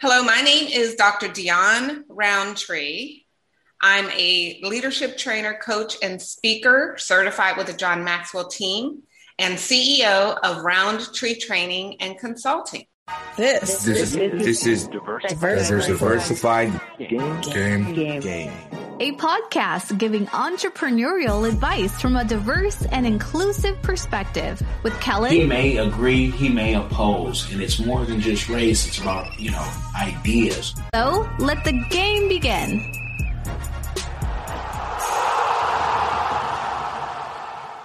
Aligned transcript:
Hello, 0.00 0.22
my 0.22 0.42
name 0.42 0.68
is 0.68 0.94
Dr. 0.94 1.26
Dion 1.26 2.04
Roundtree. 2.08 3.22
I'm 3.82 4.08
a 4.10 4.60
leadership 4.62 5.18
trainer, 5.18 5.58
coach, 5.60 5.96
and 6.00 6.22
speaker 6.22 6.94
certified 6.98 7.56
with 7.56 7.66
the 7.66 7.72
John 7.72 8.04
Maxwell 8.04 8.46
team 8.46 9.02
and 9.40 9.54
CEO 9.54 10.38
of 10.40 10.62
Roundtree 10.62 11.40
Training 11.40 12.00
and 12.00 12.16
Consulting. 12.16 12.86
This, 13.36 13.82
this, 13.82 14.14
is, 14.14 14.14
this 14.14 14.66
is 14.66 14.86
diversified, 14.86 15.88
diversified 15.88 16.80
game. 16.96 17.40
Game. 17.40 17.94
game. 17.94 18.20
game. 18.20 18.87
A 19.00 19.12
podcast 19.12 19.96
giving 19.96 20.26
entrepreneurial 20.26 21.48
advice 21.48 22.00
from 22.00 22.16
a 22.16 22.24
diverse 22.24 22.84
and 22.86 23.06
inclusive 23.06 23.80
perspective 23.80 24.60
with 24.82 24.92
Kellen. 25.00 25.30
He 25.30 25.46
may 25.46 25.76
agree, 25.76 26.32
he 26.32 26.48
may 26.48 26.74
oppose, 26.74 27.48
and 27.52 27.62
it's 27.62 27.78
more 27.78 28.04
than 28.04 28.20
just 28.20 28.48
race, 28.48 28.88
it's 28.88 28.98
about, 28.98 29.38
you 29.38 29.52
know, 29.52 29.72
ideas. 29.96 30.74
So 30.92 31.30
let 31.38 31.62
the 31.62 31.74
game 31.90 32.28
begin. 32.28 32.80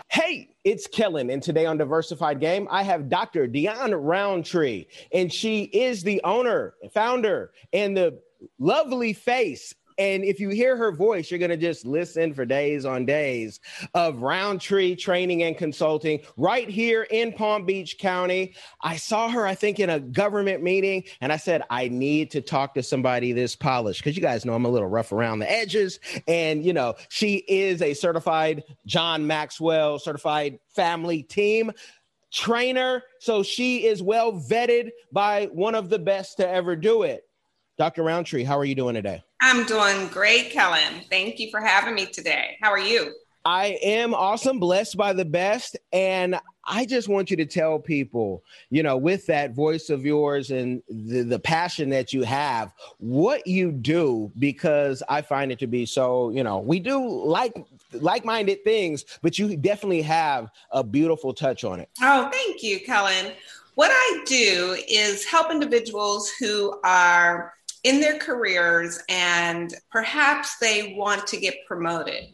Hey, 0.09 0.49
it's 0.63 0.87
Kellen, 0.87 1.29
and 1.29 1.43
today 1.43 1.67
on 1.67 1.77
Diversified 1.77 2.39
Game, 2.39 2.67
I 2.71 2.81
have 2.81 3.07
Dr. 3.07 3.45
Dion 3.45 3.93
Roundtree, 3.93 4.87
and 5.11 5.31
she 5.31 5.61
is 5.61 6.01
the 6.01 6.21
owner, 6.23 6.73
founder, 6.91 7.51
and 7.71 7.95
the 7.95 8.19
lovely 8.57 9.13
face 9.13 9.75
and 9.97 10.23
if 10.23 10.39
you 10.39 10.49
hear 10.49 10.75
her 10.77 10.91
voice, 10.91 11.29
you're 11.29 11.39
going 11.39 11.51
to 11.51 11.57
just 11.57 11.85
listen 11.85 12.33
for 12.33 12.45
days 12.45 12.85
on 12.85 13.05
days 13.05 13.59
of 13.93 14.21
Roundtree 14.21 14.95
Training 14.95 15.43
and 15.43 15.57
Consulting 15.57 16.19
right 16.37 16.69
here 16.69 17.03
in 17.03 17.33
Palm 17.33 17.65
Beach 17.65 17.97
County. 17.97 18.55
I 18.81 18.97
saw 18.97 19.29
her, 19.29 19.45
I 19.45 19.55
think, 19.55 19.79
in 19.79 19.89
a 19.89 19.99
government 19.99 20.63
meeting, 20.63 21.03
and 21.21 21.31
I 21.31 21.37
said, 21.37 21.63
I 21.69 21.87
need 21.87 22.31
to 22.31 22.41
talk 22.41 22.73
to 22.75 22.83
somebody 22.83 23.31
this 23.31 23.55
polished 23.55 24.01
because 24.01 24.15
you 24.15 24.21
guys 24.21 24.45
know 24.45 24.53
I'm 24.53 24.65
a 24.65 24.69
little 24.69 24.87
rough 24.89 25.11
around 25.11 25.39
the 25.39 25.51
edges. 25.51 25.99
And, 26.27 26.63
you 26.63 26.73
know, 26.73 26.95
she 27.09 27.37
is 27.47 27.81
a 27.81 27.93
certified 27.93 28.63
John 28.85 29.27
Maxwell 29.27 29.99
certified 29.99 30.59
family 30.69 31.23
team 31.23 31.71
trainer. 32.31 33.03
So 33.19 33.43
she 33.43 33.85
is 33.85 34.01
well 34.01 34.33
vetted 34.33 34.89
by 35.11 35.45
one 35.53 35.75
of 35.75 35.89
the 35.89 35.99
best 35.99 36.37
to 36.37 36.49
ever 36.49 36.75
do 36.75 37.03
it. 37.03 37.23
Dr. 37.77 38.03
Roundtree, 38.03 38.43
how 38.43 38.57
are 38.57 38.65
you 38.65 38.75
doing 38.75 38.93
today? 38.93 39.23
I'm 39.41 39.65
doing 39.65 40.07
great, 40.07 40.51
Kellen. 40.51 41.01
Thank 41.09 41.39
you 41.39 41.49
for 41.49 41.59
having 41.59 41.95
me 41.95 42.05
today. 42.05 42.57
How 42.61 42.69
are 42.69 42.79
you? 42.79 43.13
I 43.45 43.77
am 43.81 44.13
awesome, 44.13 44.59
blessed 44.59 44.95
by 44.95 45.11
the 45.11 45.25
best. 45.25 45.75
And 45.91 46.39
I 46.65 46.85
just 46.85 47.09
want 47.09 47.29
you 47.29 47.35
to 47.37 47.45
tell 47.45 47.79
people, 47.79 48.43
you 48.69 48.83
know, 48.83 48.95
with 48.95 49.25
that 49.25 49.53
voice 49.53 49.89
of 49.89 50.05
yours 50.05 50.51
and 50.51 50.81
the, 50.87 51.23
the 51.23 51.39
passion 51.39 51.89
that 51.89 52.13
you 52.13 52.23
have, 52.23 52.71
what 52.99 53.45
you 53.47 53.71
do, 53.71 54.31
because 54.37 55.03
I 55.09 55.21
find 55.23 55.51
it 55.51 55.59
to 55.59 55.67
be 55.67 55.85
so, 55.85 56.29
you 56.29 56.43
know, 56.43 56.59
we 56.59 56.79
do 56.79 57.05
like 57.25 57.53
like-minded 57.91 58.63
things, 58.63 59.03
but 59.21 59.37
you 59.37 59.57
definitely 59.57 60.03
have 60.03 60.49
a 60.71 60.83
beautiful 60.83 61.33
touch 61.33 61.63
on 61.63 61.79
it. 61.79 61.89
Oh, 62.01 62.29
thank 62.31 62.63
you, 62.63 62.79
Kellen. 62.79 63.33
What 63.75 63.89
I 63.91 64.23
do 64.25 64.77
is 64.87 65.25
help 65.25 65.51
individuals 65.51 66.29
who 66.39 66.79
are 66.83 67.53
in 67.83 67.99
their 67.99 68.17
careers 68.17 68.99
and 69.09 69.73
perhaps 69.91 70.57
they 70.57 70.95
want 70.97 71.27
to 71.27 71.37
get 71.37 71.65
promoted. 71.67 72.25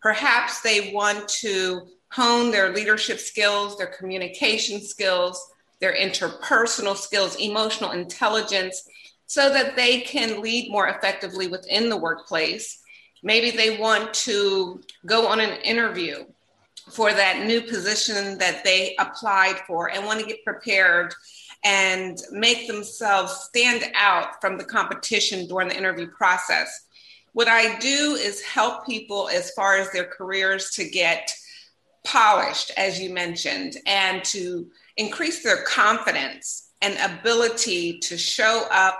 Perhaps 0.00 0.62
they 0.62 0.92
want 0.92 1.28
to 1.28 1.82
hone 2.12 2.50
their 2.50 2.72
leadership 2.72 3.18
skills, 3.18 3.76
their 3.76 3.86
communication 3.98 4.80
skills, 4.80 5.50
their 5.80 5.94
interpersonal 5.94 6.96
skills, 6.96 7.36
emotional 7.36 7.90
intelligence, 7.90 8.88
so 9.26 9.52
that 9.52 9.76
they 9.76 10.00
can 10.00 10.42
lead 10.42 10.70
more 10.70 10.88
effectively 10.88 11.48
within 11.48 11.88
the 11.88 11.96
workplace. 11.96 12.80
Maybe 13.22 13.50
they 13.50 13.78
want 13.78 14.12
to 14.14 14.80
go 15.06 15.26
on 15.26 15.40
an 15.40 15.60
interview 15.62 16.24
for 16.90 17.12
that 17.12 17.46
new 17.46 17.62
position 17.62 18.36
that 18.38 18.62
they 18.64 18.94
applied 18.98 19.60
for 19.66 19.90
and 19.90 20.04
want 20.04 20.20
to 20.20 20.26
get 20.26 20.44
prepared 20.44 21.14
and 21.64 22.20
make 22.30 22.66
themselves 22.66 23.32
stand 23.32 23.84
out 23.94 24.40
from 24.40 24.58
the 24.58 24.64
competition 24.64 25.46
during 25.46 25.68
the 25.68 25.76
interview 25.76 26.08
process. 26.08 26.86
What 27.32 27.48
I 27.48 27.78
do 27.78 28.16
is 28.18 28.42
help 28.42 28.84
people 28.86 29.28
as 29.28 29.52
far 29.52 29.76
as 29.76 29.90
their 29.90 30.04
careers 30.04 30.70
to 30.72 30.88
get 30.88 31.32
polished, 32.04 32.72
as 32.76 33.00
you 33.00 33.10
mentioned, 33.10 33.76
and 33.86 34.24
to 34.24 34.68
increase 34.96 35.42
their 35.42 35.62
confidence 35.64 36.70
and 36.82 36.98
ability 37.18 38.00
to 38.00 38.18
show 38.18 38.66
up 38.70 38.98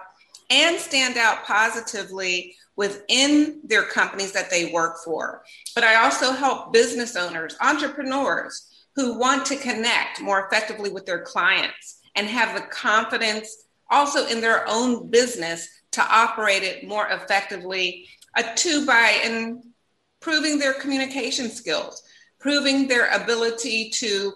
and 0.50 0.78
stand 0.78 1.16
out 1.16 1.44
positively 1.44 2.54
within 2.76 3.60
their 3.64 3.82
companies 3.82 4.32
that 4.32 4.50
they 4.50 4.72
work 4.72 4.98
for. 5.04 5.42
But 5.74 5.84
I 5.84 5.96
also 5.96 6.32
help 6.32 6.72
business 6.72 7.16
owners, 7.16 7.56
entrepreneurs 7.60 8.68
who 8.94 9.18
want 9.18 9.44
to 9.46 9.56
connect 9.56 10.20
more 10.20 10.46
effectively 10.46 10.90
with 10.90 11.06
their 11.06 11.22
clients 11.22 11.98
and 12.14 12.26
have 12.26 12.54
the 12.54 12.66
confidence 12.66 13.64
also 13.90 14.26
in 14.26 14.40
their 14.40 14.64
own 14.68 15.10
business 15.10 15.68
to 15.92 16.02
operate 16.02 16.62
it 16.62 16.86
more 16.86 17.08
effectively. 17.10 18.08
A 18.36 18.54
two 18.54 18.86
by 18.86 19.20
improving 19.24 20.58
their 20.58 20.74
communication 20.74 21.50
skills, 21.50 22.02
proving 22.38 22.88
their 22.88 23.10
ability 23.10 23.90
to 23.90 24.32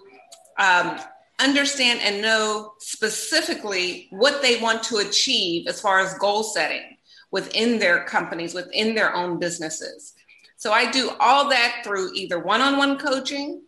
um, 0.59 0.99
understand 1.39 1.99
and 2.01 2.21
know 2.21 2.73
specifically 2.79 4.07
what 4.11 4.41
they 4.41 4.59
want 4.59 4.83
to 4.83 4.97
achieve 4.97 5.67
as 5.67 5.81
far 5.81 5.99
as 5.99 6.17
goal 6.19 6.43
setting 6.43 6.97
within 7.31 7.79
their 7.79 8.03
companies, 8.05 8.53
within 8.53 8.95
their 8.95 9.15
own 9.15 9.39
businesses. 9.39 10.13
So 10.57 10.71
I 10.71 10.89
do 10.89 11.11
all 11.19 11.49
that 11.49 11.81
through 11.83 12.13
either 12.13 12.39
one 12.39 12.61
on 12.61 12.77
one 12.77 12.97
coaching 12.97 13.61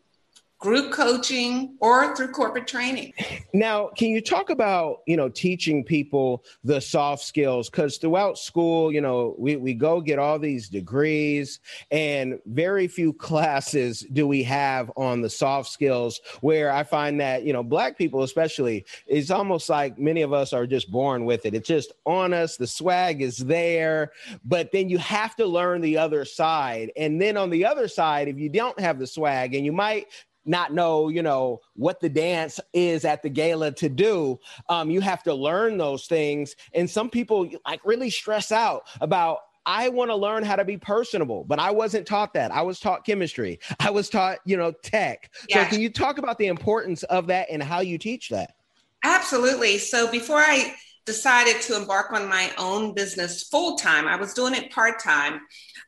group 0.60 0.92
coaching 0.92 1.78
or 1.80 2.14
through 2.16 2.28
corporate 2.28 2.68
training. 2.68 3.14
Now, 3.54 3.88
can 3.98 4.10
you 4.10 4.20
talk 4.20 4.50
about, 4.50 4.98
you 5.08 5.16
know, 5.16 5.30
teaching 5.30 5.86
people 5.86 6.44
the 6.66 6.82
soft 6.82 7.24
skills? 7.24 7.70
Because 7.70 7.98
throughout 7.98 8.38
school, 8.38 8.92
you 8.92 9.00
know, 9.00 9.36
we, 9.40 9.56
we 9.56 9.74
go 9.74 10.02
get 10.02 10.20
all 10.20 10.38
these 10.38 10.68
degrees 10.68 11.62
and 11.92 12.40
very 12.46 12.88
few 12.90 13.14
classes 13.30 14.06
do 14.12 14.28
we 14.28 14.44
have 14.44 14.92
on 14.98 15.22
the 15.22 15.30
soft 15.30 15.70
skills 15.70 16.20
where 16.42 16.72
I 16.72 16.84
find 16.84 17.22
that, 17.22 17.44
you 17.44 17.54
know, 17.54 17.64
black 17.64 17.98
people 17.98 18.24
especially, 18.24 18.86
it's 19.08 19.32
almost 19.32 19.70
like 19.70 19.98
many 19.98 20.24
of 20.24 20.34
us 20.34 20.52
are 20.52 20.68
just 20.68 20.92
born 20.92 21.24
with 21.24 21.46
it. 21.46 21.54
It's 21.54 21.70
just 21.70 21.94
on 22.06 22.34
us. 22.34 22.58
The 22.58 22.68
swag 22.68 23.22
is 23.22 23.38
there, 23.38 24.12
but 24.44 24.74
then 24.74 24.90
you 24.90 24.98
have 24.98 25.38
to 25.38 25.46
learn 25.46 25.80
the 25.80 25.98
other 25.98 26.26
side. 26.26 26.92
And 26.98 27.22
then 27.22 27.38
on 27.38 27.50
the 27.50 27.66
other 27.66 27.88
side, 27.88 28.28
if 28.28 28.38
you 28.38 28.50
don't 28.50 28.78
have 28.80 29.00
the 29.00 29.08
swag 29.08 29.56
and 29.56 29.66
you 29.66 29.72
might 29.72 30.08
not 30.50 30.74
know, 30.74 31.10
you 31.10 31.22
know, 31.22 31.62
what 31.76 32.00
the 32.00 32.10
dance 32.10 32.60
is 32.74 33.06
at 33.06 33.22
the 33.22 33.30
gala 33.30 33.72
to 33.74 33.88
do. 33.88 34.40
Um, 34.68 34.90
you 34.90 35.00
have 35.00 35.22
to 35.24 35.34
learn 35.34 35.78
those 35.78 36.08
things. 36.08 36.56
And 36.74 36.90
some 36.90 37.10
people 37.10 37.50
like 37.66 37.82
really 37.86 38.10
stress 38.10 38.52
out 38.52 38.88
about 39.00 39.40
I 39.66 39.90
want 39.90 40.10
to 40.10 40.16
learn 40.16 40.44
how 40.44 40.56
to 40.56 40.66
be 40.66 40.78
personable, 40.78 41.44
but 41.44 41.60
I 41.60 41.70
wasn't 41.70 42.08
taught 42.08 42.34
that. 42.34 42.52
I 42.52 42.64
was 42.64 42.80
taught 42.80 43.06
chemistry. 43.06 43.60
I 43.80 43.92
was 43.92 44.10
taught, 44.10 44.40
you 44.44 44.58
know, 44.58 44.72
tech. 44.72 45.32
So 45.52 45.64
can 45.66 45.80
you 45.80 45.92
talk 45.92 46.18
about 46.18 46.40
the 46.40 46.48
importance 46.48 47.04
of 47.04 47.28
that 47.28 47.48
and 47.52 47.62
how 47.62 47.82
you 47.82 48.00
teach 48.00 48.30
that? 48.30 48.56
Absolutely. 49.04 49.78
So 49.78 50.10
before 50.10 50.40
I 50.40 50.74
decided 51.06 51.62
to 51.62 51.76
embark 51.76 52.12
on 52.12 52.28
my 52.28 52.52
own 52.58 52.96
business 52.96 53.44
full 53.44 53.76
time, 53.76 54.08
I 54.08 54.16
was 54.16 54.34
doing 54.34 54.56
it 54.56 54.72
part 54.72 55.00
time. 55.00 55.42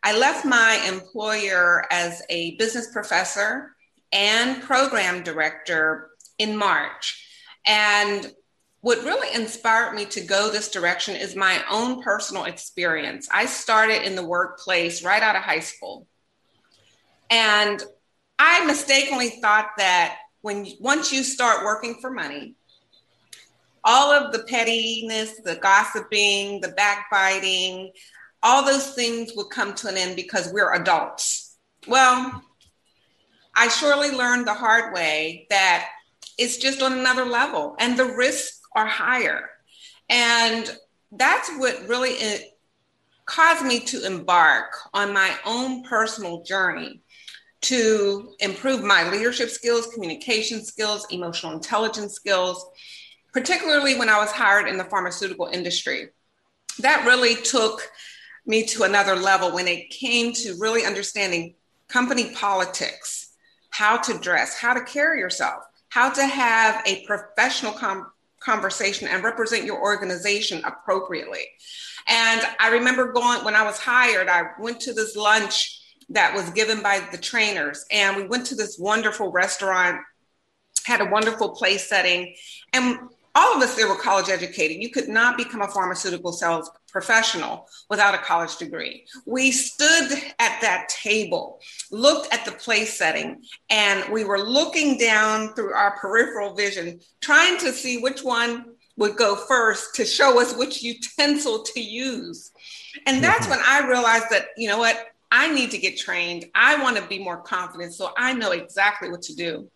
I 0.03 0.15
left 0.15 0.45
my 0.45 0.83
employer 0.87 1.85
as 1.91 2.21
a 2.29 2.55
business 2.57 2.91
professor 2.91 3.75
and 4.11 4.61
program 4.61 5.23
director 5.23 6.09
in 6.37 6.57
March. 6.57 7.27
And 7.65 8.31
what 8.81 9.03
really 9.03 9.33
inspired 9.35 9.93
me 9.93 10.05
to 10.05 10.21
go 10.21 10.51
this 10.51 10.71
direction 10.71 11.15
is 11.15 11.35
my 11.35 11.61
own 11.69 12.01
personal 12.01 12.45
experience. 12.45 13.29
I 13.31 13.45
started 13.45 14.05
in 14.05 14.15
the 14.15 14.25
workplace 14.25 15.03
right 15.03 15.21
out 15.21 15.35
of 15.35 15.43
high 15.43 15.59
school. 15.59 16.07
And 17.29 17.81
I 18.39 18.65
mistakenly 18.65 19.29
thought 19.29 19.69
that 19.77 20.17
when 20.41 20.65
once 20.79 21.13
you 21.13 21.23
start 21.23 21.63
working 21.63 21.99
for 22.01 22.09
money, 22.09 22.55
all 23.83 24.11
of 24.11 24.31
the 24.31 24.43
pettiness, 24.43 25.39
the 25.43 25.55
gossiping, 25.55 26.61
the 26.61 26.69
backbiting, 26.69 27.91
all 28.43 28.65
those 28.65 28.93
things 28.93 29.31
would 29.35 29.49
come 29.49 29.73
to 29.75 29.87
an 29.87 29.97
end 29.97 30.15
because 30.15 30.51
we're 30.51 30.73
adults. 30.73 31.55
Well, 31.87 32.43
I 33.55 33.67
surely 33.67 34.11
learned 34.11 34.47
the 34.47 34.53
hard 34.53 34.93
way 34.93 35.47
that 35.49 35.89
it's 36.37 36.57
just 36.57 36.81
on 36.81 36.93
another 36.93 37.25
level 37.25 37.75
and 37.79 37.97
the 37.97 38.05
risks 38.05 38.61
are 38.75 38.87
higher. 38.87 39.49
And 40.09 40.69
that's 41.11 41.49
what 41.57 41.87
really 41.87 42.15
uh, 42.21 42.37
caused 43.25 43.65
me 43.65 43.79
to 43.79 44.05
embark 44.05 44.73
on 44.93 45.13
my 45.13 45.33
own 45.45 45.83
personal 45.83 46.43
journey 46.43 47.01
to 47.61 48.33
improve 48.39 48.83
my 48.83 49.09
leadership 49.09 49.49
skills, 49.49 49.87
communication 49.93 50.65
skills, 50.65 51.05
emotional 51.11 51.53
intelligence 51.53 52.13
skills, 52.13 52.65
particularly 53.33 53.97
when 53.97 54.09
I 54.09 54.17
was 54.17 54.31
hired 54.31 54.67
in 54.67 54.77
the 54.77 54.83
pharmaceutical 54.85 55.47
industry. 55.47 56.09
that 56.79 57.05
really 57.05 57.35
took 57.35 57.81
me 58.45 58.65
to 58.65 58.83
another 58.83 59.15
level 59.15 59.51
when 59.51 59.67
it 59.67 59.89
came 59.89 60.33
to 60.33 60.55
really 60.57 60.85
understanding 60.85 61.53
company 61.87 62.33
politics, 62.33 63.30
how 63.71 63.97
to 63.97 64.17
dress, 64.19 64.55
how 64.55 64.73
to 64.73 64.83
carry 64.83 65.19
yourself, 65.19 65.63
how 65.89 66.09
to 66.09 66.25
have 66.25 66.83
a 66.85 67.05
professional 67.05 67.73
com- 67.73 68.11
conversation 68.39 69.07
and 69.07 69.23
represent 69.23 69.65
your 69.65 69.81
organization 69.81 70.61
appropriately. 70.65 71.47
And 72.07 72.41
I 72.59 72.69
remember 72.69 73.11
going 73.11 73.43
when 73.43 73.55
I 73.55 73.63
was 73.63 73.77
hired, 73.77 74.27
I 74.27 74.43
went 74.59 74.79
to 74.81 74.93
this 74.93 75.15
lunch 75.15 75.79
that 76.09 76.33
was 76.33 76.49
given 76.51 76.81
by 76.81 77.01
the 77.11 77.17
trainers, 77.17 77.85
and 77.91 78.17
we 78.17 78.27
went 78.27 78.45
to 78.47 78.55
this 78.55 78.77
wonderful 78.77 79.31
restaurant, 79.31 80.01
had 80.85 80.99
a 80.99 81.05
wonderful 81.05 81.49
place 81.49 81.87
setting, 81.87 82.35
and 82.73 82.97
all 83.33 83.55
of 83.55 83.61
us 83.61 83.75
there 83.75 83.87
were 83.87 83.95
college 83.95 84.29
educated. 84.29 84.81
You 84.81 84.89
could 84.89 85.07
not 85.07 85.37
become 85.37 85.61
a 85.61 85.67
pharmaceutical 85.67 86.33
sales 86.33 86.69
professional 86.91 87.67
without 87.89 88.13
a 88.13 88.19
college 88.19 88.57
degree. 88.57 89.05
We 89.25 89.51
stood 89.51 90.11
at 90.39 90.61
that 90.61 90.89
table, 90.89 91.59
looked 91.91 92.33
at 92.33 92.45
the 92.45 92.51
place 92.51 92.97
setting, 92.97 93.43
and 93.69 94.11
we 94.11 94.23
were 94.23 94.39
looking 94.39 94.97
down 94.97 95.53
through 95.53 95.73
our 95.73 95.97
peripheral 95.97 96.53
vision, 96.53 96.99
trying 97.21 97.57
to 97.59 97.71
see 97.71 97.99
which 97.99 98.23
one 98.23 98.65
would 98.97 99.15
go 99.15 99.35
first 99.35 99.95
to 99.95 100.05
show 100.05 100.39
us 100.39 100.55
which 100.55 100.83
utensil 100.83 101.63
to 101.63 101.81
use. 101.81 102.51
And 103.07 103.23
that's 103.23 103.47
mm-hmm. 103.47 103.51
when 103.51 103.59
I 103.65 103.87
realized 103.87 104.27
that, 104.31 104.47
you 104.57 104.67
know 104.67 104.77
what, 104.77 105.07
I 105.31 105.51
need 105.53 105.71
to 105.71 105.77
get 105.77 105.97
trained. 105.97 106.45
I 106.53 106.81
want 106.83 106.97
to 106.97 107.07
be 107.07 107.17
more 107.17 107.37
confident 107.37 107.93
so 107.93 108.11
I 108.17 108.33
know 108.33 108.51
exactly 108.51 109.09
what 109.09 109.21
to 109.23 109.35
do. 109.35 109.69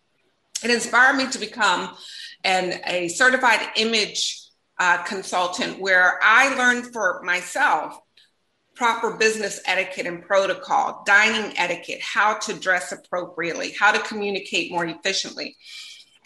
It 0.62 0.70
inspired 0.70 1.16
me 1.16 1.28
to 1.30 1.38
become 1.38 1.96
an, 2.44 2.80
a 2.86 3.08
certified 3.08 3.60
image 3.76 4.45
uh, 4.78 5.02
consultant 5.04 5.80
where 5.80 6.18
I 6.22 6.54
learned 6.54 6.92
for 6.92 7.22
myself 7.22 7.98
proper 8.74 9.16
business 9.16 9.60
etiquette 9.64 10.06
and 10.06 10.22
protocol, 10.22 11.02
dining 11.06 11.56
etiquette, 11.56 12.00
how 12.02 12.34
to 12.34 12.52
dress 12.52 12.92
appropriately, 12.92 13.72
how 13.78 13.90
to 13.90 13.98
communicate 14.00 14.70
more 14.70 14.84
efficiently. 14.84 15.56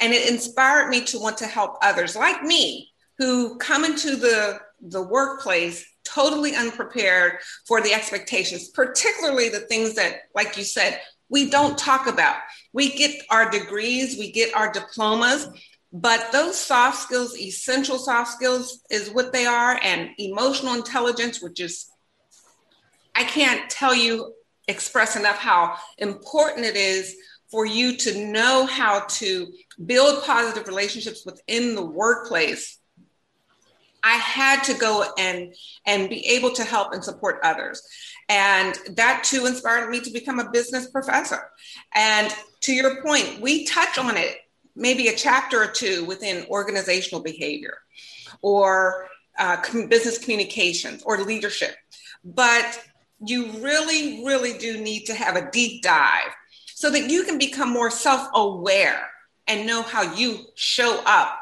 And 0.00 0.12
it 0.12 0.28
inspired 0.28 0.88
me 0.88 1.04
to 1.04 1.18
want 1.18 1.38
to 1.38 1.46
help 1.46 1.76
others 1.80 2.16
like 2.16 2.42
me 2.42 2.90
who 3.18 3.56
come 3.58 3.84
into 3.84 4.16
the, 4.16 4.58
the 4.80 5.02
workplace 5.02 5.86
totally 6.04 6.56
unprepared 6.56 7.38
for 7.68 7.80
the 7.80 7.92
expectations, 7.92 8.70
particularly 8.70 9.48
the 9.48 9.60
things 9.60 9.94
that, 9.94 10.22
like 10.34 10.56
you 10.56 10.64
said, 10.64 11.00
we 11.28 11.50
don't 11.50 11.78
talk 11.78 12.08
about. 12.08 12.36
We 12.72 12.96
get 12.96 13.22
our 13.30 13.48
degrees, 13.48 14.18
we 14.18 14.32
get 14.32 14.54
our 14.54 14.72
diplomas, 14.72 15.48
but 15.92 16.30
those 16.32 16.58
soft 16.58 16.98
skills, 16.98 17.36
essential 17.36 17.98
soft 17.98 18.32
skills, 18.32 18.82
is 18.90 19.10
what 19.10 19.32
they 19.32 19.46
are, 19.46 19.78
and 19.82 20.10
emotional 20.18 20.74
intelligence, 20.74 21.42
which 21.42 21.60
is, 21.60 21.90
I 23.14 23.24
can't 23.24 23.68
tell 23.68 23.94
you, 23.94 24.34
express 24.68 25.16
enough 25.16 25.38
how 25.38 25.76
important 25.98 26.64
it 26.64 26.76
is 26.76 27.16
for 27.50 27.66
you 27.66 27.96
to 27.96 28.26
know 28.26 28.66
how 28.66 29.00
to 29.08 29.48
build 29.84 30.22
positive 30.22 30.68
relationships 30.68 31.26
within 31.26 31.74
the 31.74 31.84
workplace. 31.84 32.78
I 34.02 34.14
had 34.14 34.62
to 34.64 34.74
go 34.74 35.04
and 35.18 35.54
and 35.84 36.08
be 36.08 36.24
able 36.28 36.52
to 36.52 36.64
help 36.64 36.92
and 36.92 37.04
support 37.04 37.40
others. 37.42 37.82
And 38.28 38.78
that 38.96 39.24
too 39.24 39.46
inspired 39.46 39.90
me 39.90 40.00
to 40.00 40.10
become 40.10 40.38
a 40.38 40.50
business 40.50 40.88
professor. 40.88 41.50
And 41.94 42.32
to 42.62 42.72
your 42.72 43.02
point, 43.02 43.40
we 43.40 43.66
touch 43.66 43.98
on 43.98 44.16
it 44.16 44.38
maybe 44.80 45.08
a 45.08 45.14
chapter 45.14 45.62
or 45.62 45.66
two 45.66 46.04
within 46.06 46.46
organizational 46.48 47.22
behavior 47.22 47.78
or 48.42 49.08
uh, 49.38 49.60
business 49.88 50.18
communications 50.18 51.02
or 51.04 51.18
leadership. 51.18 51.76
But 52.24 52.80
you 53.24 53.52
really, 53.58 54.24
really 54.24 54.56
do 54.58 54.80
need 54.80 55.04
to 55.04 55.14
have 55.14 55.36
a 55.36 55.50
deep 55.50 55.82
dive 55.82 56.32
so 56.66 56.90
that 56.90 57.10
you 57.10 57.24
can 57.24 57.38
become 57.38 57.70
more 57.70 57.90
self 57.90 58.28
aware 58.34 59.06
and 59.46 59.66
know 59.66 59.82
how 59.82 60.14
you 60.14 60.46
show 60.54 61.02
up 61.04 61.38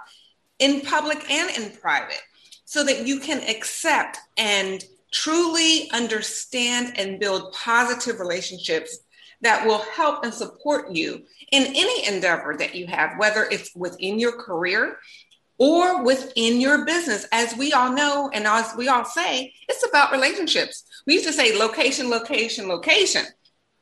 in 0.58 0.80
public 0.80 1.30
and 1.30 1.56
in 1.56 1.70
private 1.78 2.20
so 2.64 2.84
that 2.84 3.06
you 3.06 3.20
can 3.20 3.40
accept 3.48 4.18
and 4.36 4.84
truly 5.12 5.88
understand 5.92 6.98
and 6.98 7.20
build 7.20 7.52
positive 7.52 8.20
relationships 8.20 8.98
that 9.40 9.66
will 9.66 9.82
help 9.94 10.24
and 10.24 10.34
support 10.34 10.90
you 10.90 11.22
in 11.52 11.64
any 11.64 12.06
endeavor 12.06 12.56
that 12.58 12.74
you 12.74 12.86
have, 12.86 13.18
whether 13.18 13.44
it's 13.44 13.74
within 13.74 14.18
your 14.18 14.32
career 14.32 14.98
or 15.58 16.04
within 16.04 16.60
your 16.60 16.84
business. 16.84 17.26
As 17.32 17.56
we 17.56 17.72
all 17.72 17.92
know, 17.92 18.30
and 18.32 18.46
as 18.46 18.74
we 18.76 18.88
all 18.88 19.04
say, 19.04 19.52
it's 19.68 19.86
about 19.88 20.12
relationships. 20.12 20.84
We 21.06 21.14
used 21.14 21.26
to 21.26 21.32
say 21.32 21.56
location, 21.56 22.10
location, 22.10 22.68
location. 22.68 23.24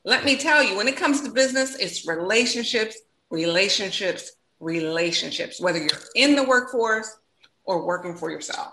Let 0.05 0.25
me 0.25 0.37
tell 0.37 0.63
you, 0.63 0.77
when 0.77 0.89
it 0.89 0.97
comes 0.97 1.23
to 1.23 1.31
business, 1.31 1.75
it's 1.77 2.07
relationships, 2.07 2.99
relationships, 3.31 4.33
relationships, 4.61 5.61
whether 5.61 5.79
you're 5.79 5.89
in 6.15 6.37
the 6.37 6.45
workforce 6.45 7.19
or 7.65 7.85
working 7.85 8.15
for 8.15 8.31
yourself. 8.31 8.73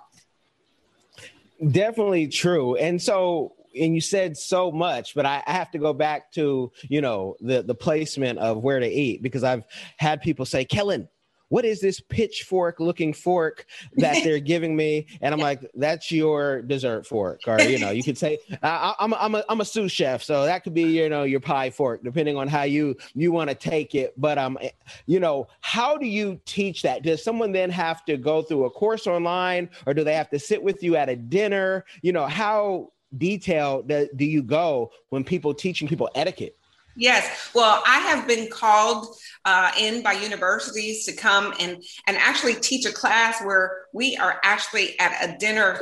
Definitely 1.71 2.27
true. 2.27 2.75
And 2.75 3.01
so 3.01 3.55
and 3.79 3.95
you 3.95 4.01
said 4.01 4.37
so 4.37 4.71
much, 4.71 5.15
but 5.15 5.25
I, 5.25 5.43
I, 5.45 5.51
have 5.53 5.71
to 5.71 5.77
go 5.77 5.93
back 5.93 6.31
to 6.33 6.71
you 6.89 7.01
know 7.01 7.35
the 7.41 7.61
the 7.63 7.75
placement 7.75 8.39
of 8.39 8.57
where 8.63 8.79
to 8.79 8.87
eat 8.87 9.21
because 9.21 9.43
I've 9.43 9.63
had 9.97 10.21
people 10.21 10.45
say, 10.45 10.65
Kellen, 10.65 11.07
what 11.53 11.65
is 11.65 11.81
this 11.81 11.99
pitchfork 11.99 12.79
looking 12.79 13.13
fork 13.13 13.67
that 13.97 14.23
they're 14.23 14.39
giving 14.53 14.75
me? 14.75 15.05
And 15.21 15.35
I'm 15.35 15.39
like, 15.39 15.61
that's 15.75 16.11
your 16.11 16.63
dessert 16.63 17.05
fork. 17.05 17.41
Or, 17.45 17.61
you 17.61 17.77
know, 17.77 17.91
you 17.91 18.01
could 18.01 18.17
say, 18.17 18.39
I, 18.63 18.95
am 18.99 19.13
a, 19.13 19.17
I'm, 19.17 19.35
a, 19.35 19.43
I'm 19.47 19.61
a 19.61 19.65
sous 19.65 19.91
chef. 19.91 20.23
So 20.23 20.45
that 20.45 20.63
could 20.63 20.73
be, 20.73 20.81
you 20.81 21.09
know, 21.09 21.21
your 21.21 21.39
pie 21.39 21.69
fork, 21.69 22.03
depending 22.03 22.37
on 22.37 22.47
how 22.47 22.63
you, 22.63 22.97
you 23.13 23.31
want 23.31 23.51
to 23.51 23.55
take 23.55 23.93
it. 23.93 24.15
But, 24.17 24.39
um, 24.39 24.57
you 25.05 25.19
know, 25.19 25.47
how 25.61 25.95
do 25.95 26.07
you 26.07 26.41
teach 26.45 26.81
that? 26.81 27.03
Does 27.03 27.23
someone 27.23 27.51
then 27.51 27.69
have 27.69 28.03
to 28.05 28.17
go 28.17 28.41
through 28.41 28.65
a 28.65 28.71
course 28.71 29.05
online 29.05 29.69
or 29.85 29.93
do 29.93 30.03
they 30.03 30.15
have 30.15 30.31
to 30.31 30.39
sit 30.39 30.63
with 30.63 30.81
you 30.81 30.95
at 30.95 31.07
a 31.07 31.15
dinner? 31.15 31.85
You 32.01 32.13
know, 32.13 32.25
how 32.25 32.93
detail 33.17 33.83
that 33.83 34.15
do 34.17 34.25
you 34.25 34.43
go 34.43 34.91
when 35.09 35.23
people 35.23 35.53
teaching 35.53 35.87
people 35.87 36.09
etiquette? 36.15 36.57
Yes, 36.95 37.49
well, 37.55 37.81
I 37.87 37.99
have 37.99 38.27
been 38.27 38.49
called 38.51 39.15
uh, 39.45 39.71
in 39.79 40.03
by 40.03 40.13
universities 40.13 41.05
to 41.05 41.15
come 41.15 41.53
and 41.59 41.83
and 42.07 42.17
actually 42.17 42.55
teach 42.55 42.85
a 42.85 42.91
class 42.91 43.41
where 43.43 43.85
we 43.93 44.15
are 44.17 44.39
actually 44.43 44.99
at 44.99 45.27
a 45.27 45.37
dinner 45.37 45.79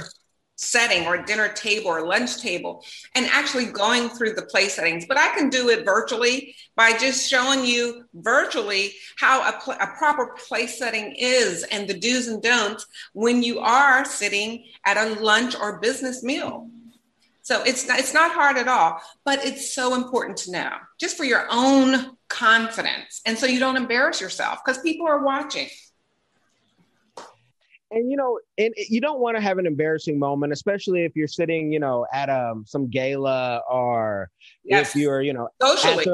setting 0.62 1.08
or 1.08 1.18
dinner 1.18 1.50
table 1.50 1.88
or 1.88 2.06
lunch 2.06 2.40
table 2.40 2.86
and 3.16 3.26
actually 3.26 3.66
going 3.66 4.10
through 4.10 4.34
the 4.34 4.44
place 4.44 4.76
settings. 4.76 5.06
But 5.08 5.18
I 5.18 5.30
can 5.30 5.50
do 5.50 5.70
it 5.70 5.84
virtually 5.84 6.56
by 6.76 6.96
just 6.98 7.28
showing 7.28 7.66
you 7.66 8.06
virtually 8.14 8.94
how 9.18 9.42
a, 9.42 9.60
pl- 9.60 9.78
a 9.82 9.88
proper 9.98 10.36
place 10.48 10.78
setting 10.78 11.16
is 11.18 11.64
and 11.72 11.88
the 11.88 11.98
do's 11.98 12.28
and 12.28 12.44
don'ts 12.44 12.86
when 13.14 13.42
you 13.42 13.60
are 13.60 14.06
sitting 14.06 14.66
at 14.86 14.98
a 14.98 15.20
lunch 15.20 15.56
or 15.60 15.80
business 15.80 16.24
meal. 16.24 16.70
So 17.44 17.64
it's 17.64 17.88
not, 17.88 18.00
it's 18.00 18.14
not 18.14 18.32
hard 18.32 18.58
at 18.58 18.68
all, 18.68 19.02
but 19.26 19.44
it's 19.44 19.74
so 19.74 19.96
important 19.96 20.38
to 20.40 20.52
know 20.52 20.70
just 21.00 21.18
for 21.18 21.24
your 21.24 21.48
own 21.50 22.16
confidence. 22.30 23.22
And 23.26 23.38
so 23.38 23.46
you 23.46 23.60
don't 23.60 23.78
embarrass 23.78 24.22
yourself 24.22 24.60
because 24.64 24.82
people 24.82 25.08
are 25.08 25.24
watching. 25.24 25.68
And 27.94 28.10
you 28.10 28.16
know, 28.16 28.40
and 28.58 28.74
you 28.78 29.02
don't 29.02 29.20
want 29.20 29.36
to 29.36 29.42
have 29.42 29.58
an 29.58 29.66
embarrassing 29.66 30.18
moment, 30.18 30.54
especially 30.54 31.04
if 31.04 31.14
you're 31.16 31.28
sitting, 31.28 31.74
you 31.74 31.80
know, 31.80 32.06
at 32.14 32.30
um 32.30 32.64
some 32.66 32.88
gala 32.88 33.62
or 33.70 34.30
yes. 34.64 34.90
if 34.90 35.02
you're, 35.02 35.22
you 35.22 35.34
know, 35.34 35.50
socially. 35.62 36.06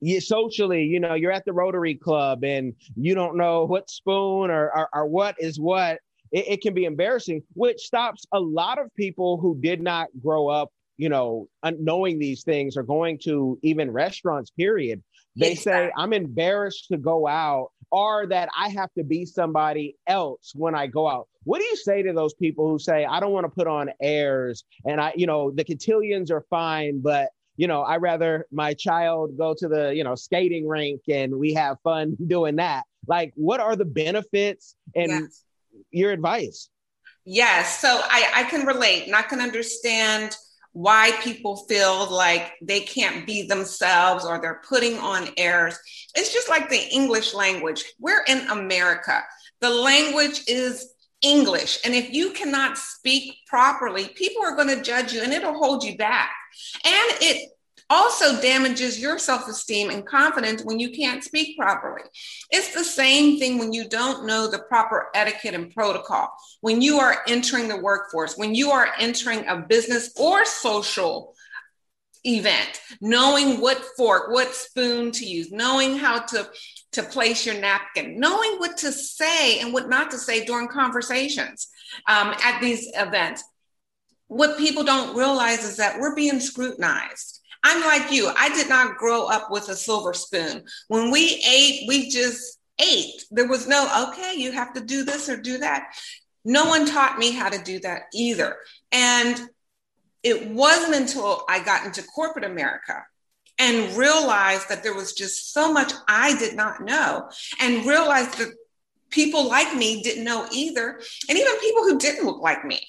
you 0.00 0.20
socially, 0.20 0.82
you 0.82 1.00
know, 1.00 1.14
you're 1.14 1.32
at 1.32 1.46
the 1.46 1.52
Rotary 1.52 1.94
Club 1.94 2.44
and 2.44 2.74
you 2.94 3.14
don't 3.14 3.38
know 3.38 3.64
what 3.64 3.88
spoon 3.88 4.50
or, 4.50 4.70
or, 4.76 4.88
or 4.92 5.06
what 5.06 5.36
is 5.38 5.58
what 5.58 6.00
it, 6.32 6.48
it 6.48 6.60
can 6.62 6.74
be 6.74 6.84
embarrassing, 6.84 7.42
which 7.54 7.80
stops 7.80 8.24
a 8.32 8.40
lot 8.40 8.78
of 8.78 8.92
people 8.96 9.38
who 9.38 9.58
did 9.60 9.80
not 9.80 10.08
grow 10.20 10.48
up 10.48 10.70
you 11.02 11.08
know, 11.08 11.48
knowing 11.80 12.18
these 12.18 12.44
things 12.44 12.76
or 12.76 12.84
going 12.84 13.18
to 13.24 13.58
even 13.62 13.90
restaurants, 13.90 14.50
period. 14.50 15.02
They 15.34 15.54
say, 15.54 15.90
I'm 15.96 16.12
embarrassed 16.12 16.88
to 16.92 16.98
go 16.98 17.26
out 17.26 17.70
or 17.90 18.26
that 18.26 18.50
I 18.56 18.68
have 18.68 18.92
to 18.98 19.02
be 19.02 19.24
somebody 19.24 19.96
else 20.06 20.52
when 20.54 20.74
I 20.74 20.86
go 20.86 21.08
out. 21.08 21.26
What 21.44 21.58
do 21.58 21.64
you 21.64 21.76
say 21.76 22.02
to 22.02 22.12
those 22.12 22.34
people 22.34 22.68
who 22.68 22.78
say, 22.78 23.04
I 23.04 23.18
don't 23.18 23.32
want 23.32 23.46
to 23.46 23.50
put 23.50 23.66
on 23.66 23.90
airs 24.00 24.62
and 24.84 25.00
I, 25.00 25.12
you 25.16 25.26
know, 25.26 25.50
the 25.50 25.64
cotillions 25.64 26.30
are 26.30 26.44
fine, 26.50 27.00
but 27.00 27.30
you 27.56 27.66
know, 27.66 27.82
I 27.82 27.96
rather 27.96 28.46
my 28.52 28.72
child 28.74 29.36
go 29.36 29.54
to 29.58 29.68
the, 29.68 29.92
you 29.94 30.04
know, 30.04 30.14
skating 30.14 30.68
rink 30.68 31.00
and 31.08 31.34
we 31.34 31.52
have 31.54 31.78
fun 31.82 32.16
doing 32.26 32.56
that. 32.56 32.84
Like, 33.08 33.32
what 33.34 33.58
are 33.58 33.74
the 33.74 33.84
benefits 33.84 34.76
and 34.94 35.10
yes 35.10 35.42
your 35.90 36.12
advice. 36.12 36.68
Yes. 37.24 37.80
So 37.80 38.00
I, 38.02 38.30
I 38.34 38.42
can 38.44 38.66
relate 38.66 39.06
and 39.06 39.14
I 39.14 39.22
can 39.22 39.40
understand 39.40 40.36
why 40.72 41.12
people 41.22 41.56
feel 41.68 42.10
like 42.10 42.54
they 42.62 42.80
can't 42.80 43.26
be 43.26 43.42
themselves 43.42 44.24
or 44.24 44.40
they're 44.40 44.62
putting 44.66 44.98
on 44.98 45.28
airs. 45.36 45.78
It's 46.14 46.32
just 46.32 46.48
like 46.48 46.68
the 46.68 46.88
English 46.90 47.34
language. 47.34 47.84
We're 47.98 48.24
in 48.24 48.48
America. 48.48 49.22
The 49.60 49.70
language 49.70 50.42
is 50.48 50.94
English. 51.20 51.78
And 51.84 51.94
if 51.94 52.12
you 52.12 52.30
cannot 52.30 52.78
speak 52.78 53.34
properly, 53.46 54.08
people 54.08 54.42
are 54.42 54.56
going 54.56 54.68
to 54.68 54.82
judge 54.82 55.12
you 55.12 55.22
and 55.22 55.32
it'll 55.32 55.58
hold 55.58 55.84
you 55.84 55.96
back. 55.96 56.32
And 56.84 57.12
it 57.20 57.50
also 57.90 58.40
damages 58.40 59.00
your 59.00 59.18
self 59.18 59.48
esteem 59.48 59.90
and 59.90 60.06
confidence 60.06 60.64
when 60.64 60.78
you 60.78 60.90
can't 60.90 61.24
speak 61.24 61.58
properly. 61.58 62.02
It's 62.50 62.74
the 62.74 62.84
same 62.84 63.38
thing 63.38 63.58
when 63.58 63.72
you 63.72 63.88
don't 63.88 64.26
know 64.26 64.50
the 64.50 64.60
proper 64.60 65.08
etiquette 65.14 65.54
and 65.54 65.72
protocol. 65.72 66.30
When 66.60 66.80
you 66.80 66.98
are 66.98 67.22
entering 67.28 67.68
the 67.68 67.80
workforce, 67.80 68.36
when 68.36 68.54
you 68.54 68.70
are 68.70 68.88
entering 68.98 69.46
a 69.46 69.56
business 69.56 70.12
or 70.18 70.44
social 70.44 71.34
event, 72.24 72.80
knowing 73.00 73.60
what 73.60 73.82
fork, 73.96 74.30
what 74.30 74.54
spoon 74.54 75.10
to 75.12 75.24
use, 75.24 75.50
knowing 75.50 75.96
how 75.96 76.20
to 76.20 76.48
to 76.92 77.02
place 77.02 77.46
your 77.46 77.58
napkin, 77.58 78.20
knowing 78.20 78.58
what 78.58 78.76
to 78.76 78.92
say 78.92 79.60
and 79.60 79.72
what 79.72 79.88
not 79.88 80.10
to 80.10 80.18
say 80.18 80.44
during 80.44 80.68
conversations 80.68 81.68
um, 82.06 82.34
at 82.44 82.60
these 82.60 82.90
events. 82.94 83.42
What 84.28 84.58
people 84.58 84.84
don't 84.84 85.16
realize 85.16 85.64
is 85.64 85.78
that 85.78 85.98
we're 85.98 86.14
being 86.14 86.40
scrutinized. 86.40 87.40
I'm 87.64 87.80
like 87.82 88.10
you. 88.10 88.30
I 88.36 88.48
did 88.48 88.68
not 88.68 88.96
grow 88.96 89.26
up 89.26 89.50
with 89.50 89.68
a 89.68 89.76
silver 89.76 90.14
spoon. 90.14 90.64
When 90.88 91.10
we 91.10 91.42
ate, 91.46 91.88
we 91.88 92.10
just 92.10 92.58
ate. 92.78 93.24
There 93.30 93.48
was 93.48 93.68
no, 93.68 94.08
okay, 94.08 94.34
you 94.36 94.52
have 94.52 94.72
to 94.74 94.80
do 94.80 95.04
this 95.04 95.28
or 95.28 95.36
do 95.36 95.58
that. 95.58 95.94
No 96.44 96.66
one 96.66 96.86
taught 96.86 97.18
me 97.18 97.30
how 97.30 97.48
to 97.48 97.62
do 97.62 97.78
that 97.80 98.02
either. 98.12 98.56
And 98.90 99.40
it 100.22 100.50
wasn't 100.50 100.94
until 100.94 101.44
I 101.48 101.62
got 101.62 101.86
into 101.86 102.02
corporate 102.02 102.44
America 102.44 103.04
and 103.58 103.96
realized 103.96 104.68
that 104.68 104.82
there 104.82 104.94
was 104.94 105.12
just 105.12 105.52
so 105.52 105.72
much 105.72 105.92
I 106.08 106.36
did 106.38 106.56
not 106.56 106.80
know, 106.82 107.28
and 107.60 107.86
realized 107.86 108.38
that 108.38 108.52
people 109.10 109.48
like 109.48 109.76
me 109.76 110.02
didn't 110.02 110.24
know 110.24 110.48
either. 110.52 111.00
And 111.28 111.38
even 111.38 111.60
people 111.60 111.82
who 111.84 111.98
didn't 111.98 112.24
look 112.24 112.42
like 112.42 112.64
me 112.64 112.80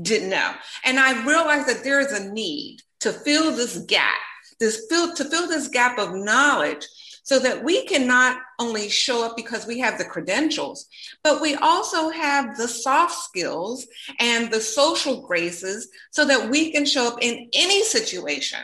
didn't 0.00 0.28
know. 0.28 0.52
And 0.84 0.98
I 0.98 1.24
realized 1.24 1.68
that 1.68 1.84
there 1.84 2.00
is 2.00 2.12
a 2.12 2.30
need 2.32 2.80
to 3.00 3.12
fill 3.12 3.54
this 3.54 3.78
gap, 3.78 4.18
this 4.58 4.86
fill, 4.88 5.14
to 5.14 5.24
fill 5.24 5.48
this 5.48 5.68
gap 5.68 5.98
of 5.98 6.14
knowledge 6.14 6.86
so 7.22 7.38
that 7.38 7.62
we 7.62 7.86
can 7.86 8.06
not 8.06 8.40
only 8.58 8.88
show 8.88 9.24
up 9.24 9.36
because 9.36 9.66
we 9.66 9.78
have 9.78 9.98
the 9.98 10.04
credentials, 10.04 10.86
but 11.22 11.40
we 11.40 11.54
also 11.54 12.10
have 12.10 12.56
the 12.56 12.66
soft 12.66 13.14
skills 13.14 13.86
and 14.18 14.50
the 14.50 14.60
social 14.60 15.22
graces 15.22 15.88
so 16.10 16.24
that 16.24 16.50
we 16.50 16.72
can 16.72 16.84
show 16.84 17.06
up 17.06 17.18
in 17.20 17.48
any 17.54 17.84
situation 17.84 18.60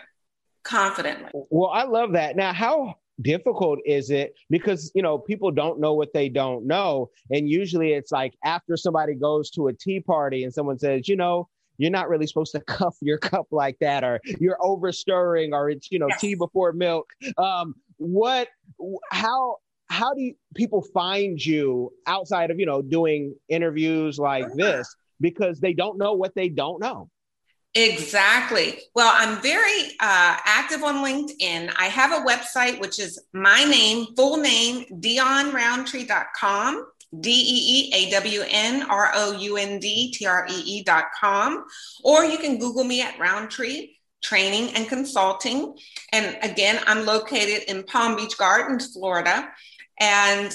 confidently. 0.64 1.30
Well, 1.32 1.70
I 1.70 1.84
love 1.84 2.12
that. 2.12 2.36
Now, 2.36 2.52
how 2.52 2.96
difficult 3.22 3.78
is 3.86 4.10
it 4.10 4.34
because 4.50 4.90
you 4.94 5.00
know 5.00 5.16
people 5.16 5.50
don't 5.50 5.80
know 5.80 5.94
what 5.94 6.12
they 6.12 6.28
don't 6.28 6.66
know 6.66 7.08
and 7.30 7.48
usually 7.48 7.94
it's 7.94 8.12
like 8.12 8.34
after 8.44 8.76
somebody 8.76 9.14
goes 9.14 9.48
to 9.50 9.68
a 9.68 9.72
tea 9.72 10.00
party 10.00 10.44
and 10.44 10.52
someone 10.52 10.78
says 10.78 11.08
you 11.08 11.16
know 11.16 11.48
you're 11.78 11.90
not 11.90 12.08
really 12.08 12.26
supposed 12.26 12.52
to 12.52 12.60
cuff 12.66 12.96
your 13.00 13.18
cup 13.18 13.46
like 13.50 13.78
that 13.80 14.04
or 14.04 14.20
you're 14.40 14.58
over 14.60 14.92
stirring 14.92 15.54
or 15.54 15.70
it's 15.70 15.90
you 15.90 15.98
know 15.98 16.08
yes. 16.08 16.20
tea 16.20 16.34
before 16.34 16.72
milk 16.72 17.10
um 17.38 17.74
what 17.98 18.48
how 19.10 19.56
how 19.88 20.12
do 20.14 20.20
you, 20.20 20.34
people 20.54 20.82
find 20.82 21.44
you 21.44 21.92
outside 22.06 22.50
of 22.50 22.58
you 22.58 22.66
know 22.66 22.82
doing 22.82 23.34
interviews 23.48 24.18
like 24.18 24.52
this 24.54 24.94
because 25.20 25.60
they 25.60 25.72
don't 25.72 25.96
know 25.98 26.14
what 26.14 26.34
they 26.34 26.48
don't 26.48 26.80
know 26.80 27.08
Exactly. 27.76 28.78
Well, 28.94 29.12
I'm 29.14 29.40
very 29.42 29.88
uh, 30.00 30.38
active 30.46 30.82
on 30.82 31.04
LinkedIn. 31.04 31.74
I 31.78 31.88
have 31.88 32.10
a 32.10 32.24
website, 32.24 32.80
which 32.80 32.98
is 32.98 33.22
my 33.34 33.64
name, 33.64 34.06
full 34.16 34.38
name, 34.38 34.86
deonroundtree.com, 34.94 36.86
D 37.18 37.30
E 37.30 37.90
E 37.90 37.94
A 37.94 38.10
W 38.10 38.42
N 38.48 38.82
R 38.90 39.10
O 39.14 39.38
U 39.38 39.56
N 39.56 39.78
D 39.78 40.12
T 40.12 40.26
R 40.26 40.46
E 40.50 40.84
com. 41.18 41.64
Or 42.04 42.24
you 42.24 42.38
can 42.38 42.58
Google 42.58 42.84
me 42.84 43.02
at 43.02 43.18
Roundtree 43.18 43.90
Training 44.22 44.74
and 44.74 44.88
Consulting. 44.88 45.76
And 46.12 46.36
again, 46.42 46.80
I'm 46.86 47.06
located 47.06 47.70
in 47.70 47.84
Palm 47.84 48.16
Beach 48.16 48.36
Gardens, 48.36 48.92
Florida. 48.92 49.48
And 50.00 50.54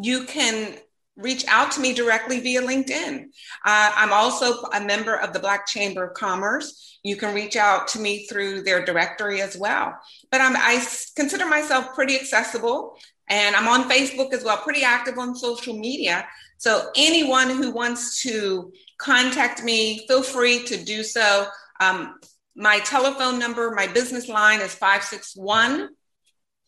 you 0.00 0.24
can 0.24 0.76
reach 1.16 1.44
out 1.48 1.72
to 1.72 1.80
me 1.80 1.92
directly 1.92 2.40
via 2.40 2.62
LinkedIn. 2.62 3.24
Uh, 3.66 3.92
I'm 3.94 4.12
also 4.12 4.62
a 4.72 4.80
member 4.80 5.16
of 5.16 5.32
the 5.32 5.40
Black 5.40 5.66
Chamber 5.66 6.04
of 6.04 6.14
Commerce. 6.14 6.98
You 7.02 7.16
can 7.16 7.34
reach 7.34 7.56
out 7.56 7.88
to 7.88 7.98
me 7.98 8.26
through 8.26 8.62
their 8.62 8.84
directory 8.84 9.42
as 9.42 9.56
well. 9.56 9.94
But 10.30 10.40
I'm, 10.40 10.56
I 10.56 10.84
consider 11.16 11.46
myself 11.46 11.94
pretty 11.94 12.14
accessible 12.14 12.96
and 13.28 13.56
I'm 13.56 13.68
on 13.68 13.90
Facebook 13.90 14.32
as 14.32 14.44
well, 14.44 14.56
pretty 14.58 14.82
active 14.82 15.18
on 15.18 15.34
social 15.34 15.76
media. 15.76 16.26
So 16.58 16.90
anyone 16.96 17.50
who 17.50 17.70
wants 17.70 18.22
to 18.22 18.72
contact 18.98 19.62
me, 19.62 20.06
feel 20.08 20.22
free 20.22 20.64
to 20.64 20.82
do 20.82 21.02
so. 21.02 21.46
Um, 21.80 22.18
my 22.56 22.80
telephone 22.80 23.38
number, 23.38 23.70
my 23.70 23.86
business 23.86 24.28
line 24.28 24.60
is 24.60 24.74
561 24.74 25.90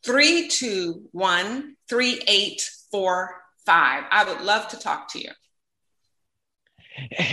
321 0.04 1.76
3845. 1.88 4.04
I 4.10 4.24
would 4.28 4.42
love 4.42 4.68
to 4.68 4.78
talk 4.78 5.10
to 5.12 5.20
you. 5.20 5.30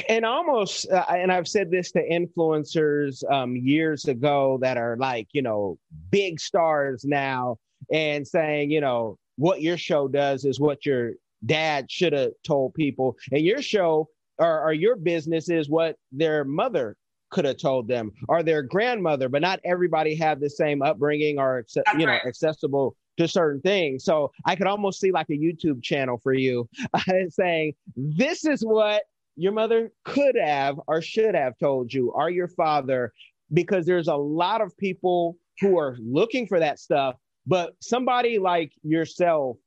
And 0.08 0.26
almost, 0.26 0.90
uh, 0.90 1.06
and 1.10 1.32
I've 1.32 1.48
said 1.48 1.72
this 1.72 1.92
to 1.92 2.02
influencers 2.02 3.30
um, 3.30 3.56
years 3.56 4.08
ago 4.08 4.60
that 4.62 4.78
are 4.78 4.98
like, 4.98 5.28
you 5.34 5.42
know, 5.42 5.78
big 6.10 6.40
stars 6.40 7.04
now, 7.06 7.58
and 7.92 8.28
saying, 8.28 8.72
you 8.72 8.82
know, 8.82 9.18
what 9.38 9.62
your 9.62 9.78
show 9.78 10.08
does 10.08 10.46
is 10.46 10.60
what 10.60 10.86
your 10.86 11.14
dad 11.46 11.90
should 11.92 12.14
have 12.14 12.32
told 12.46 12.74
people, 12.74 13.16
and 13.32 13.46
your 13.46 13.62
show 13.62 14.10
or, 14.38 14.64
or 14.64 14.74
your 14.74 14.96
business 14.96 15.50
is 15.50 15.70
what 15.70 15.96
their 16.12 16.44
mother 16.44 16.96
could 17.30 17.46
have 17.46 17.58
told 17.58 17.88
them 17.88 18.10
or 18.30 18.42
their 18.42 18.62
grandmother 18.62 19.28
but 19.28 19.42
not 19.42 19.60
everybody 19.66 20.16
had 20.16 20.40
the 20.40 20.50
same 20.50 20.82
upbringing 20.82 21.38
or 21.38 21.66
you 21.98 22.06
know 22.06 22.14
right. 22.14 22.26
accessible 22.26 22.96
to 23.18 23.28
certain 23.28 23.62
things. 23.62 24.04
So 24.04 24.32
I 24.46 24.56
could 24.56 24.68
almost 24.68 25.00
see 25.00 25.12
like 25.12 25.30
a 25.30 25.34
YouTube 25.34 25.84
channel 25.84 26.20
for 26.22 26.34
you 26.34 26.70
saying, 27.30 27.74
this 27.96 28.46
is 28.46 28.62
what 28.62 29.04
your 29.36 29.52
mother 29.52 29.92
could 30.06 30.36
have 30.36 30.80
or 30.88 31.02
should 31.02 31.36
have 31.36 31.58
told 31.60 31.94
you, 31.94 32.12
or 32.12 32.30
your 32.30 32.48
father, 32.48 33.14
because 33.54 33.86
there's 33.86 34.08
a 34.08 34.16
lot 34.16 34.62
of 34.62 34.76
people 34.78 35.38
who 35.60 35.78
are 35.78 35.98
looking 36.00 36.48
for 36.48 36.60
that 36.60 36.80
stuff. 36.80 37.16
But 37.48 37.74
somebody 37.80 38.40
like 38.40 38.72
yourself 38.84 39.58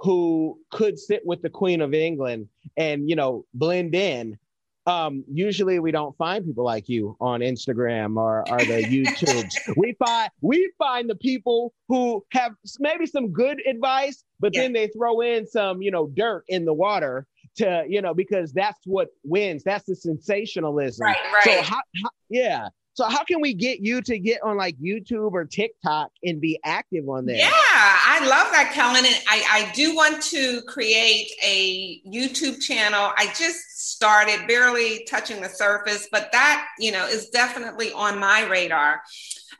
who 0.00 0.58
could 0.70 0.98
sit 0.98 1.22
with 1.24 1.42
the 1.42 1.50
Queen 1.50 1.80
of 1.80 1.94
England 1.94 2.48
and, 2.76 3.08
you 3.08 3.16
know, 3.16 3.44
blend 3.54 3.94
in 3.94 4.38
um, 4.86 5.24
usually 5.30 5.78
we 5.78 5.92
don't 5.92 6.16
find 6.16 6.44
people 6.44 6.64
like 6.64 6.88
you 6.88 7.16
on 7.20 7.40
Instagram 7.40 8.16
or, 8.16 8.44
or 8.50 8.58
the 8.58 8.82
YouTubes. 8.84 9.54
we 9.76 9.94
find 10.04 10.30
we 10.40 10.70
find 10.78 11.08
the 11.08 11.16
people 11.16 11.72
who 11.88 12.24
have 12.32 12.52
maybe 12.78 13.06
some 13.06 13.32
good 13.32 13.60
advice, 13.66 14.24
but 14.38 14.54
yeah. 14.54 14.62
then 14.62 14.72
they 14.72 14.88
throw 14.88 15.20
in 15.20 15.46
some, 15.46 15.82
you 15.82 15.90
know, 15.90 16.08
dirt 16.08 16.44
in 16.48 16.64
the 16.64 16.74
water 16.74 17.26
to, 17.56 17.84
you 17.88 18.00
know, 18.00 18.14
because 18.14 18.52
that's 18.52 18.80
what 18.84 19.08
wins. 19.22 19.62
That's 19.64 19.84
the 19.84 19.94
sensationalism. 19.94 21.04
Right, 21.04 21.16
right. 21.32 21.44
So 21.44 21.62
how, 21.62 21.80
how, 22.02 22.10
yeah. 22.28 22.68
So 23.00 23.08
how 23.08 23.24
can 23.24 23.40
we 23.40 23.54
get 23.54 23.80
you 23.80 24.02
to 24.02 24.18
get 24.18 24.42
on 24.42 24.58
like 24.58 24.78
YouTube 24.78 25.32
or 25.32 25.46
TikTok 25.46 26.10
and 26.22 26.38
be 26.38 26.60
active 26.66 27.08
on 27.08 27.24
there? 27.24 27.38
Yeah, 27.38 27.48
I 27.50 28.18
love 28.28 28.52
that, 28.52 28.72
Kellen. 28.74 29.06
And 29.06 29.22
I, 29.26 29.42
I 29.50 29.72
do 29.72 29.96
want 29.96 30.22
to 30.24 30.60
create 30.68 31.30
a 31.42 32.02
YouTube 32.06 32.60
channel. 32.60 33.10
I 33.16 33.32
just 33.38 33.58
started 33.94 34.46
barely 34.46 35.06
touching 35.10 35.40
the 35.40 35.48
surface, 35.48 36.08
but 36.12 36.30
that, 36.32 36.68
you 36.78 36.92
know, 36.92 37.06
is 37.06 37.30
definitely 37.30 37.90
on 37.94 38.18
my 38.18 38.46
radar. 38.46 39.00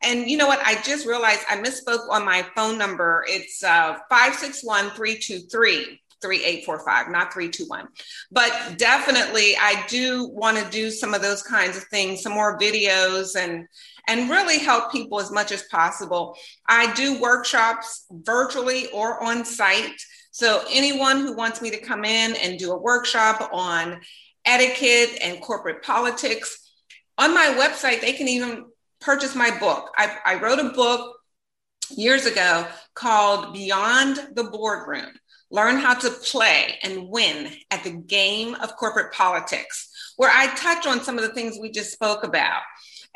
And 0.03 0.29
you 0.31 0.37
know 0.37 0.47
what? 0.47 0.61
I 0.63 0.75
just 0.83 1.07
realized 1.07 1.41
I 1.49 1.57
misspoke 1.57 2.11
on 2.11 2.27
my 2.27 2.45
phone 2.55 2.77
number. 2.77 3.25
It's 3.27 3.65
uh, 3.65 4.01
561 4.11 4.91
323 4.91 5.99
3845, 6.23 7.11
not 7.11 7.33
321. 7.33 7.89
But 8.31 8.79
definitely, 8.79 9.55
I 9.61 9.85
do 9.89 10.29
want 10.29 10.59
to 10.59 10.71
do 10.71 10.91
some 10.91 11.15
of 11.15 11.23
those 11.23 11.43
kinds 11.43 11.77
of 11.77 11.85
things, 11.85 12.23
some 12.23 12.33
more 12.33 12.59
videos 12.59 13.37
and 13.37 13.67
and 14.09 14.31
really 14.31 14.59
help 14.59 14.91
people 14.91 15.21
as 15.21 15.31
much 15.31 15.53
as 15.53 15.63
possible. 15.65 16.37
I 16.67 16.93
do 16.95 17.21
workshops 17.21 18.07
virtually 18.11 18.89
or 18.89 19.23
on 19.23 19.45
site. 19.45 20.01
So 20.33 20.65
anyone 20.71 21.19
who 21.19 21.37
wants 21.37 21.63
me 21.63 21.71
to 21.71 21.79
come 21.79 22.05
in 22.05 22.35
and 22.37 22.59
do 22.59 22.73
a 22.73 22.81
workshop 22.81 23.51
on 23.53 24.01
etiquette 24.45 25.19
and 25.23 25.41
corporate 25.41 25.83
politics, 25.85 26.73
on 27.19 27.35
my 27.35 27.55
website, 27.59 28.01
they 28.01 28.15
can 28.15 28.29
even 28.29 28.65
purchase 29.01 29.35
my 29.35 29.57
book. 29.59 29.91
I, 29.97 30.17
I 30.25 30.35
wrote 30.41 30.59
a 30.59 30.71
book 30.71 31.17
years 31.91 32.27
ago 32.27 32.67
called 32.95 33.53
Beyond 33.53 34.31
the 34.35 34.45
Boardroom 34.45 35.13
learn 35.51 35.77
how 35.77 35.95
to 35.95 36.11
play 36.11 36.79
and 36.83 37.09
win 37.09 37.53
at 37.71 37.83
the 37.85 37.91
game 37.91 38.55
of 38.57 38.77
corporate 38.77 39.13
politics, 39.13 39.91
where 40.17 40.31
I 40.31 40.55
touch 40.55 40.87
on 40.87 41.03
some 41.03 41.19
of 41.19 41.25
the 41.25 41.35
things 41.35 41.59
we 41.61 41.71
just 41.71 41.93
spoke 41.93 42.25
about. 42.25 42.63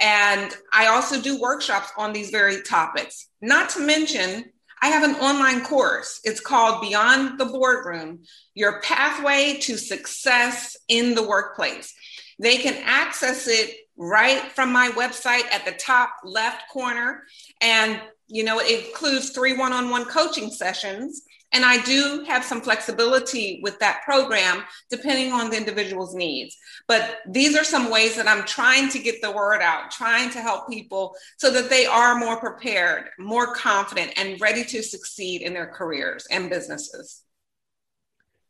And 0.00 0.52
I 0.72 0.88
also 0.88 1.20
do 1.20 1.40
workshops 1.40 1.92
on 1.96 2.12
these 2.12 2.30
very 2.30 2.62
topics. 2.62 3.28
Not 3.40 3.70
to 3.70 3.80
mention, 3.80 4.46
I 4.82 4.88
have 4.88 5.04
an 5.04 5.16
online 5.16 5.64
course. 5.64 6.20
It's 6.24 6.40
called 6.40 6.82
Beyond 6.82 7.38
the 7.38 7.46
Boardroom 7.46 8.24
Your 8.54 8.82
Pathway 8.82 9.58
to 9.62 9.78
Success 9.78 10.76
in 10.88 11.14
the 11.14 11.26
Workplace. 11.26 11.94
They 12.38 12.56
can 12.58 12.82
access 12.84 13.46
it 13.46 13.76
right 13.96 14.42
from 14.52 14.72
my 14.72 14.88
website 14.90 15.46
at 15.52 15.64
the 15.64 15.72
top 15.72 16.10
left 16.24 16.68
corner. 16.70 17.22
And, 17.60 18.00
you 18.26 18.42
know, 18.42 18.58
it 18.58 18.86
includes 18.86 19.30
three 19.30 19.56
one 19.56 19.72
on 19.72 19.88
one 19.90 20.04
coaching 20.04 20.50
sessions. 20.50 21.22
And 21.54 21.64
I 21.64 21.82
do 21.82 22.24
have 22.26 22.44
some 22.44 22.60
flexibility 22.60 23.60
with 23.62 23.78
that 23.78 24.02
program 24.04 24.64
depending 24.90 25.32
on 25.32 25.50
the 25.50 25.56
individual's 25.56 26.14
needs. 26.14 26.56
But 26.88 27.18
these 27.28 27.56
are 27.56 27.64
some 27.64 27.90
ways 27.90 28.16
that 28.16 28.28
I'm 28.28 28.44
trying 28.44 28.88
to 28.90 28.98
get 28.98 29.22
the 29.22 29.32
word 29.32 29.62
out, 29.62 29.90
trying 29.90 30.30
to 30.30 30.40
help 30.40 30.68
people 30.68 31.14
so 31.38 31.50
that 31.52 31.70
they 31.70 31.86
are 31.86 32.16
more 32.16 32.36
prepared, 32.38 33.08
more 33.18 33.54
confident, 33.54 34.12
and 34.16 34.40
ready 34.40 34.64
to 34.64 34.82
succeed 34.82 35.42
in 35.42 35.54
their 35.54 35.68
careers 35.68 36.26
and 36.30 36.50
businesses. 36.50 37.22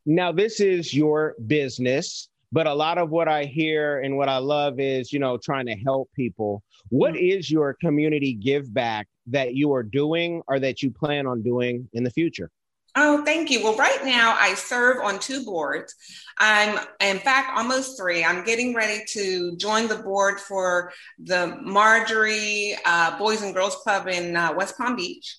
Now, 0.07 0.33
this 0.33 0.61
is 0.61 0.93
your 0.93 1.35
business 1.47 2.29
but 2.55 2.69
a 2.69 2.73
lot 2.73 2.99
of 2.99 3.11
what 3.11 3.27
I 3.27 3.47
hear 3.47 3.99
and 3.99 4.17
what 4.17 4.29
I 4.29 4.37
love 4.37 4.79
is, 4.79 5.13
you 5.13 5.19
know, 5.19 5.37
trying 5.37 5.67
to 5.67 5.75
help 5.75 6.09
people. 6.15 6.63
What 6.89 7.15
mm-hmm. 7.15 7.39
is 7.41 7.51
your 7.51 7.75
community 7.75 8.33
give 8.33 8.73
back 8.73 9.09
that 9.27 9.57
you 9.57 9.73
are 9.73 9.83
doing 9.83 10.41
or 10.47 10.61
that 10.61 10.81
you 10.81 10.93
plan 10.93 11.27
on 11.27 11.43
doing 11.43 11.89
in 11.95 12.05
the 12.05 12.13
future? 12.13 12.53
Oh, 12.97 13.25
thank 13.25 13.51
you. 13.51 13.65
Well, 13.65 13.77
right 13.77 14.05
now 14.05 14.37
I 14.41 14.55
serve 14.55 15.03
on 15.03 15.19
two 15.19 15.45
boards. 15.45 15.95
I'm, 16.39 16.79
in 17.01 17.19
fact, 17.19 17.57
almost 17.57 17.99
three. 17.99 18.25
I'm 18.25 18.45
getting 18.45 18.75
ready 18.75 19.05
to 19.11 19.57
join 19.57 19.89
the 19.89 19.97
board 19.97 20.39
for 20.41 20.93
the 21.19 21.59
Marjorie 21.63 22.77
uh, 22.85 23.19
Boys 23.19 23.43
and 23.43 23.53
Girls 23.53 23.77
Club 23.77 24.07
in 24.07 24.37
uh, 24.37 24.53
West 24.55 24.79
Palm 24.79 24.95
Beach 24.95 25.39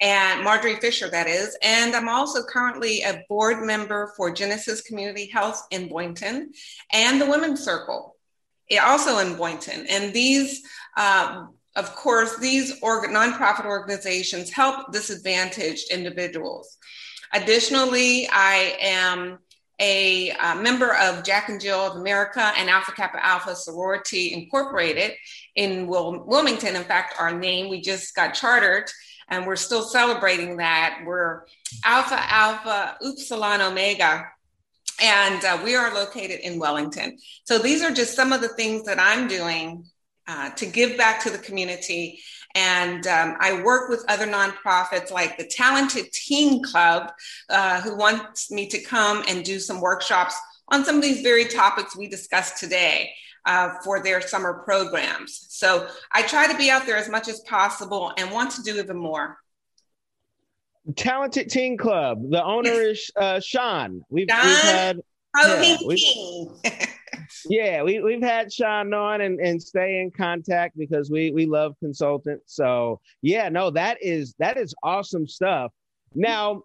and 0.00 0.44
Marjorie 0.44 0.76
Fisher, 0.76 1.08
that 1.08 1.26
is. 1.26 1.56
And 1.62 1.94
I'm 1.94 2.08
also 2.08 2.42
currently 2.42 3.02
a 3.02 3.22
board 3.28 3.64
member 3.64 4.12
for 4.16 4.32
Genesis 4.32 4.82
Community 4.82 5.26
Health 5.26 5.66
in 5.70 5.88
Boynton 5.88 6.52
and 6.92 7.20
the 7.20 7.26
Women's 7.26 7.64
Circle, 7.64 8.16
also 8.82 9.18
in 9.18 9.36
Boynton. 9.36 9.86
And 9.88 10.12
these, 10.12 10.62
uh, 10.96 11.46
of 11.76 11.94
course, 11.94 12.38
these 12.38 12.80
org- 12.80 13.10
nonprofit 13.10 13.64
organizations 13.66 14.50
help 14.50 14.92
disadvantaged 14.92 15.90
individuals. 15.90 16.78
Additionally, 17.32 18.28
I 18.30 18.76
am 18.80 19.38
a 19.80 20.32
member 20.56 20.94
of 20.94 21.24
Jack 21.24 21.48
and 21.48 21.60
Jill 21.60 21.80
of 21.80 21.96
America 21.96 22.52
and 22.56 22.70
Alpha 22.70 22.92
Kappa 22.92 23.24
Alpha 23.24 23.56
Sorority 23.56 24.32
Incorporated 24.32 25.12
in 25.56 25.88
Wil- 25.88 26.24
Wilmington. 26.26 26.76
In 26.76 26.84
fact, 26.84 27.16
our 27.18 27.36
name, 27.36 27.68
we 27.68 27.80
just 27.80 28.14
got 28.14 28.34
chartered 28.34 28.88
and 29.28 29.46
we're 29.46 29.56
still 29.56 29.82
celebrating 29.82 30.58
that. 30.58 31.02
We're 31.04 31.42
Alpha 31.84 32.18
Alpha 32.18 32.96
Upsilon 33.02 33.60
Omega, 33.60 34.26
and 35.02 35.44
uh, 35.44 35.60
we 35.64 35.74
are 35.74 35.92
located 35.94 36.40
in 36.40 36.58
Wellington. 36.58 37.18
So 37.44 37.58
these 37.58 37.82
are 37.82 37.90
just 37.90 38.14
some 38.14 38.32
of 38.32 38.42
the 38.42 38.48
things 38.48 38.84
that 38.84 39.00
I'm 39.00 39.26
doing 39.26 39.84
uh, 40.26 40.50
to 40.50 40.66
give 40.66 40.96
back 40.96 41.22
to 41.22 41.30
the 41.30 41.38
community. 41.38 42.20
And 42.54 43.06
um, 43.06 43.36
I 43.40 43.62
work 43.62 43.88
with 43.88 44.04
other 44.08 44.26
nonprofits 44.26 45.10
like 45.10 45.36
the 45.36 45.46
Talented 45.46 46.12
Teen 46.12 46.62
Club, 46.62 47.10
uh, 47.50 47.80
who 47.80 47.96
wants 47.96 48.50
me 48.50 48.68
to 48.68 48.80
come 48.80 49.24
and 49.28 49.44
do 49.44 49.58
some 49.58 49.80
workshops 49.80 50.36
on 50.68 50.84
some 50.84 50.96
of 50.96 51.02
these 51.02 51.20
very 51.20 51.46
topics 51.46 51.96
we 51.96 52.08
discussed 52.08 52.58
today 52.58 53.10
uh, 53.44 53.70
for 53.82 54.02
their 54.02 54.20
summer 54.20 54.62
programs. 54.64 55.46
So 55.50 55.88
I 56.12 56.22
try 56.22 56.50
to 56.50 56.56
be 56.56 56.70
out 56.70 56.86
there 56.86 56.96
as 56.96 57.08
much 57.08 57.28
as 57.28 57.40
possible 57.40 58.12
and 58.16 58.30
want 58.30 58.52
to 58.52 58.62
do 58.62 58.78
even 58.78 58.96
more. 58.96 59.38
Talented 60.96 61.50
Teen 61.50 61.76
Club. 61.76 62.30
The 62.30 62.44
owner 62.44 62.70
is 62.70 63.10
uh, 63.16 63.40
Sean. 63.40 64.02
We've, 64.10 64.28
we've 64.28 64.60
had. 64.60 65.00
Yeah, 65.36 65.76
we've, 65.84 66.48
yeah, 67.48 67.82
we, 67.82 68.00
we've 68.00 68.22
had 68.22 68.52
Sean 68.52 68.92
on 68.92 69.20
and, 69.20 69.40
and 69.40 69.62
stay 69.62 70.00
in 70.00 70.10
contact 70.10 70.76
because 70.76 71.10
we, 71.10 71.30
we 71.30 71.46
love 71.46 71.74
consultants. 71.80 72.54
So 72.56 73.00
yeah, 73.22 73.48
no, 73.48 73.70
that 73.70 73.98
is 74.00 74.34
that 74.38 74.56
is 74.56 74.74
awesome 74.82 75.26
stuff. 75.26 75.72
Now, 76.14 76.62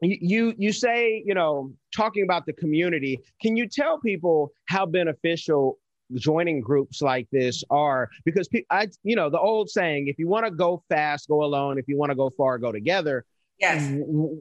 you 0.00 0.54
you 0.56 0.72
say 0.72 1.22
you 1.26 1.34
know 1.34 1.72
talking 1.94 2.22
about 2.22 2.46
the 2.46 2.52
community 2.52 3.18
can 3.42 3.56
you 3.56 3.66
tell 3.66 3.98
people 3.98 4.52
how 4.66 4.86
beneficial 4.86 5.76
joining 6.14 6.60
groups 6.60 7.02
like 7.02 7.28
this 7.30 7.62
are 7.70 8.08
because 8.24 8.48
I, 8.70 8.88
you 9.02 9.16
know, 9.16 9.30
the 9.30 9.38
old 9.38 9.68
saying, 9.68 10.08
if 10.08 10.18
you 10.18 10.28
want 10.28 10.46
to 10.46 10.50
go 10.50 10.82
fast, 10.88 11.28
go 11.28 11.44
alone. 11.44 11.78
If 11.78 11.86
you 11.88 11.98
want 11.98 12.10
to 12.10 12.16
go 12.16 12.30
far, 12.36 12.58
go 12.58 12.72
together. 12.72 13.24
Yes. 13.58 13.92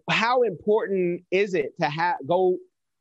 How 0.09 0.43
important 0.43 1.23
is 1.31 1.53
it 1.53 1.73
to 1.81 1.89
have 1.89 2.17
go 2.25 2.57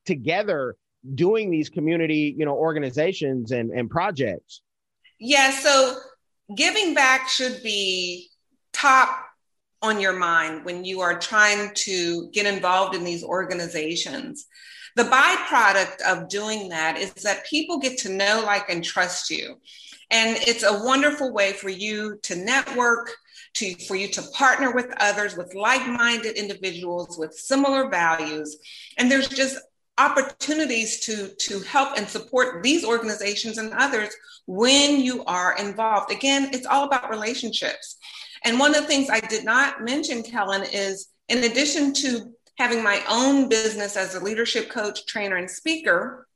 together 0.07 0.77
doing 1.15 1.51
these 1.51 1.69
community, 1.69 2.35
you 2.37 2.45
know, 2.45 2.55
organizations 2.55 3.53
and, 3.53 3.71
and 3.71 3.91
projects? 3.91 4.63
Yeah. 5.19 5.51
So 5.51 5.97
giving 6.57 6.95
back 6.95 7.29
should 7.29 7.63
be 7.63 8.29
top 8.73 9.25
on 9.83 10.01
your 10.01 10.15
mind 10.15 10.65
when 10.65 10.85
you 10.85 11.01
are 11.01 11.19
trying 11.19 11.71
to 11.75 12.31
get 12.33 12.47
involved 12.47 12.95
in 12.95 13.05
these 13.05 13.23
organizations 13.23 14.47
the 14.97 15.05
byproduct 15.05 16.01
of 16.01 16.29
doing 16.29 16.71
that 16.71 16.97
is 16.97 17.13
that 17.23 17.45
people 17.45 17.79
get 17.79 17.99
to 17.99 18.09
know, 18.09 18.43
like, 18.45 18.71
and 18.71 18.83
trust 18.83 19.31
you. 19.31 19.61
And 20.11 20.39
it's 20.41 20.63
a 20.63 20.85
wonderful 20.85 21.33
way 21.35 21.53
for 21.53 21.69
you 21.69 22.19
to 22.23 22.35
network, 22.35 23.15
to, 23.55 23.75
for 23.87 23.95
you 23.95 24.09
to 24.09 24.23
partner 24.35 24.73
with 24.73 24.87
others, 24.99 25.37
with 25.37 25.55
like 25.55 25.87
minded 25.87 26.37
individuals 26.37 27.19
with 27.19 27.35
similar 27.35 27.91
values. 27.91 28.57
And 28.97 29.11
there's 29.11 29.29
just 29.29 29.59
opportunities 29.99 31.01
to, 31.01 31.29
to 31.39 31.61
help 31.61 31.97
and 31.97 32.09
support 32.09 32.63
these 32.63 32.85
organizations 32.85 33.59
and 33.59 33.73
others 33.73 34.15
when 34.47 35.01
you 35.01 35.25
are 35.25 35.57
involved. 35.59 36.13
Again, 36.13 36.51
it's 36.53 36.67
all 36.67 36.85
about 36.85 37.11
relationships. 37.11 37.97
And 38.45 38.59
one 38.59 38.75
of 38.75 38.83
the 38.83 38.87
things 38.87 39.09
I 39.11 39.21
did 39.21 39.45
not 39.45 39.83
mention, 39.83 40.23
Kellen, 40.23 40.65
is 40.71 41.09
in 41.29 41.45
addition 41.45 41.93
to 41.95 42.33
having 42.59 42.83
my 42.83 43.03
own 43.09 43.49
business 43.49 43.97
as 43.97 44.15
a 44.15 44.23
leadership 44.23 44.69
coach, 44.69 45.07
trainer, 45.07 45.37
and 45.37 45.51
speaker, 45.51 46.27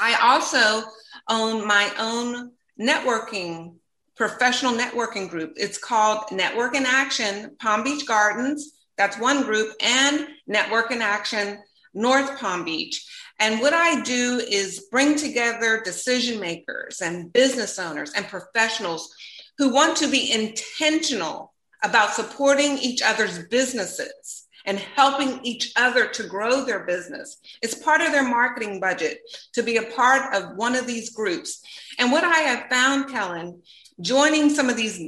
I 0.00 0.14
also 0.22 0.86
own 1.28 1.66
my 1.66 1.90
own 1.98 2.52
networking, 2.80 3.74
professional 4.16 4.72
networking 4.72 5.28
group. 5.28 5.54
It's 5.56 5.78
called 5.78 6.30
Network 6.32 6.74
in 6.74 6.86
Action 6.86 7.56
Palm 7.60 7.82
Beach 7.82 8.06
Gardens. 8.06 8.72
That's 8.96 9.18
one 9.18 9.42
group, 9.42 9.74
and 9.80 10.28
Network 10.46 10.90
in 10.90 11.02
Action 11.02 11.58
North 11.94 12.38
Palm 12.38 12.64
Beach. 12.64 13.06
And 13.38 13.60
what 13.60 13.72
I 13.72 14.02
do 14.02 14.40
is 14.46 14.86
bring 14.90 15.16
together 15.16 15.82
decision 15.82 16.40
makers 16.40 17.00
and 17.00 17.32
business 17.32 17.78
owners 17.78 18.12
and 18.14 18.26
professionals 18.28 19.14
who 19.58 19.72
want 19.72 19.96
to 19.98 20.10
be 20.10 20.32
intentional 20.32 21.52
about 21.82 22.14
supporting 22.14 22.78
each 22.78 23.02
other's 23.02 23.46
businesses 23.48 24.46
and 24.66 24.78
helping 24.78 25.44
each 25.44 25.72
other 25.76 26.06
to 26.06 26.26
grow 26.26 26.64
their 26.64 26.84
business. 26.84 27.38
It's 27.62 27.74
part 27.74 28.02
of 28.02 28.12
their 28.12 28.28
marketing 28.28 28.80
budget 28.80 29.18
to 29.54 29.62
be 29.62 29.78
a 29.78 29.90
part 29.90 30.34
of 30.34 30.56
one 30.56 30.74
of 30.74 30.86
these 30.86 31.10
groups. 31.10 31.62
And 31.98 32.12
what 32.12 32.24
I 32.24 32.38
have 32.40 32.68
found, 32.68 33.08
Kellen, 33.08 33.62
joining 34.00 34.50
some 34.50 34.68
of 34.68 34.76
these 34.76 35.00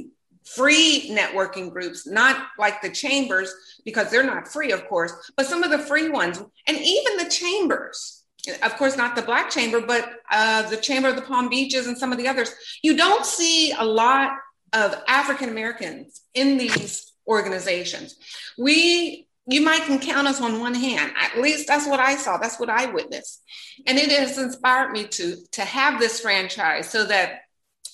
free 0.45 1.09
networking 1.11 1.71
groups, 1.71 2.07
not 2.07 2.47
like 2.57 2.81
the 2.81 2.89
chambers, 2.89 3.53
because 3.85 4.09
they're 4.09 4.23
not 4.23 4.47
free, 4.47 4.71
of 4.71 4.87
course, 4.87 5.13
but 5.35 5.45
some 5.45 5.63
of 5.63 5.71
the 5.71 5.79
free 5.79 6.09
ones, 6.09 6.41
and 6.67 6.77
even 6.77 7.17
the 7.17 7.29
chambers. 7.29 8.23
Of 8.61 8.75
course, 8.75 8.97
not 8.97 9.15
the 9.15 9.21
Black 9.21 9.49
Chamber, 9.49 9.79
but 9.79 10.09
uh, 10.29 10.69
the 10.69 10.75
Chamber 10.75 11.07
of 11.07 11.15
the 11.15 11.21
Palm 11.21 11.47
Beaches 11.47 11.87
and 11.87 11.97
some 11.97 12.11
of 12.11 12.17
the 12.17 12.27
others. 12.27 12.51
You 12.81 12.97
don't 12.97 13.25
see 13.25 13.71
a 13.71 13.85
lot 13.85 14.31
of 14.73 14.93
African 15.07 15.47
Americans 15.47 16.21
in 16.33 16.57
these 16.57 17.13
organizations. 17.25 18.17
We 18.57 19.27
you 19.45 19.61
might 19.61 19.83
can 19.83 19.99
count 19.99 20.27
us 20.27 20.39
on 20.39 20.59
one 20.61 20.73
hand 20.73 21.11
at 21.19 21.37
least 21.41 21.67
that's 21.67 21.85
what 21.85 21.99
i 21.99 22.15
saw 22.15 22.37
that's 22.37 22.59
what 22.59 22.69
i 22.69 22.85
witnessed 22.85 23.43
and 23.85 23.97
it 23.97 24.09
has 24.09 24.37
inspired 24.37 24.91
me 24.91 25.05
to 25.05 25.35
to 25.51 25.61
have 25.65 25.99
this 25.99 26.21
franchise 26.21 26.89
so 26.89 27.03
that 27.05 27.41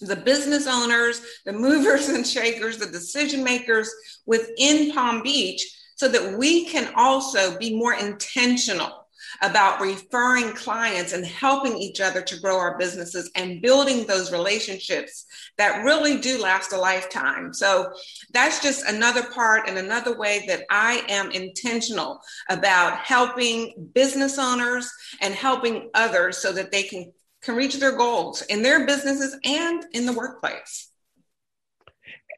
the 0.02 0.16
business 0.16 0.68
owners 0.68 1.22
the 1.46 1.54
movers 1.54 2.10
and 2.10 2.26
shakers 2.26 2.78
the 2.78 2.86
decision 2.86 3.44
makers 3.44 3.94
within 4.26 4.92
palm 4.94 5.22
beach 5.22 5.66
so 5.96 6.08
that 6.08 6.38
we 6.38 6.66
can 6.66 6.92
also 6.96 7.58
be 7.58 7.76
more 7.76 7.94
intentional 7.94 9.00
about 9.42 9.82
referring 9.82 10.54
clients 10.54 11.14
and 11.14 11.26
helping 11.26 11.78
each 11.78 12.02
other 12.02 12.22
to 12.22 12.40
grow 12.40 12.58
our 12.58 12.78
businesses 12.78 13.30
and 13.36 13.62
building 13.62 14.06
those 14.06 14.32
relationships 14.32 15.26
that 15.58 15.84
really 15.84 16.18
do 16.18 16.42
last 16.42 16.74
a 16.74 16.78
lifetime. 16.78 17.54
So 17.54 17.92
that's 18.34 18.62
just 18.62 18.88
another 18.88 19.24
part 19.24 19.68
and 19.68 19.78
another 19.78 20.18
way 20.18 20.46
that 20.48 20.64
I 20.70 21.04
am 21.08 21.32
intentional 21.32 22.20
about 22.50 22.98
helping 22.98 23.90
business 23.94 24.38
owners 24.38 24.92
and 25.22 25.34
helping 25.34 25.90
others 25.94 26.38
so 26.38 26.52
that 26.54 26.72
they 26.72 26.84
can, 26.84 27.12
can 27.42 27.56
reach 27.56 27.80
their 27.80 27.96
goals 27.96 28.42
in 28.44 28.62
their 28.62 28.86
businesses 28.86 29.38
and 29.44 29.86
in 29.94 30.06
the 30.06 30.14
workplace. 30.14 30.90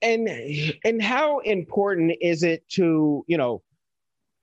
and 0.02 0.28
and 0.84 1.02
how 1.02 1.40
important 1.40 2.14
is 2.22 2.44
it 2.44 2.68
to 2.70 3.24
you 3.28 3.38
know 3.38 3.62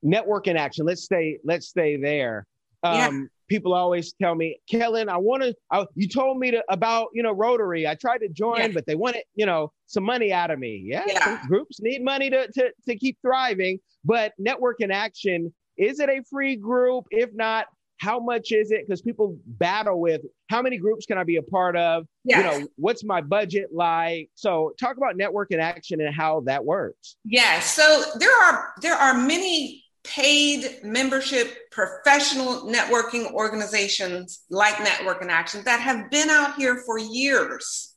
network 0.03 0.47
in 0.47 0.57
action 0.57 0.87
let's 0.87 1.03
stay 1.03 1.39
let's 1.45 1.67
stay 1.67 1.97
there 1.97 2.47
um 2.85 2.95
yeah. 2.95 3.25
people 3.49 3.75
always 3.75 4.13
tell 4.23 4.37
me 4.37 4.57
kellen 4.71 5.09
i 5.09 5.17
want 5.17 5.43
to 5.43 5.87
you 5.97 6.09
told 6.09 6.39
me 6.39 6.53
to 6.53 6.63
about 6.69 7.09
you 7.13 7.23
know 7.23 7.33
rotary 7.33 7.89
i 7.89 7.95
tried 7.95 8.19
to 8.19 8.29
join 8.29 8.61
yeah. 8.61 8.69
but 8.69 8.87
they 8.87 8.95
wanted 8.95 9.23
you 9.35 9.45
know 9.45 9.73
some 9.87 10.05
money 10.05 10.33
out 10.33 10.53
of 10.53 10.59
me 10.61 10.81
yeah, 10.85 11.03
yeah. 11.07 11.43
groups 11.49 11.81
need 11.81 12.05
money 12.05 12.31
to, 12.31 12.47
to 12.53 12.71
to 12.87 12.95
keep 12.95 13.19
thriving 13.21 13.81
but 14.05 14.33
network 14.39 14.81
in 14.81 14.93
action 14.93 15.53
is 15.77 15.99
it 15.99 16.09
a 16.09 16.23
free 16.31 16.55
group 16.55 17.05
if 17.11 17.31
not 17.35 17.67
how 17.99 18.21
much 18.21 18.53
is 18.53 18.71
it? 18.71 18.87
Because 18.87 19.03
people 19.03 19.37
battle 19.45 20.01
with 20.01 20.23
how 20.49 20.63
many 20.63 20.79
groups 20.79 21.05
can 21.05 21.19
i 21.19 21.25
be 21.25 21.37
a 21.37 21.43
part 21.43 21.77
of? 21.77 22.07
Yes. 22.25 22.39
you 22.39 22.61
know 22.61 22.69
what's 22.77 23.05
my 23.05 23.21
budget 23.21 23.71
like? 23.73 24.31
So 24.35 24.73
talk 24.79 24.97
about 24.97 25.17
network 25.17 25.51
in 25.51 25.61
action 25.61 26.01
and 26.01 26.15
how 26.15 26.41
that 26.47 26.65
works. 26.65 27.17
Yeah 27.25 27.61
so 27.61 28.05
there 28.19 28.35
are 28.45 28.73
there 28.81 28.95
are 28.95 29.15
many 29.15 29.85
paid 30.05 30.79
membership 30.85 31.71
professional 31.71 32.63
networking 32.63 33.31
organizations 33.33 34.45
like 34.49 34.79
network 34.79 35.21
in 35.21 35.29
action 35.29 35.63
that 35.65 35.81
have 35.81 36.11
been 36.11 36.31
out 36.31 36.55
here 36.55 36.83
for 36.87 36.99
years. 36.99 37.95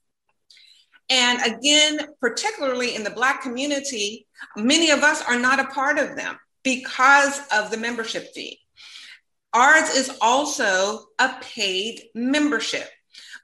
And 1.09 1.41
again 1.41 1.99
particularly 2.19 2.95
in 2.95 3.03
the 3.03 3.11
black 3.11 3.43
community 3.43 4.27
many 4.57 4.89
of 4.89 5.03
us 5.03 5.21
are 5.21 5.39
not 5.39 5.59
a 5.59 5.65
part 5.65 5.99
of 5.99 6.15
them 6.15 6.37
because 6.63 7.39
of 7.51 7.69
the 7.69 7.77
membership 7.77 8.33
fee 8.33 8.60
Ours 9.53 9.89
is 9.89 10.11
also 10.21 11.07
a 11.19 11.29
paid 11.41 12.03
membership, 12.15 12.89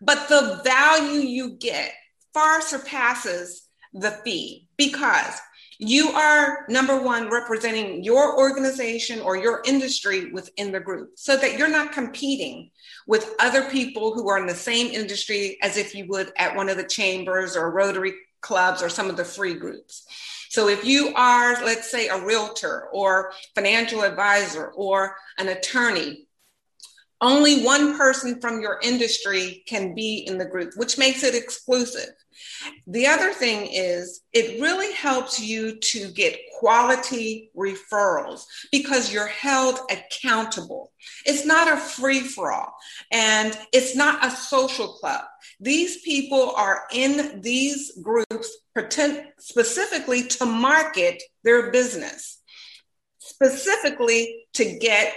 but 0.01 0.29
the 0.29 0.61
value 0.63 1.19
you 1.19 1.51
get 1.57 1.91
far 2.33 2.61
surpasses 2.61 3.67
the 3.93 4.11
fee 4.11 4.67
because 4.77 5.39
you 5.79 6.09
are 6.09 6.65
number 6.69 6.99
one 6.99 7.29
representing 7.29 8.03
your 8.03 8.37
organization 8.39 9.19
or 9.21 9.35
your 9.35 9.61
industry 9.65 10.31
within 10.31 10.71
the 10.71 10.79
group 10.79 11.11
so 11.15 11.37
that 11.37 11.57
you're 11.57 11.67
not 11.67 11.91
competing 11.91 12.71
with 13.05 13.35
other 13.39 13.69
people 13.69 14.13
who 14.13 14.27
are 14.29 14.39
in 14.39 14.47
the 14.47 14.55
same 14.55 14.87
industry 14.87 15.57
as 15.61 15.77
if 15.77 15.93
you 15.93 16.07
would 16.07 16.31
at 16.37 16.55
one 16.55 16.69
of 16.69 16.77
the 16.77 16.83
chambers 16.83 17.55
or 17.55 17.71
rotary 17.71 18.13
clubs 18.41 18.81
or 18.81 18.89
some 18.89 19.09
of 19.09 19.17
the 19.17 19.25
free 19.25 19.53
groups 19.53 20.05
so 20.49 20.67
if 20.67 20.85
you 20.85 21.13
are, 21.15 21.63
let's 21.63 21.89
say, 21.89 22.07
a 22.07 22.23
realtor 22.23 22.87
or 22.91 23.31
financial 23.55 24.03
advisor 24.03 24.67
or 24.67 25.15
an 25.37 25.49
attorney, 25.49 26.27
only 27.19 27.63
one 27.63 27.97
person 27.97 28.39
from 28.39 28.61
your 28.61 28.79
industry 28.83 29.63
can 29.67 29.95
be 29.95 30.25
in 30.27 30.37
the 30.37 30.45
group, 30.45 30.73
which 30.75 30.97
makes 30.97 31.23
it 31.23 31.33
exclusive. 31.33 32.09
The 32.85 33.07
other 33.07 33.33
thing 33.33 33.69
is, 33.71 34.21
it 34.33 34.61
really 34.61 34.93
helps 34.93 35.39
you 35.39 35.79
to 35.79 36.11
get 36.11 36.39
quality 36.59 37.49
referrals 37.55 38.43
because 38.71 39.11
you're 39.11 39.27
held 39.27 39.79
accountable. 39.89 40.91
It's 41.25 41.45
not 41.45 41.71
a 41.71 41.77
free 41.77 42.19
for 42.19 42.51
all 42.51 42.75
and 43.11 43.57
it's 43.73 43.95
not 43.95 44.25
a 44.25 44.29
social 44.29 44.89
club. 44.89 45.23
These 45.59 46.01
people 46.01 46.53
are 46.55 46.83
in 46.91 47.41
these 47.41 47.97
groups 48.01 48.57
pretend, 48.73 49.25
specifically 49.39 50.23
to 50.23 50.45
market 50.45 51.23
their 51.43 51.71
business, 51.71 52.41
specifically 53.17 54.45
to 54.53 54.77
get 54.77 55.15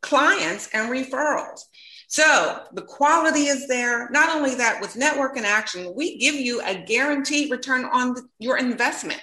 clients 0.00 0.68
and 0.72 0.90
referrals. 0.90 1.60
So 2.08 2.60
the 2.72 2.82
quality 2.82 3.46
is 3.46 3.66
there. 3.68 4.08
Not 4.10 4.34
only 4.34 4.54
that, 4.54 4.80
with 4.80 4.96
Network 4.96 5.36
in 5.36 5.44
Action, 5.44 5.92
we 5.94 6.18
give 6.18 6.34
you 6.34 6.62
a 6.62 6.84
guaranteed 6.84 7.50
return 7.50 7.84
on 7.84 8.16
your 8.38 8.56
investment. 8.56 9.20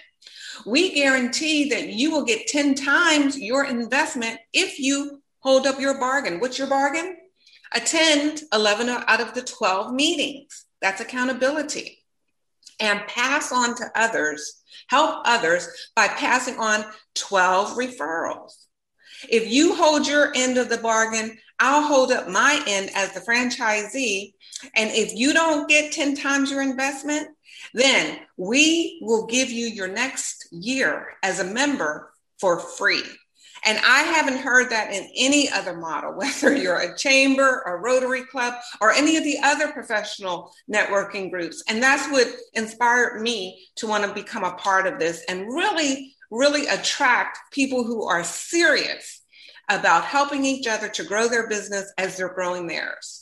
We 0.66 0.94
guarantee 0.94 1.70
that 1.70 1.90
you 1.90 2.12
will 2.12 2.26
get 2.26 2.48
10 2.48 2.76
times 2.76 3.40
your 3.40 3.66
investment 3.66 4.40
if 4.54 4.80
you 4.80 5.22
hold 5.40 5.66
up 5.66 5.80
your 5.80 6.00
bargain. 6.00 6.40
What's 6.40 6.60
your 6.60 6.68
bargain? 6.68 7.18
Attend 7.74 8.42
11 8.54 8.90
out 8.90 9.22
of 9.22 9.34
the 9.34 9.42
12 9.42 9.94
meetings. 9.94 10.66
That's 10.82 11.02
accountability. 11.02 12.00
And 12.80 13.08
pass 13.08 13.52
on 13.52 13.76
to 13.76 13.92
others, 13.96 14.62
help 14.88 15.22
others 15.26 15.68
by 15.96 16.08
passing 16.08 16.58
on 16.58 16.84
12 17.16 17.78
referrals. 17.78 18.54
If 19.30 19.52
you 19.52 19.76
hold 19.76 20.08
your 20.08 20.32
end 20.36 20.58
of 20.58 20.70
the 20.70 20.80
bargain, 20.80 21.38
I'll 21.60 21.84
hold 21.84 22.12
up 22.12 22.28
my 22.28 22.62
end 22.68 22.90
as 22.96 23.12
the 23.14 23.20
franchisee. 23.20 24.34
And 24.76 24.90
if 24.92 25.14
you 25.14 25.32
don't 25.32 25.70
get 25.70 25.92
10 25.92 26.16
times 26.16 26.50
your 26.50 26.64
investment, 26.64 27.28
then 27.74 28.20
we 28.38 29.00
will 29.04 29.28
give 29.28 29.52
you 29.52 29.68
your 29.68 29.88
next 29.88 30.48
year 30.52 31.10
as 31.22 31.40
a 31.40 31.44
member 31.44 32.12
for 32.40 32.60
free. 32.60 33.04
And 33.66 33.78
I 33.80 34.04
haven't 34.04 34.38
heard 34.38 34.70
that 34.72 34.92
in 34.92 35.10
any 35.16 35.50
other 35.50 35.76
model, 35.76 36.14
whether 36.16 36.56
you're 36.56 36.80
a 36.80 36.98
chamber, 36.98 37.62
a 37.66 37.76
Rotary 37.78 38.24
Club, 38.24 38.56
or 38.80 38.92
any 38.92 39.18
of 39.18 39.24
the 39.24 39.38
other 39.44 39.72
professional 39.72 40.54
networking 40.72 41.30
groups. 41.30 41.64
And 41.68 41.82
that's 41.82 42.10
what 42.12 42.28
inspired 42.54 43.22
me 43.22 43.68
to 43.76 43.88
want 43.88 44.04
to 44.04 44.14
become 44.14 44.44
a 44.44 44.54
part 44.54 44.88
of 44.88 45.00
this 45.00 45.24
and 45.28 45.48
really, 45.48 46.16
really 46.30 46.68
attract 46.68 47.40
people 47.52 47.84
who 47.84 48.04
are 48.08 48.24
serious 48.24 49.22
about 49.70 50.04
helping 50.04 50.44
each 50.44 50.68
other 50.68 50.90
to 50.90 51.04
grow 51.04 51.28
their 51.28 51.48
business 51.48 51.94
as 51.98 52.18
they're 52.18 52.34
growing 52.34 52.68
theirs 52.68 53.21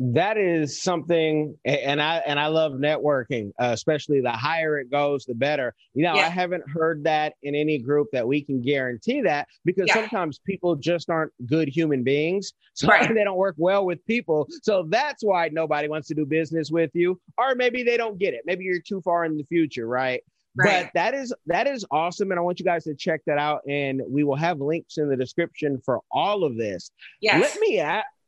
that 0.00 0.38
is 0.38 0.80
something 0.80 1.56
and 1.64 2.00
i 2.00 2.18
and 2.18 2.38
i 2.38 2.46
love 2.46 2.72
networking 2.72 3.50
uh, 3.60 3.70
especially 3.72 4.20
the 4.20 4.30
higher 4.30 4.78
it 4.78 4.90
goes 4.90 5.24
the 5.24 5.34
better 5.34 5.74
you 5.94 6.04
know 6.04 6.14
yeah. 6.14 6.26
i 6.26 6.28
haven't 6.28 6.62
heard 6.70 7.02
that 7.02 7.34
in 7.42 7.54
any 7.54 7.78
group 7.78 8.06
that 8.12 8.26
we 8.26 8.40
can 8.40 8.62
guarantee 8.62 9.20
that 9.20 9.48
because 9.64 9.88
yeah. 9.88 9.94
sometimes 9.94 10.38
people 10.38 10.76
just 10.76 11.10
aren't 11.10 11.32
good 11.46 11.68
human 11.68 12.04
beings 12.04 12.52
so 12.74 12.86
right. 12.88 13.12
they 13.12 13.24
don't 13.24 13.36
work 13.36 13.56
well 13.58 13.84
with 13.84 14.04
people 14.06 14.46
so 14.62 14.86
that's 14.88 15.24
why 15.24 15.48
nobody 15.52 15.88
wants 15.88 16.06
to 16.06 16.14
do 16.14 16.24
business 16.24 16.70
with 16.70 16.90
you 16.94 17.20
or 17.36 17.56
maybe 17.56 17.82
they 17.82 17.96
don't 17.96 18.18
get 18.18 18.34
it 18.34 18.42
maybe 18.46 18.64
you're 18.64 18.80
too 18.80 19.00
far 19.00 19.24
in 19.24 19.36
the 19.36 19.44
future 19.44 19.86
right 19.86 20.22
Right. 20.56 20.84
But 20.86 20.92
that 20.94 21.14
is 21.14 21.32
that 21.46 21.68
is 21.68 21.86
awesome, 21.92 22.32
and 22.32 22.38
I 22.38 22.42
want 22.42 22.58
you 22.58 22.64
guys 22.64 22.82
to 22.84 22.94
check 22.94 23.20
that 23.26 23.38
out. 23.38 23.60
And 23.68 24.02
we 24.08 24.24
will 24.24 24.34
have 24.34 24.58
links 24.58 24.98
in 24.98 25.08
the 25.08 25.16
description 25.16 25.80
for 25.84 26.00
all 26.10 26.42
of 26.42 26.56
this. 26.56 26.90
Yes. 27.20 27.40
Let 27.40 27.60
me 27.60 27.78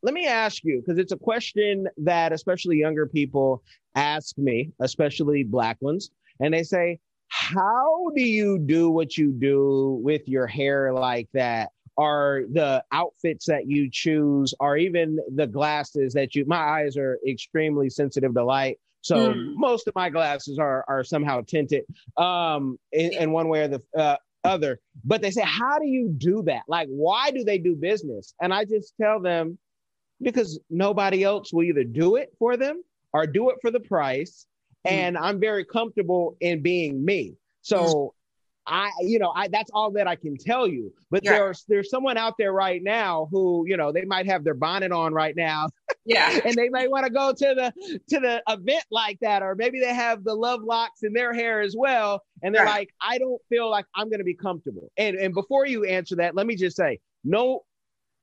let 0.03 0.15
me 0.15 0.27
ask 0.27 0.65
you 0.65 0.83
because 0.85 0.99
it's 0.99 1.13
a 1.13 1.17
question 1.17 1.87
that 1.99 2.33
especially 2.33 2.77
younger 2.79 3.07
people 3.07 3.63
ask 3.95 4.37
me, 4.39 4.71
especially 4.81 5.45
black 5.45 5.77
ones, 5.81 6.11
and 6.41 6.55
they 6.55 6.63
say, 6.63 6.99
"How 7.29 8.11
do 8.15 8.23
you 8.23 8.59
do 8.59 8.91
what 8.91 9.17
you 9.17 9.33
do 9.33 10.01
with 10.03 10.27
your 10.27 10.47
hair 10.47 10.93
like 10.93 11.29
that?" 11.35 11.71
Are 11.99 12.43
the 12.51 12.83
outfits 12.93 13.45
that 13.47 13.67
you 13.67 13.91
choose, 13.91 14.55
or 14.59 14.77
even 14.79 15.19
the 15.35 15.47
glasses 15.47 16.15
that 16.15 16.35
you? 16.35 16.47
My 16.47 16.57
eyes 16.57 16.97
are 16.97 17.19
extremely 17.29 17.91
sensitive 17.91 18.33
to 18.35 18.45
light, 18.45 18.79
so 19.03 19.35
mm. 19.35 19.55
most 19.57 19.87
of 19.87 19.95
my 19.95 20.09
glasses 20.09 20.59
are 20.59 20.85
are 20.89 21.05
somehow 21.05 21.43
tinted, 21.43 21.85
um, 22.17 22.79
in, 22.93 23.13
in 23.13 23.33
one 23.33 23.49
way 23.49 23.63
or 23.65 23.69
the 23.69 23.83
uh, 23.97 24.17
other. 24.45 24.81
But 25.05 25.21
they 25.21 25.31
say, 25.31 25.43
"How 25.45 25.79
do 25.79 25.87
you 25.87 26.09
do 26.09 26.43
that? 26.45 26.63
Like, 26.69 26.89
why 26.89 27.33
do 27.33 27.45
they 27.45 27.59
do 27.59 27.77
business?" 27.77 28.35
And 28.41 28.55
I 28.55 28.65
just 28.65 28.95
tell 28.99 29.21
them 29.21 29.59
because 30.23 30.61
nobody 30.69 31.25
else 31.25 31.53
will 31.53 31.65
either 31.65 31.85
do 31.85 32.17
it 32.17 32.33
for 32.39 32.57
them 32.57 32.83
or 33.13 33.27
do 33.27 33.51
it 33.51 33.57
for 33.61 33.71
the 33.71 33.81
price. 33.81 34.47
Mm. 34.87 34.93
And 34.93 35.19
I'm 35.19 35.41
very 35.41 35.65
comfortable 35.65 36.37
in 36.41 36.63
being 36.63 37.05
me. 37.05 37.35
So 37.63 38.15
I, 38.67 38.91
you 39.01 39.19
know, 39.19 39.33
I 39.35 39.49
that's 39.49 39.71
all 39.75 39.91
that 39.93 40.07
I 40.07 40.17
can 40.17 40.37
tell 40.37 40.67
you. 40.67 40.93
But 41.11 41.25
yeah. 41.25 41.33
there's 41.33 41.65
there's 41.69 41.91
someone 41.91 42.17
out 42.17 42.35
there 42.39 42.53
right 42.53 42.83
now 42.83 43.29
who, 43.31 43.65
you 43.67 43.77
know, 43.77 43.91
they 43.91 44.05
might 44.05 44.27
have 44.27 44.45
their 44.45 44.55
bonnet 44.55 44.93
on 44.93 45.13
right 45.13 45.35
now. 45.35 45.69
Yeah. 46.05 46.39
and 46.45 46.55
they 46.55 46.69
may 46.69 46.87
want 46.87 47.05
to 47.05 47.13
go 47.13 47.33
to 47.33 47.55
the 47.55 48.01
to 48.11 48.21
the 48.21 48.43
event 48.49 48.85
like 48.91 49.19
that, 49.21 49.43
or 49.43 49.55
maybe 49.55 49.81
they 49.81 49.95
have 49.95 50.25
the 50.25 50.35
love 50.35 50.63
locks 50.63 51.03
in 51.03 51.13
their 51.13 51.35
hair 51.35 51.61
as 51.61 51.75
well. 51.77 52.23
And 52.43 52.55
they're 52.55 52.65
right. 52.65 52.81
like, 52.81 52.91
I 53.01 53.19
don't 53.19 53.41
feel 53.49 53.69
like 53.69 53.87
I'm 53.95 54.09
gonna 54.09 54.25
be 54.25 54.35
comfortable. 54.35 54.93
And 54.97 55.17
and 55.17 55.35
before 55.35 55.67
you 55.67 55.85
answer 55.85 56.17
that, 56.17 56.35
let 56.35 56.47
me 56.47 56.55
just 56.55 56.77
say, 56.77 57.01
no 57.25 57.65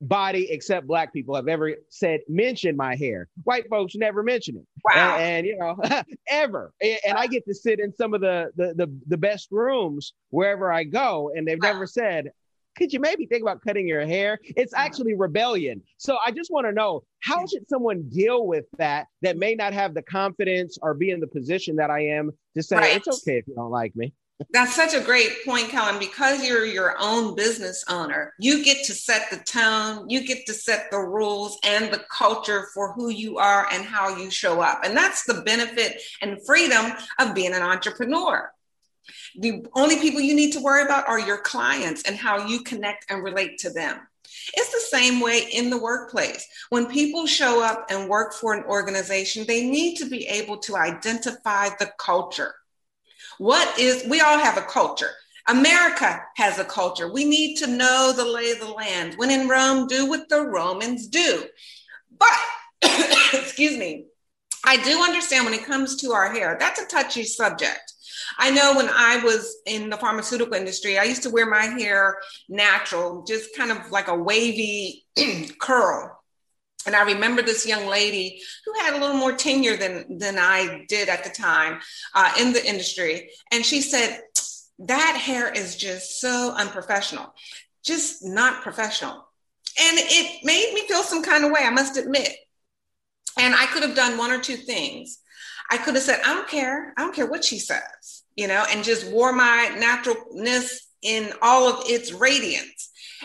body 0.01 0.49
except 0.51 0.87
black 0.87 1.11
people 1.11 1.35
have 1.35 1.47
ever 1.47 1.73
said 1.89 2.21
mention 2.27 2.75
my 2.75 2.95
hair. 2.95 3.27
White 3.43 3.67
folks 3.69 3.95
never 3.95 4.23
mention 4.23 4.57
it. 4.57 4.65
Wow. 4.85 5.17
And, 5.17 5.23
and 5.23 5.47
you 5.47 5.57
know, 5.57 5.77
ever. 6.29 6.73
And, 6.81 6.99
and, 7.07 7.17
I 7.17 7.27
get 7.27 7.45
to 7.45 7.53
sit 7.53 7.79
in 7.79 7.93
some 7.95 8.13
of 8.13 8.21
the, 8.21 8.51
the 8.55 8.73
the 8.75 8.93
the 9.07 9.17
best 9.17 9.47
rooms 9.51 10.13
wherever 10.29 10.71
I 10.71 10.83
go, 10.83 11.31
and 11.35 11.47
they've 11.47 11.59
wow. 11.61 11.73
never 11.73 11.87
said, 11.87 12.31
could 12.77 12.93
you 12.93 12.99
maybe 12.99 13.25
think 13.25 13.41
about 13.41 13.61
cutting 13.61 13.87
your 13.87 14.05
hair? 14.05 14.39
It's 14.43 14.73
actually 14.73 15.15
rebellion. 15.15 15.81
So 15.97 16.17
I 16.23 16.31
just 16.31 16.51
want 16.51 16.67
to 16.67 16.71
know 16.71 17.03
how 17.21 17.45
should 17.47 17.67
someone 17.67 18.03
deal 18.09 18.45
with 18.45 18.65
that 18.77 19.07
that 19.23 19.35
may 19.35 19.55
not 19.55 19.73
have 19.73 19.95
the 19.95 20.03
confidence 20.03 20.77
or 20.81 20.93
be 20.93 21.09
in 21.09 21.19
the 21.19 21.27
position 21.27 21.77
that 21.77 21.89
I 21.89 22.05
am 22.07 22.31
to 22.55 22.61
say 22.61 22.75
right. 22.75 22.95
it's 22.95 23.07
okay 23.07 23.39
if 23.39 23.47
you 23.47 23.55
don't 23.55 23.71
like 23.71 23.95
me. 23.95 24.13
That's 24.51 24.75
such 24.75 24.93
a 24.93 25.03
great 25.03 25.43
point, 25.45 25.69
Kellen. 25.69 25.97
Because 25.97 26.45
you're 26.45 26.65
your 26.65 26.95
own 26.99 27.35
business 27.35 27.83
owner, 27.89 28.33
you 28.37 28.63
get 28.63 28.85
to 28.85 28.93
set 28.93 29.31
the 29.31 29.37
tone, 29.37 30.09
you 30.09 30.25
get 30.25 30.45
to 30.45 30.53
set 30.53 30.91
the 30.91 30.99
rules 30.99 31.57
and 31.63 31.91
the 31.91 32.05
culture 32.11 32.67
for 32.73 32.93
who 32.93 33.09
you 33.09 33.39
are 33.39 33.67
and 33.71 33.83
how 33.83 34.15
you 34.15 34.29
show 34.29 34.61
up. 34.61 34.81
And 34.83 34.95
that's 34.95 35.25
the 35.25 35.41
benefit 35.41 36.01
and 36.21 36.45
freedom 36.45 36.93
of 37.19 37.33
being 37.33 37.53
an 37.53 37.63
entrepreneur. 37.63 38.51
The 39.39 39.65
only 39.73 39.99
people 39.99 40.21
you 40.21 40.35
need 40.35 40.53
to 40.53 40.61
worry 40.61 40.83
about 40.83 41.07
are 41.07 41.19
your 41.19 41.39
clients 41.39 42.03
and 42.03 42.15
how 42.15 42.47
you 42.47 42.61
connect 42.61 43.09
and 43.09 43.23
relate 43.23 43.57
to 43.59 43.71
them. 43.71 43.99
It's 44.53 44.71
the 44.71 44.97
same 44.97 45.19
way 45.19 45.47
in 45.51 45.69
the 45.71 45.81
workplace. 45.81 46.47
When 46.69 46.85
people 46.85 47.25
show 47.25 47.63
up 47.63 47.87
and 47.89 48.07
work 48.09 48.33
for 48.33 48.53
an 48.53 48.63
organization, 48.65 49.45
they 49.47 49.67
need 49.67 49.97
to 49.97 50.05
be 50.05 50.27
able 50.27 50.57
to 50.59 50.75
identify 50.75 51.69
the 51.79 51.91
culture. 51.97 52.53
What 53.37 53.79
is, 53.79 54.07
we 54.07 54.21
all 54.21 54.37
have 54.37 54.57
a 54.57 54.61
culture. 54.61 55.11
America 55.47 56.21
has 56.35 56.59
a 56.59 56.65
culture. 56.65 57.11
We 57.11 57.23
need 57.23 57.55
to 57.57 57.67
know 57.67 58.13
the 58.15 58.25
lay 58.25 58.51
of 58.51 58.59
the 58.59 58.69
land. 58.69 59.13
When 59.15 59.31
in 59.31 59.47
Rome, 59.47 59.87
do 59.87 60.07
what 60.07 60.27
the 60.29 60.41
Romans 60.41 61.07
do. 61.07 61.45
But, 62.17 62.29
excuse 63.33 63.77
me, 63.77 64.05
I 64.65 64.77
do 64.77 65.01
understand 65.01 65.45
when 65.45 65.53
it 65.53 65.65
comes 65.65 65.95
to 65.97 66.11
our 66.11 66.31
hair, 66.31 66.57
that's 66.59 66.81
a 66.81 66.87
touchy 66.87 67.23
subject. 67.23 67.93
I 68.37 68.51
know 68.51 68.75
when 68.75 68.89
I 68.89 69.23
was 69.23 69.61
in 69.65 69.89
the 69.89 69.97
pharmaceutical 69.97 70.53
industry, 70.53 70.97
I 70.97 71.03
used 71.03 71.23
to 71.23 71.29
wear 71.29 71.49
my 71.49 71.63
hair 71.63 72.17
natural, 72.49 73.23
just 73.23 73.55
kind 73.55 73.71
of 73.71 73.91
like 73.91 74.09
a 74.09 74.15
wavy 74.15 75.05
curl. 75.61 76.16
And 76.87 76.95
I 76.95 77.03
remember 77.03 77.41
this 77.41 77.67
young 77.67 77.85
lady 77.85 78.41
who 78.65 78.73
had 78.79 78.95
a 78.95 78.99
little 78.99 79.17
more 79.17 79.33
tenure 79.33 79.75
than, 79.75 80.17
than 80.17 80.39
I 80.39 80.85
did 80.87 81.09
at 81.09 81.25
the 81.25 81.29
time 81.29 81.81
uh, 82.15 82.31
in 82.39 82.53
the 82.53 82.65
industry. 82.65 83.29
And 83.51 83.65
she 83.65 83.81
said, 83.81 84.21
That 84.79 85.17
hair 85.17 85.51
is 85.51 85.75
just 85.75 86.21
so 86.21 86.53
unprofessional, 86.57 87.33
just 87.83 88.23
not 88.23 88.63
professional. 88.63 89.27
And 89.79 89.97
it 89.99 90.45
made 90.45 90.71
me 90.73 90.87
feel 90.87 91.03
some 91.03 91.21
kind 91.21 91.43
of 91.43 91.51
way, 91.51 91.61
I 91.63 91.69
must 91.69 91.97
admit. 91.97 92.33
And 93.37 93.53
I 93.53 93.65
could 93.67 93.83
have 93.83 93.95
done 93.95 94.17
one 94.17 94.31
or 94.31 94.39
two 94.39 94.55
things. 94.55 95.19
I 95.69 95.77
could 95.77 95.95
have 95.95 96.03
said, 96.03 96.21
I 96.25 96.33
don't 96.33 96.47
care. 96.47 96.93
I 96.97 97.01
don't 97.01 97.13
care 97.13 97.27
what 97.27 97.43
she 97.43 97.59
says, 97.59 98.23
you 98.35 98.47
know, 98.47 98.65
and 98.71 98.83
just 98.83 99.11
wore 99.11 99.33
my 99.33 99.75
naturalness 99.77 100.87
in 101.01 101.33
all 101.41 101.67
of 101.67 101.89
its 101.89 102.13
radiance. 102.13 102.76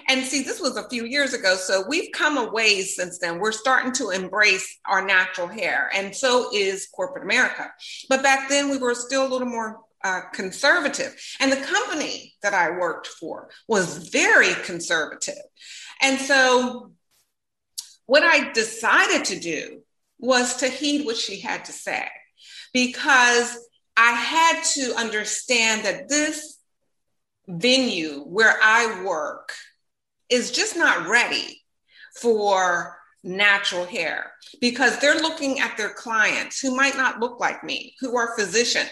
And 0.08 0.24
see, 0.24 0.42
this 0.42 0.60
was 0.60 0.76
a 0.76 0.88
few 0.88 1.04
years 1.04 1.34
ago. 1.34 1.54
So 1.56 1.84
we've 1.86 2.10
come 2.12 2.38
a 2.38 2.50
ways 2.50 2.96
since 2.96 3.18
then. 3.18 3.38
We're 3.38 3.52
starting 3.52 3.92
to 3.92 4.10
embrace 4.10 4.78
our 4.86 5.04
natural 5.04 5.48
hair, 5.48 5.90
and 5.94 6.14
so 6.14 6.48
is 6.52 6.88
corporate 6.94 7.24
America. 7.24 7.70
But 8.08 8.22
back 8.22 8.48
then, 8.48 8.70
we 8.70 8.78
were 8.78 8.94
still 8.94 9.26
a 9.26 9.28
little 9.28 9.48
more 9.48 9.80
uh, 10.04 10.22
conservative. 10.32 11.14
And 11.40 11.52
the 11.52 11.56
company 11.56 12.34
that 12.42 12.54
I 12.54 12.70
worked 12.70 13.06
for 13.06 13.50
was 13.68 14.08
very 14.08 14.54
conservative. 14.64 15.42
And 16.00 16.18
so, 16.18 16.92
what 18.06 18.22
I 18.24 18.52
decided 18.52 19.24
to 19.26 19.38
do 19.38 19.82
was 20.18 20.56
to 20.56 20.68
heed 20.68 21.06
what 21.06 21.16
she 21.16 21.40
had 21.40 21.64
to 21.66 21.72
say 21.72 22.06
because 22.72 23.58
I 23.96 24.12
had 24.12 24.62
to 24.74 24.94
understand 24.96 25.84
that 25.84 26.08
this 26.08 26.58
venue 27.48 28.20
where 28.20 28.54
I 28.62 29.04
work 29.04 29.52
is 30.32 30.50
just 30.50 30.76
not 30.76 31.08
ready 31.08 31.62
for 32.20 32.96
natural 33.24 33.84
hair 33.84 34.32
because 34.60 34.98
they're 34.98 35.20
looking 35.20 35.60
at 35.60 35.76
their 35.76 35.90
clients 35.90 36.60
who 36.60 36.74
might 36.74 36.96
not 36.96 37.20
look 37.20 37.38
like 37.38 37.62
me, 37.62 37.94
who 38.00 38.16
are 38.16 38.36
physicians, 38.36 38.90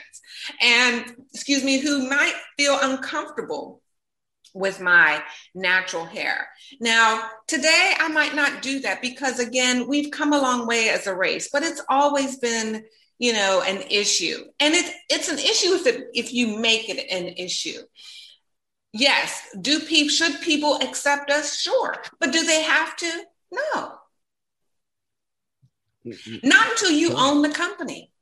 and 0.61 1.05
excuse 1.33 1.65
me, 1.65 1.79
who 1.79 2.09
might 2.09 2.35
feel 2.57 2.79
uncomfortable 2.81 3.83
with 4.55 4.81
my 4.81 5.23
natural 5.55 6.05
hair. 6.05 6.49
Now, 6.81 7.29
today 7.47 7.93
I 7.99 8.09
might 8.09 8.35
not 8.35 8.63
do 8.63 8.81
that 8.81 9.03
because 9.03 9.39
again, 9.39 9.87
we've 9.89 10.11
come 10.11 10.33
a 10.33 10.41
long 10.41 10.67
way 10.67 10.89
as 10.89 11.07
a 11.07 11.15
race, 11.15 11.49
but 11.53 11.63
it's 11.63 11.83
always 11.89 12.39
been 12.39 12.85
you 13.21 13.35
know 13.35 13.63
an 13.67 13.83
issue 13.91 14.39
and 14.59 14.75
it's 14.75 14.91
it's 15.11 15.29
an 15.29 15.39
issue 15.39 15.75
if 15.75 15.87
it, 15.87 16.07
if 16.15 16.33
you 16.33 16.59
make 16.59 16.89
it 16.89 17.07
an 17.11 17.29
issue 17.37 17.79
yes. 18.93 19.49
Do 19.61 19.81
people 19.81 20.11
should 20.11 20.41
people 20.41 20.77
accept 20.77 21.31
us? 21.31 21.59
Sure. 21.61 21.95
But 22.19 22.33
do 22.33 22.45
they 22.45 22.63
have 22.63 22.97
to? 22.97 23.23
No. 23.53 23.95
Not 26.43 26.71
until 26.71 26.91
you 26.91 27.13
own 27.15 27.43
the 27.43 27.51
company. 27.51 28.13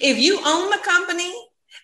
If 0.00 0.18
you 0.18 0.40
own 0.44 0.70
the 0.70 0.80
company 0.84 1.32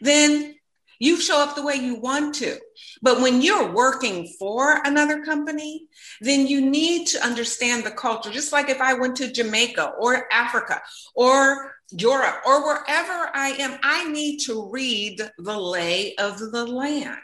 then 0.01 0.55
you 1.01 1.21
show 1.21 1.41
up 1.41 1.55
the 1.55 1.63
way 1.63 1.75
you 1.75 1.97
want 1.97 2.35
to. 2.37 2.59
But 3.03 3.21
when 3.21 3.41
you're 3.41 3.73
working 3.73 4.33
for 4.39 4.81
another 4.85 5.25
company 5.25 5.87
then 6.21 6.47
you 6.47 6.61
need 6.61 7.07
to 7.09 7.25
understand 7.25 7.85
the 7.85 7.91
culture. 7.91 8.31
Just 8.31 8.53
like 8.53 8.69
if 8.69 8.81
i 8.81 8.95
went 8.95 9.17
to 9.17 9.33
jamaica 9.33 9.93
or 10.01 10.33
africa 10.33 10.81
or 11.15 11.75
europe 11.91 12.43
or 12.47 12.67
wherever 12.67 13.31
i 13.35 13.55
am 13.59 13.79
i 13.83 14.11
need 14.11 14.39
to 14.39 14.69
read 14.71 15.21
the 15.39 15.59
lay 15.59 16.15
of 16.17 16.39
the 16.39 16.67
land 16.67 17.19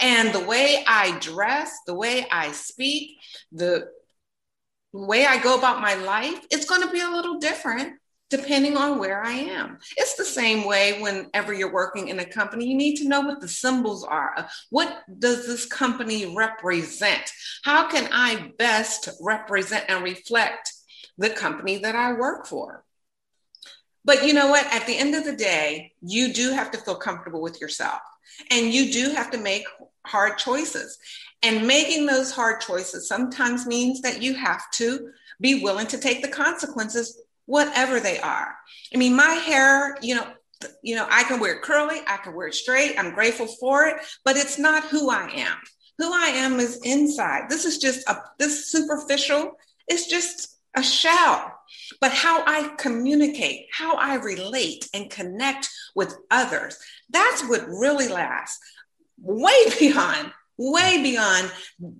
and 0.00 0.32
the 0.32 0.44
way 0.44 0.84
I 0.86 1.18
dress, 1.20 1.78
the 1.86 1.94
way 1.94 2.26
I 2.30 2.52
speak, 2.52 3.18
the 3.52 3.88
way 4.92 5.26
I 5.26 5.42
go 5.42 5.58
about 5.58 5.80
my 5.80 5.94
life, 5.94 6.46
it's 6.50 6.68
going 6.68 6.82
to 6.82 6.90
be 6.90 7.00
a 7.00 7.10
little 7.10 7.38
different 7.38 7.94
depending 8.28 8.76
on 8.76 8.98
where 8.98 9.22
I 9.22 9.32
am. 9.32 9.78
It's 9.96 10.16
the 10.16 10.24
same 10.24 10.64
way 10.64 11.00
whenever 11.00 11.52
you're 11.52 11.72
working 11.72 12.08
in 12.08 12.18
a 12.18 12.24
company, 12.24 12.66
you 12.66 12.76
need 12.76 12.96
to 12.96 13.08
know 13.08 13.20
what 13.20 13.40
the 13.40 13.48
symbols 13.48 14.02
are. 14.04 14.48
What 14.70 15.02
does 15.18 15.46
this 15.46 15.64
company 15.64 16.34
represent? 16.34 17.30
How 17.62 17.88
can 17.88 18.08
I 18.12 18.52
best 18.58 19.08
represent 19.20 19.84
and 19.88 20.02
reflect 20.02 20.72
the 21.18 21.30
company 21.30 21.78
that 21.78 21.94
I 21.94 22.14
work 22.14 22.46
for? 22.46 22.84
But 24.04 24.26
you 24.26 24.32
know 24.32 24.48
what? 24.48 24.66
At 24.72 24.86
the 24.86 24.98
end 24.98 25.14
of 25.14 25.24
the 25.24 25.36
day, 25.36 25.92
you 26.00 26.32
do 26.32 26.50
have 26.50 26.70
to 26.72 26.78
feel 26.78 26.96
comfortable 26.96 27.42
with 27.42 27.60
yourself. 27.60 28.00
And 28.50 28.72
you 28.72 28.92
do 28.92 29.10
have 29.10 29.30
to 29.32 29.38
make 29.38 29.64
hard 30.06 30.38
choices. 30.38 30.98
And 31.42 31.66
making 31.66 32.06
those 32.06 32.32
hard 32.32 32.60
choices 32.60 33.08
sometimes 33.08 33.66
means 33.66 34.00
that 34.00 34.22
you 34.22 34.34
have 34.34 34.70
to 34.72 35.10
be 35.40 35.62
willing 35.62 35.86
to 35.88 35.98
take 35.98 36.22
the 36.22 36.28
consequences, 36.28 37.20
whatever 37.44 38.00
they 38.00 38.18
are. 38.18 38.54
I 38.94 38.98
mean, 38.98 39.14
my 39.14 39.34
hair, 39.34 39.96
you 40.00 40.14
know, 40.14 40.26
you 40.82 40.96
know, 40.96 41.06
I 41.10 41.24
can 41.24 41.38
wear 41.38 41.56
it 41.56 41.62
curly, 41.62 42.00
I 42.06 42.16
can 42.16 42.34
wear 42.34 42.48
it 42.48 42.54
straight. 42.54 42.98
I'm 42.98 43.14
grateful 43.14 43.46
for 43.46 43.86
it, 43.86 43.96
but 44.24 44.36
it's 44.36 44.58
not 44.58 44.84
who 44.84 45.10
I 45.10 45.28
am. 45.34 45.56
Who 45.98 46.12
I 46.12 46.28
am 46.28 46.60
is 46.60 46.80
inside. 46.82 47.48
This 47.48 47.64
is 47.64 47.78
just 47.78 48.08
a 48.08 48.16
this 48.38 48.70
superficial. 48.70 49.56
It's 49.88 50.08
just 50.08 50.56
a 50.74 50.82
shell. 50.82 51.52
But 52.00 52.12
how 52.12 52.42
I 52.46 52.74
communicate, 52.78 53.66
how 53.72 53.96
I 53.96 54.16
relate 54.16 54.88
and 54.94 55.10
connect 55.10 55.68
with 55.94 56.14
others, 56.30 56.78
that's 57.10 57.48
what 57.48 57.66
really 57.68 58.08
lasts 58.08 58.58
way 59.18 59.54
beyond, 59.78 60.32
way 60.58 61.02
beyond 61.02 61.50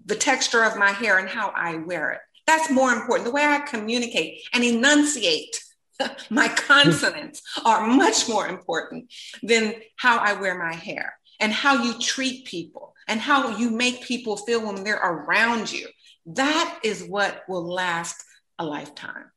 the 0.06 0.16
texture 0.16 0.64
of 0.64 0.78
my 0.78 0.90
hair 0.90 1.18
and 1.18 1.28
how 1.28 1.52
I 1.54 1.76
wear 1.76 2.12
it. 2.12 2.20
That's 2.46 2.70
more 2.70 2.92
important. 2.92 3.26
The 3.26 3.32
way 3.32 3.44
I 3.44 3.60
communicate 3.60 4.42
and 4.52 4.62
enunciate 4.62 5.60
my 6.30 6.48
consonants 6.48 7.42
are 7.64 7.86
much 7.86 8.28
more 8.28 8.46
important 8.46 9.12
than 9.42 9.74
how 9.96 10.18
I 10.18 10.34
wear 10.34 10.58
my 10.58 10.74
hair 10.74 11.14
and 11.40 11.52
how 11.52 11.82
you 11.82 11.98
treat 11.98 12.46
people 12.46 12.94
and 13.08 13.20
how 13.20 13.56
you 13.56 13.70
make 13.70 14.02
people 14.02 14.36
feel 14.36 14.64
when 14.64 14.84
they're 14.84 14.96
around 14.96 15.72
you. 15.72 15.88
That 16.26 16.80
is 16.82 17.04
what 17.04 17.42
will 17.48 17.66
last 17.66 18.22
a 18.58 18.64
lifetime. 18.64 19.30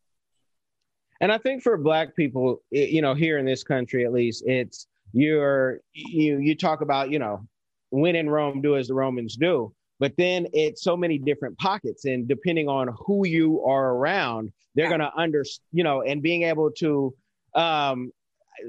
And 1.21 1.31
I 1.31 1.37
think 1.37 1.63
for 1.63 1.77
Black 1.77 2.15
people, 2.15 2.61
you 2.71 3.01
know, 3.01 3.13
here 3.13 3.37
in 3.37 3.45
this 3.45 3.63
country 3.63 4.05
at 4.05 4.13
least, 4.13 4.43
it's 4.45 4.87
you're 5.13 5.79
you 5.93 6.39
you 6.39 6.55
talk 6.55 6.81
about 6.81 7.09
you 7.09 7.19
know 7.19 7.47
when 7.91 8.15
in 8.15 8.29
Rome, 8.29 8.61
do 8.61 8.75
as 8.75 8.87
the 8.87 8.93
Romans 8.93 9.35
do. 9.35 9.73
But 9.99 10.13
then 10.17 10.47
it's 10.53 10.81
so 10.81 10.95
many 10.95 11.17
different 11.17 11.57
pockets, 11.57 12.05
and 12.05 12.27
depending 12.27 12.69
on 12.69 12.89
who 13.05 13.27
you 13.27 13.63
are 13.65 13.95
around, 13.95 14.51
they're 14.75 14.85
yeah. 14.85 14.97
going 14.97 15.01
to 15.01 15.11
under 15.15 15.43
you 15.71 15.83
know, 15.83 16.01
and 16.01 16.21
being 16.21 16.43
able 16.43 16.71
to. 16.79 17.13
Um, 17.55 18.11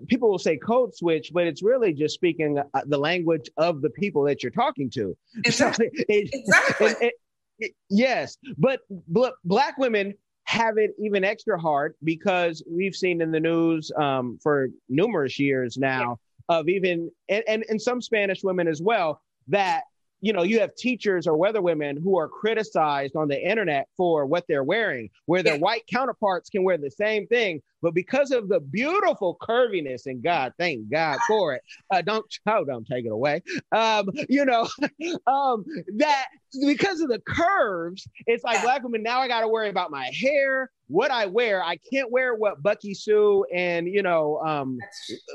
people 0.07 0.31
will 0.31 0.39
say 0.39 0.57
code 0.57 0.95
switch, 0.95 1.33
but 1.35 1.47
it's 1.47 1.63
really 1.63 1.93
just 1.93 2.15
speaking 2.15 2.59
uh, 2.59 2.81
the 2.87 2.97
language 2.97 3.51
of 3.57 3.83
the 3.83 3.91
people 3.91 4.23
that 4.25 4.43
you're 4.43 4.53
talking 4.53 4.89
to. 4.89 5.17
Exactly. 5.45 5.91
So 5.95 6.05
it, 6.09 6.29
exactly. 6.33 7.09
It, 7.09 7.15
it, 7.59 7.73
yes, 7.91 8.39
but 8.57 8.81
bl- 8.89 9.37
black 9.45 9.79
women 9.79 10.15
have 10.45 10.79
it 10.79 10.93
even 10.99 11.25
extra 11.25 11.61
hard 11.61 11.95
because 12.05 12.63
we've 12.71 12.95
seen 12.95 13.21
in 13.21 13.33
the 13.33 13.41
news 13.41 13.91
um, 13.97 14.39
for 14.43 14.69
numerous 14.89 15.39
years 15.39 15.77
now 15.77 16.19
of 16.51 16.69
even 16.69 17.11
and, 17.29 17.45
and, 17.49 17.65
and 17.69 17.81
some 17.81 18.03
Spanish 18.03 18.43
women 18.43 18.67
as 18.69 18.83
well 18.83 19.23
that 19.49 19.85
you 20.21 20.33
know, 20.33 20.43
you 20.43 20.61
have 20.61 20.75
teachers 20.75 21.27
or 21.27 21.37
weather 21.37 21.63
women 21.63 21.97
who 21.97 22.19
are 22.19 22.29
criticized 22.29 23.17
on 23.17 23.29
the 23.29 23.41
internet 23.41 23.89
for 23.97 24.27
what 24.27 24.45
they're 24.49 24.65
wearing, 24.65 25.11
where 25.27 25.43
their 25.43 25.55
yeah. 25.55 25.61
white 25.61 25.87
counterparts 25.87 26.51
can 26.51 26.63
wear 26.63 26.77
the 26.77 26.91
same 26.91 27.27
thing, 27.27 27.63
but 27.83 27.95
because 27.95 28.31
of 28.31 28.49
the 28.49 28.61
beautiful 28.61 29.39
curviness, 29.41 30.07
and 30.07 30.23
God, 30.23 30.53
thank 30.59 30.91
God 30.91 31.19
for 31.29 31.55
it. 31.55 31.63
Uh, 31.91 32.03
don't 32.03 32.27
oh, 32.47 32.65
don't 32.65 32.87
take 32.87 33.05
it 33.05 33.13
away. 33.13 33.43
Um, 33.73 34.09
you 34.29 34.45
know, 34.45 34.69
um, 35.27 35.65
that 35.97 36.27
because 36.67 37.01
of 37.01 37.09
the 37.09 37.21
curves, 37.21 38.07
it's 38.27 38.45
like 38.45 38.63
black 38.63 38.83
women 38.83 39.03
now. 39.03 39.21
I 39.21 39.29
got 39.29 39.41
to 39.41 39.49
worry 39.49 39.69
about 39.69 39.91
my 39.91 40.11
hair, 40.21 40.71
what 40.89 41.11
I 41.11 41.27
wear. 41.27 41.65
I 41.65 41.77
can't 41.77 42.11
wear 42.11 42.35
what 42.35 42.63
Bucky 42.63 42.95
Sue 42.95 43.45
and 43.55 43.87
you 43.89 44.03
know 44.03 44.39
um, 44.41 44.79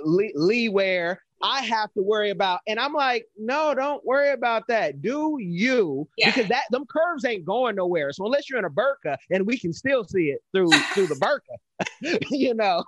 Lee, 0.04 0.34
Lee 0.36 0.70
wear 0.70 1.22
I 1.46 1.62
have 1.62 1.94
to 1.94 2.02
worry 2.02 2.32
about. 2.32 2.62
And 2.66 2.80
I'm 2.80 2.94
like, 2.94 3.28
no, 3.38 3.76
don't 3.76 4.04
worry 4.04 4.32
about 4.32 4.68
that. 4.68 5.02
Do 5.04 5.38
you? 5.40 6.10
Yeah. 6.18 6.32
Because 6.32 6.50
that 6.50 6.64
them 6.72 6.86
curves 6.88 7.24
ain't 7.24 7.46
going 7.46 7.76
nowhere. 7.76 8.12
So 8.14 8.26
unless 8.26 8.50
you're 8.50 8.58
in 8.58 8.66
a 8.66 8.70
burqa, 8.70 9.16
and 9.30 9.46
we 9.46 9.60
can 9.60 9.72
still 9.72 10.04
see 10.04 10.32
it 10.32 10.42
through 10.52 10.72
through 10.94 11.08
the 11.08 11.16
burqa, 11.16 12.20
you 12.32 12.56
know, 12.56 12.84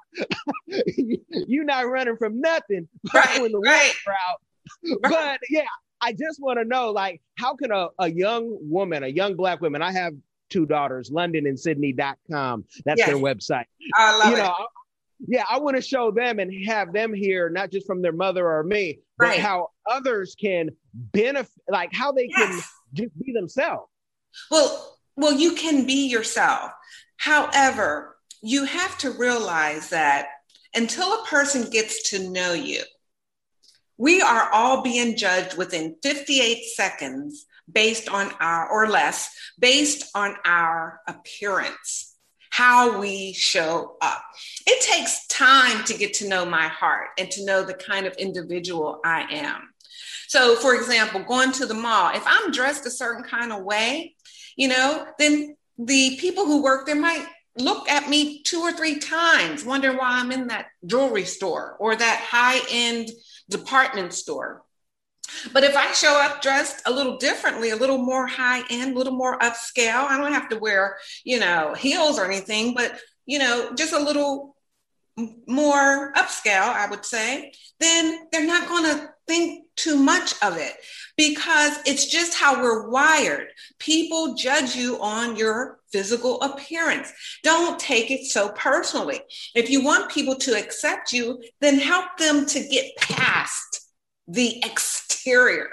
you're 1.47 1.65
not 1.65 1.87
running 1.87 2.17
from 2.17 2.41
nothing 2.41 2.87
right, 3.13 3.39
the 3.39 3.59
right. 3.59 3.93
Right. 4.07 4.99
But 5.03 5.39
yeah, 5.51 5.61
I 6.01 6.13
just 6.13 6.41
want 6.41 6.57
to 6.57 6.65
know, 6.65 6.89
like, 6.89 7.21
how 7.37 7.55
can 7.55 7.71
a, 7.71 7.89
a 7.99 8.09
young 8.09 8.57
woman, 8.61 9.03
a 9.03 9.07
young 9.07 9.35
black 9.35 9.61
woman, 9.61 9.83
I 9.83 9.91
have 9.91 10.13
two 10.49 10.65
daughters, 10.65 11.11
London 11.11 11.45
and 11.45 11.59
Sydney.com. 11.59 12.65
That's 12.85 12.99
yes. 12.99 13.07
their 13.07 13.17
website. 13.17 13.65
I 13.93 14.17
love 14.17 14.31
you 14.31 14.37
it. 14.37 14.39
know, 14.39 14.67
yeah, 15.25 15.43
I 15.49 15.59
want 15.59 15.75
to 15.77 15.81
show 15.81 16.11
them 16.11 16.39
and 16.39 16.53
have 16.67 16.93
them 16.93 17.13
hear 17.13 17.49
not 17.49 17.71
just 17.71 17.87
from 17.87 18.01
their 18.01 18.11
mother 18.11 18.47
or 18.47 18.63
me, 18.63 18.99
but 19.17 19.29
right. 19.29 19.39
how 19.39 19.69
others 19.89 20.35
can 20.39 20.69
benefit, 20.93 21.51
like 21.67 21.93
how 21.93 22.11
they 22.11 22.29
yes. 22.29 22.49
can 22.49 22.63
just 22.93 23.19
be 23.19 23.33
themselves. 23.33 23.89
Well, 24.51 24.97
well, 25.15 25.33
you 25.33 25.53
can 25.53 25.85
be 25.85 26.07
yourself. 26.07 26.71
However, 27.17 28.17
you 28.43 28.65
have 28.65 28.97
to 28.99 29.11
realize 29.11 29.89
that 29.89 30.27
until 30.75 31.07
a 31.13 31.25
person 31.25 31.69
gets 31.71 32.11
to 32.11 32.29
know 32.29 32.53
you, 32.53 32.81
we 33.97 34.21
are 34.21 34.51
all 34.53 34.83
being 34.83 35.17
judged 35.17 35.57
within 35.57 35.95
58 36.03 36.63
seconds 36.75 37.47
based 37.71 38.07
on 38.09 38.31
our, 38.39 38.69
or 38.69 38.87
less, 38.87 39.33
based 39.59 40.11
on 40.13 40.35
our 40.45 41.01
appearance 41.07 42.16
how 42.57 42.99
we 42.99 43.33
show 43.33 43.95
up. 44.01 44.23
It 44.65 44.81
takes 44.81 45.27
time 45.27 45.83
to 45.83 45.93
get 45.95 46.15
to 46.15 46.27
know 46.27 46.43
my 46.43 46.67
heart 46.67 47.09
and 47.19 47.29
to 47.29 47.45
know 47.45 47.61
the 47.61 47.75
kind 47.75 48.07
of 48.07 48.13
individual 48.13 48.99
I 49.05 49.27
am. 49.29 49.69
So, 50.27 50.55
for 50.55 50.73
example, 50.73 51.21
going 51.21 51.51
to 51.51 51.67
the 51.67 51.75
mall, 51.75 52.15
if 52.15 52.23
I'm 52.25 52.51
dressed 52.51 52.87
a 52.87 52.89
certain 52.89 53.23
kind 53.23 53.53
of 53.53 53.63
way, 53.63 54.15
you 54.55 54.69
know, 54.69 55.05
then 55.19 55.55
the 55.77 56.17
people 56.19 56.45
who 56.45 56.63
work 56.63 56.87
there 56.87 56.95
might 56.95 57.27
look 57.59 57.87
at 57.87 58.09
me 58.09 58.41
two 58.41 58.61
or 58.61 58.73
three 58.73 58.97
times, 58.97 59.63
wondering 59.63 59.97
why 59.97 60.19
I'm 60.19 60.31
in 60.31 60.47
that 60.47 60.69
jewelry 60.83 61.25
store 61.25 61.77
or 61.79 61.95
that 61.95 62.25
high 62.27 62.59
end 62.71 63.11
department 63.51 64.13
store. 64.13 64.63
But 65.53 65.63
if 65.63 65.75
I 65.75 65.91
show 65.91 66.19
up 66.19 66.41
dressed 66.41 66.81
a 66.85 66.91
little 66.91 67.17
differently, 67.17 67.69
a 67.69 67.75
little 67.75 67.97
more 67.97 68.27
high 68.27 68.63
end, 68.69 68.95
a 68.95 68.97
little 68.97 69.15
more 69.15 69.37
upscale, 69.39 70.05
I 70.05 70.17
don't 70.17 70.33
have 70.33 70.49
to 70.49 70.59
wear, 70.59 70.97
you 71.23 71.39
know, 71.39 71.73
heels 71.73 72.19
or 72.19 72.25
anything, 72.25 72.73
but, 72.73 72.99
you 73.25 73.39
know, 73.39 73.73
just 73.75 73.93
a 73.93 73.99
little 73.99 74.55
more 75.47 76.13
upscale, 76.13 76.69
I 76.73 76.87
would 76.89 77.05
say, 77.05 77.51
then 77.79 78.27
they're 78.31 78.45
not 78.45 78.67
going 78.67 78.83
to 78.83 79.09
think 79.27 79.65
too 79.75 79.95
much 79.95 80.33
of 80.43 80.57
it 80.57 80.73
because 81.17 81.79
it's 81.85 82.05
just 82.05 82.35
how 82.35 82.61
we're 82.61 82.89
wired. 82.89 83.47
People 83.79 84.35
judge 84.35 84.75
you 84.75 85.01
on 85.01 85.35
your 85.35 85.79
physical 85.91 86.41
appearance. 86.41 87.11
Don't 87.43 87.79
take 87.79 88.11
it 88.11 88.25
so 88.25 88.49
personally. 88.49 89.21
If 89.55 89.69
you 89.69 89.83
want 89.83 90.11
people 90.11 90.35
to 90.35 90.57
accept 90.57 91.11
you, 91.13 91.41
then 91.61 91.79
help 91.79 92.17
them 92.17 92.45
to 92.45 92.67
get 92.67 92.95
past 92.97 93.86
the 94.27 94.63
exterior. 94.63 95.69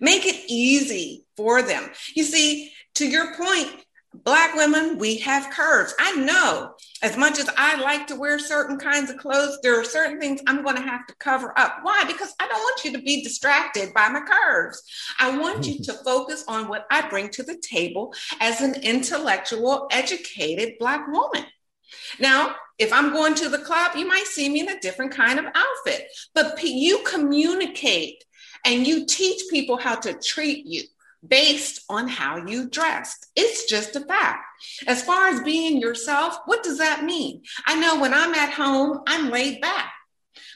Make 0.00 0.26
it 0.26 0.44
easy 0.48 1.26
for 1.36 1.62
them. 1.62 1.90
You 2.14 2.24
see, 2.24 2.72
to 2.94 3.06
your 3.06 3.34
point, 3.36 3.84
Black 4.22 4.54
women, 4.54 4.96
we 4.98 5.18
have 5.18 5.50
curves. 5.50 5.92
I 5.98 6.14
know 6.14 6.74
as 7.02 7.16
much 7.16 7.40
as 7.40 7.50
I 7.56 7.80
like 7.80 8.06
to 8.06 8.14
wear 8.14 8.38
certain 8.38 8.78
kinds 8.78 9.10
of 9.10 9.16
clothes, 9.16 9.58
there 9.62 9.78
are 9.78 9.84
certain 9.84 10.20
things 10.20 10.40
I'm 10.46 10.62
going 10.62 10.76
to 10.76 10.82
have 10.82 11.06
to 11.08 11.14
cover 11.16 11.52
up. 11.58 11.78
Why? 11.82 12.04
Because 12.06 12.32
I 12.38 12.46
don't 12.46 12.60
want 12.60 12.84
you 12.84 12.92
to 12.92 13.02
be 13.02 13.22
distracted 13.24 13.92
by 13.92 14.08
my 14.08 14.20
curves. 14.20 14.80
I 15.18 15.36
want 15.36 15.66
you 15.66 15.82
to 15.82 15.92
focus 16.04 16.44
on 16.46 16.68
what 16.68 16.86
I 16.92 17.08
bring 17.08 17.28
to 17.30 17.42
the 17.42 17.56
table 17.56 18.14
as 18.40 18.60
an 18.60 18.76
intellectual, 18.82 19.88
educated 19.90 20.74
Black 20.78 21.08
woman. 21.08 21.44
Now, 22.18 22.54
if 22.78 22.92
I'm 22.92 23.12
going 23.12 23.34
to 23.36 23.48
the 23.48 23.58
club, 23.58 23.92
you 23.96 24.06
might 24.06 24.26
see 24.26 24.48
me 24.48 24.60
in 24.60 24.68
a 24.68 24.80
different 24.80 25.12
kind 25.12 25.38
of 25.38 25.46
outfit, 25.46 26.08
but 26.34 26.62
you 26.62 27.02
communicate 27.06 28.24
and 28.64 28.86
you 28.86 29.06
teach 29.06 29.42
people 29.50 29.76
how 29.76 29.94
to 29.96 30.14
treat 30.14 30.66
you 30.66 30.82
based 31.26 31.84
on 31.88 32.08
how 32.08 32.36
you 32.46 32.68
dressed. 32.68 33.26
It's 33.36 33.66
just 33.66 33.96
a 33.96 34.00
fact. 34.00 34.44
As 34.86 35.02
far 35.02 35.28
as 35.28 35.40
being 35.40 35.80
yourself, 35.80 36.38
what 36.46 36.62
does 36.62 36.78
that 36.78 37.04
mean? 37.04 37.42
I 37.66 37.80
know 37.80 38.00
when 38.00 38.12
I'm 38.12 38.34
at 38.34 38.52
home, 38.52 39.00
I'm 39.06 39.30
laid 39.30 39.60
back. 39.60 39.92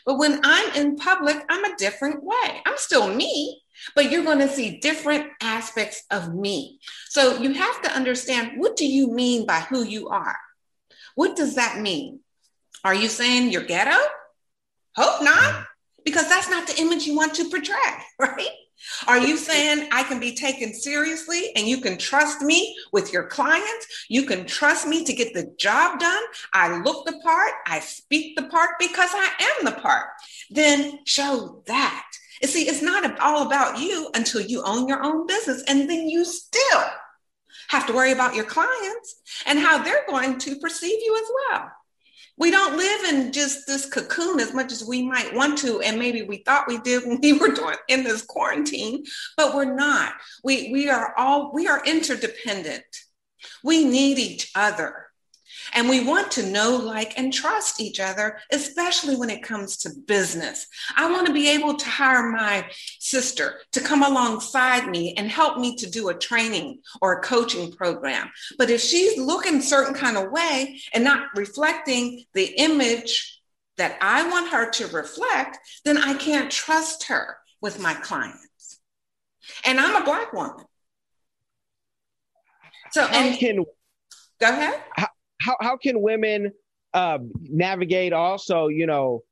But 0.04 0.18
when 0.18 0.40
I'm 0.42 0.74
in 0.74 0.96
public, 0.96 1.36
I'm 1.48 1.64
a 1.64 1.76
different 1.76 2.22
way. 2.22 2.62
I'm 2.66 2.78
still 2.78 3.12
me, 3.12 3.62
but 3.94 4.10
you're 4.10 4.24
going 4.24 4.38
to 4.38 4.48
see 4.48 4.78
different 4.78 5.30
aspects 5.42 6.02
of 6.10 6.34
me. 6.34 6.80
So 7.08 7.38
you 7.38 7.52
have 7.54 7.82
to 7.82 7.92
understand 7.92 8.52
what 8.56 8.76
do 8.76 8.86
you 8.86 9.10
mean 9.10 9.46
by 9.46 9.60
who 9.60 9.84
you 9.84 10.08
are? 10.08 10.36
What 11.18 11.34
does 11.34 11.56
that 11.56 11.80
mean? 11.80 12.20
Are 12.84 12.94
you 12.94 13.08
saying 13.08 13.50
you're 13.50 13.64
ghetto? 13.64 13.98
Hope 14.94 15.20
not, 15.20 15.64
because 16.04 16.28
that's 16.28 16.48
not 16.48 16.68
the 16.68 16.80
image 16.80 17.08
you 17.08 17.16
want 17.16 17.34
to 17.34 17.50
portray, 17.50 17.74
right? 18.20 18.50
Are 19.08 19.18
you 19.18 19.36
saying 19.36 19.88
I 19.90 20.04
can 20.04 20.20
be 20.20 20.36
taken 20.36 20.72
seriously 20.72 21.50
and 21.56 21.66
you 21.66 21.80
can 21.80 21.98
trust 21.98 22.40
me 22.42 22.76
with 22.92 23.12
your 23.12 23.24
clients? 23.24 24.06
You 24.08 24.26
can 24.26 24.46
trust 24.46 24.86
me 24.86 25.02
to 25.02 25.12
get 25.12 25.34
the 25.34 25.52
job 25.58 25.98
done? 25.98 26.22
I 26.54 26.80
look 26.82 27.04
the 27.04 27.18
part, 27.24 27.50
I 27.66 27.80
speak 27.80 28.36
the 28.36 28.44
part 28.44 28.70
because 28.78 29.10
I 29.12 29.28
am 29.40 29.64
the 29.64 29.80
part. 29.80 30.06
Then 30.50 31.00
show 31.04 31.64
that. 31.66 32.06
See, 32.44 32.68
it's 32.68 32.80
not 32.80 33.18
all 33.18 33.44
about 33.44 33.80
you 33.80 34.08
until 34.14 34.40
you 34.40 34.62
own 34.62 34.86
your 34.86 35.02
own 35.02 35.26
business, 35.26 35.64
and 35.66 35.90
then 35.90 36.08
you 36.08 36.24
still 36.24 36.84
have 37.68 37.86
to 37.86 37.92
worry 37.92 38.12
about 38.12 38.34
your 38.34 38.44
clients 38.44 39.20
and 39.46 39.58
how 39.58 39.82
they're 39.82 40.06
going 40.08 40.38
to 40.38 40.56
perceive 40.56 40.98
you 41.00 41.16
as 41.16 41.30
well. 41.60 41.70
We 42.38 42.52
don't 42.52 42.76
live 42.76 43.12
in 43.12 43.32
just 43.32 43.66
this 43.66 43.86
cocoon 43.86 44.38
as 44.38 44.54
much 44.54 44.70
as 44.70 44.84
we 44.84 45.02
might 45.02 45.34
want 45.34 45.58
to, 45.58 45.80
and 45.80 45.98
maybe 45.98 46.22
we 46.22 46.38
thought 46.38 46.68
we 46.68 46.78
did 46.78 47.04
when 47.04 47.18
we 47.20 47.32
were 47.32 47.48
doing 47.48 47.76
in 47.88 48.04
this 48.04 48.22
quarantine, 48.22 49.04
but 49.36 49.54
we're 49.54 49.74
not. 49.74 50.14
We 50.44 50.70
we 50.72 50.88
are 50.88 51.14
all 51.16 51.50
we 51.52 51.66
are 51.66 51.84
interdependent. 51.84 52.84
We 53.64 53.84
need 53.84 54.18
each 54.18 54.52
other. 54.54 55.07
And 55.74 55.88
we 55.88 56.04
want 56.04 56.30
to 56.32 56.46
know, 56.46 56.76
like, 56.76 57.18
and 57.18 57.32
trust 57.32 57.80
each 57.80 58.00
other, 58.00 58.38
especially 58.52 59.16
when 59.16 59.30
it 59.30 59.42
comes 59.42 59.76
to 59.78 59.90
business. 60.06 60.66
I 60.96 61.10
want 61.10 61.26
to 61.26 61.32
be 61.32 61.48
able 61.50 61.74
to 61.74 61.88
hire 61.88 62.30
my 62.30 62.68
sister 62.98 63.60
to 63.72 63.80
come 63.80 64.02
alongside 64.02 64.88
me 64.88 65.14
and 65.16 65.30
help 65.30 65.58
me 65.58 65.76
to 65.76 65.90
do 65.90 66.08
a 66.08 66.14
training 66.14 66.80
or 67.00 67.12
a 67.12 67.22
coaching 67.22 67.72
program. 67.72 68.30
But 68.58 68.70
if 68.70 68.80
she's 68.80 69.18
looking 69.18 69.60
certain 69.60 69.94
kind 69.94 70.16
of 70.16 70.30
way 70.30 70.80
and 70.92 71.04
not 71.04 71.28
reflecting 71.34 72.24
the 72.34 72.54
image 72.58 73.40
that 73.76 73.96
I 74.00 74.28
want 74.28 74.52
her 74.52 74.70
to 74.70 74.86
reflect, 74.88 75.58
then 75.84 75.98
I 75.98 76.14
can't 76.14 76.50
trust 76.50 77.04
her 77.04 77.38
with 77.60 77.80
my 77.80 77.94
clients. 77.94 78.80
And 79.64 79.78
I'm 79.80 80.00
a 80.00 80.04
Black 80.04 80.32
woman. 80.32 80.64
So, 82.90 83.04
and 83.04 83.38
can, 83.38 83.64
go 84.40 84.48
ahead. 84.48 84.82
How, 84.96 85.08
how 85.40 85.56
how 85.60 85.76
can 85.76 86.00
women 86.00 86.52
uh, 86.94 87.18
navigate? 87.40 88.12
Also, 88.12 88.68
you 88.68 88.86
know, 88.86 89.22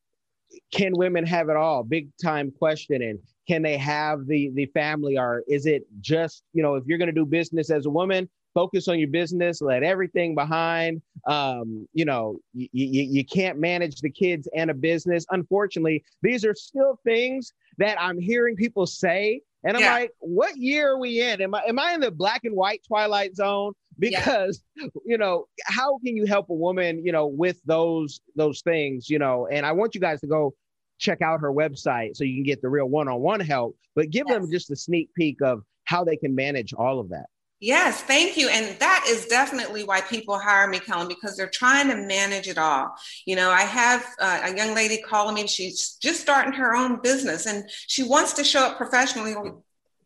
can 0.73 0.93
women 0.97 1.27
have 1.27 1.49
it 1.49 1.57
all? 1.57 1.83
Big 1.83 2.09
time 2.23 2.51
question. 2.51 3.03
And 3.03 3.19
can 3.49 3.63
they 3.63 3.77
have 3.77 4.27
the 4.27 4.51
the 4.55 4.67
family, 4.67 5.19
or 5.19 5.43
is 5.49 5.67
it 5.67 5.87
just 6.01 6.45
you 6.53 6.63
know, 6.63 6.75
if 6.75 6.85
you're 6.87 6.99
going 6.99 7.09
to 7.09 7.13
do 7.13 7.27
business 7.27 7.71
as 7.71 7.87
a 7.87 7.91
woman, 7.91 8.29
focus 8.57 8.89
on 8.89 8.99
your 8.99 9.09
business, 9.09 9.61
let 9.61 9.83
everything 9.83 10.35
behind. 10.35 11.03
Um, 11.27 11.87
you 11.93 12.07
know, 12.07 12.39
you, 12.55 12.69
you, 12.73 13.03
you 13.03 13.25
can't 13.25 13.59
manage 13.59 14.01
the 14.01 14.09
kids 14.09 14.49
and 14.57 14.71
a 14.71 14.75
business. 14.75 15.27
Unfortunately, 15.31 16.03
these 16.23 16.43
are 16.43 16.55
still 16.55 16.99
things 17.05 17.53
that 17.77 18.01
I'm 18.01 18.19
hearing 18.19 18.57
people 18.57 18.87
say. 18.87 19.43
And 19.63 19.77
I'm 19.77 19.83
yeah. 19.83 19.93
like, 19.93 20.13
what 20.21 20.57
year 20.57 20.93
are 20.93 20.99
we 20.99 21.21
in? 21.21 21.43
Am 21.43 21.55
I 21.55 21.65
am 21.69 21.79
I 21.79 21.93
in 21.93 22.01
the 22.01 22.11
black 22.11 22.45
and 22.45 22.57
white 22.57 22.81
twilight 22.87 23.37
zone? 23.37 23.75
Because 23.99 24.63
yeah. 24.77 24.87
you 25.05 25.19
know 25.19 25.47
how 25.65 25.99
can 26.05 26.17
you 26.17 26.27
help 26.27 26.51
a 26.51 26.55
woman 26.55 27.05
you 27.05 27.13
know 27.13 27.27
with 27.27 27.61
those 27.65 28.21
those 28.35 28.61
things 28.61 29.09
you 29.09 29.19
know 29.19 29.47
and 29.51 29.65
i 29.65 29.73
want 29.73 29.95
you 29.95 30.01
guys 30.01 30.21
to 30.21 30.27
go 30.27 30.55
check 30.99 31.23
out 31.23 31.41
her 31.41 31.53
website 31.53 32.17
so 32.17 32.25
you 32.25 32.35
can 32.35 32.43
get 32.43 32.61
the 32.63 32.69
real 32.69 32.87
one-on-one 32.87 33.41
help 33.41 33.77
but 33.95 34.11
give 34.11 34.27
yes. 34.29 34.39
them 34.39 34.51
just 34.51 34.71
a 34.71 34.77
sneak 34.77 35.13
peek 35.15 35.41
of 35.43 35.63
how 35.87 36.05
they 36.05 36.17
can 36.17 36.35
manage 36.35 36.75
all 36.75 37.01
of 37.01 37.09
that. 37.09 37.27
Yes, 37.59 38.03
thank 38.03 38.37
you. 38.37 38.51
And 38.51 38.79
that 38.81 39.07
is 39.09 39.27
definitely 39.27 39.83
why 39.83 40.03
people 40.03 40.39
hire 40.39 40.69
me, 40.69 40.79
Kellen, 40.79 41.09
because 41.09 41.39
they're 41.39 41.49
trying 41.49 41.89
to 41.89 41.97
manage 41.97 42.49
it 42.49 42.59
all. 42.59 42.95
You 43.25 43.35
know, 43.35 43.51
I 43.51 43.63
have 43.63 44.05
uh, 44.21 44.43
a 44.45 44.55
young 44.55 44.75
lady 44.75 45.01
calling 45.01 45.35
me, 45.35 45.47
she's 45.47 45.97
just 46.03 46.21
starting 46.21 46.53
her 46.53 46.77
own 46.77 47.01
business 47.01 47.47
and 47.47 47.65
she 47.87 48.03
wants 48.03 48.35
to 48.35 48.45
show 48.45 48.67
up 48.67 48.77
professionally 48.77 49.35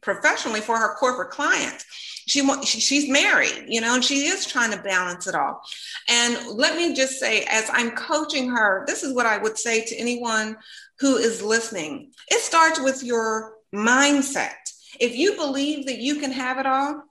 professionally 0.01 0.61
for 0.61 0.79
her 0.79 0.95
corporate 0.95 1.31
clients. 1.31 1.85
She, 2.31 2.49
she 2.65 2.79
she's 2.79 3.11
married, 3.11 3.65
you 3.67 3.81
know, 3.81 3.97
and 3.97 4.05
she 4.05 4.27
is 4.27 4.47
trying 4.47 4.71
to 4.71 4.81
balance 4.83 5.27
it 5.27 5.35
all. 5.35 5.61
And 6.09 6.47
let 6.47 6.77
me 6.77 6.95
just 6.95 7.19
say, 7.19 7.43
as 7.51 7.69
I'm 7.73 7.91
coaching 7.91 8.49
her, 8.51 8.85
this 8.87 9.03
is 9.03 9.13
what 9.13 9.27
I 9.27 9.39
would 9.39 9.59
say 9.59 9.85
to 9.85 9.97
anyone 9.97 10.57
who 11.01 11.17
is 11.17 11.43
listening. 11.43 12.13
It 12.29 12.41
starts 12.41 12.79
with 12.79 13.03
your 13.03 13.55
mindset. 13.75 14.55
If 15.01 15.17
you 15.17 15.35
believe 15.35 15.87
that 15.87 15.99
you 15.99 16.21
can 16.21 16.31
have 16.31 16.59
it 16.59 16.67
all, 16.67 17.03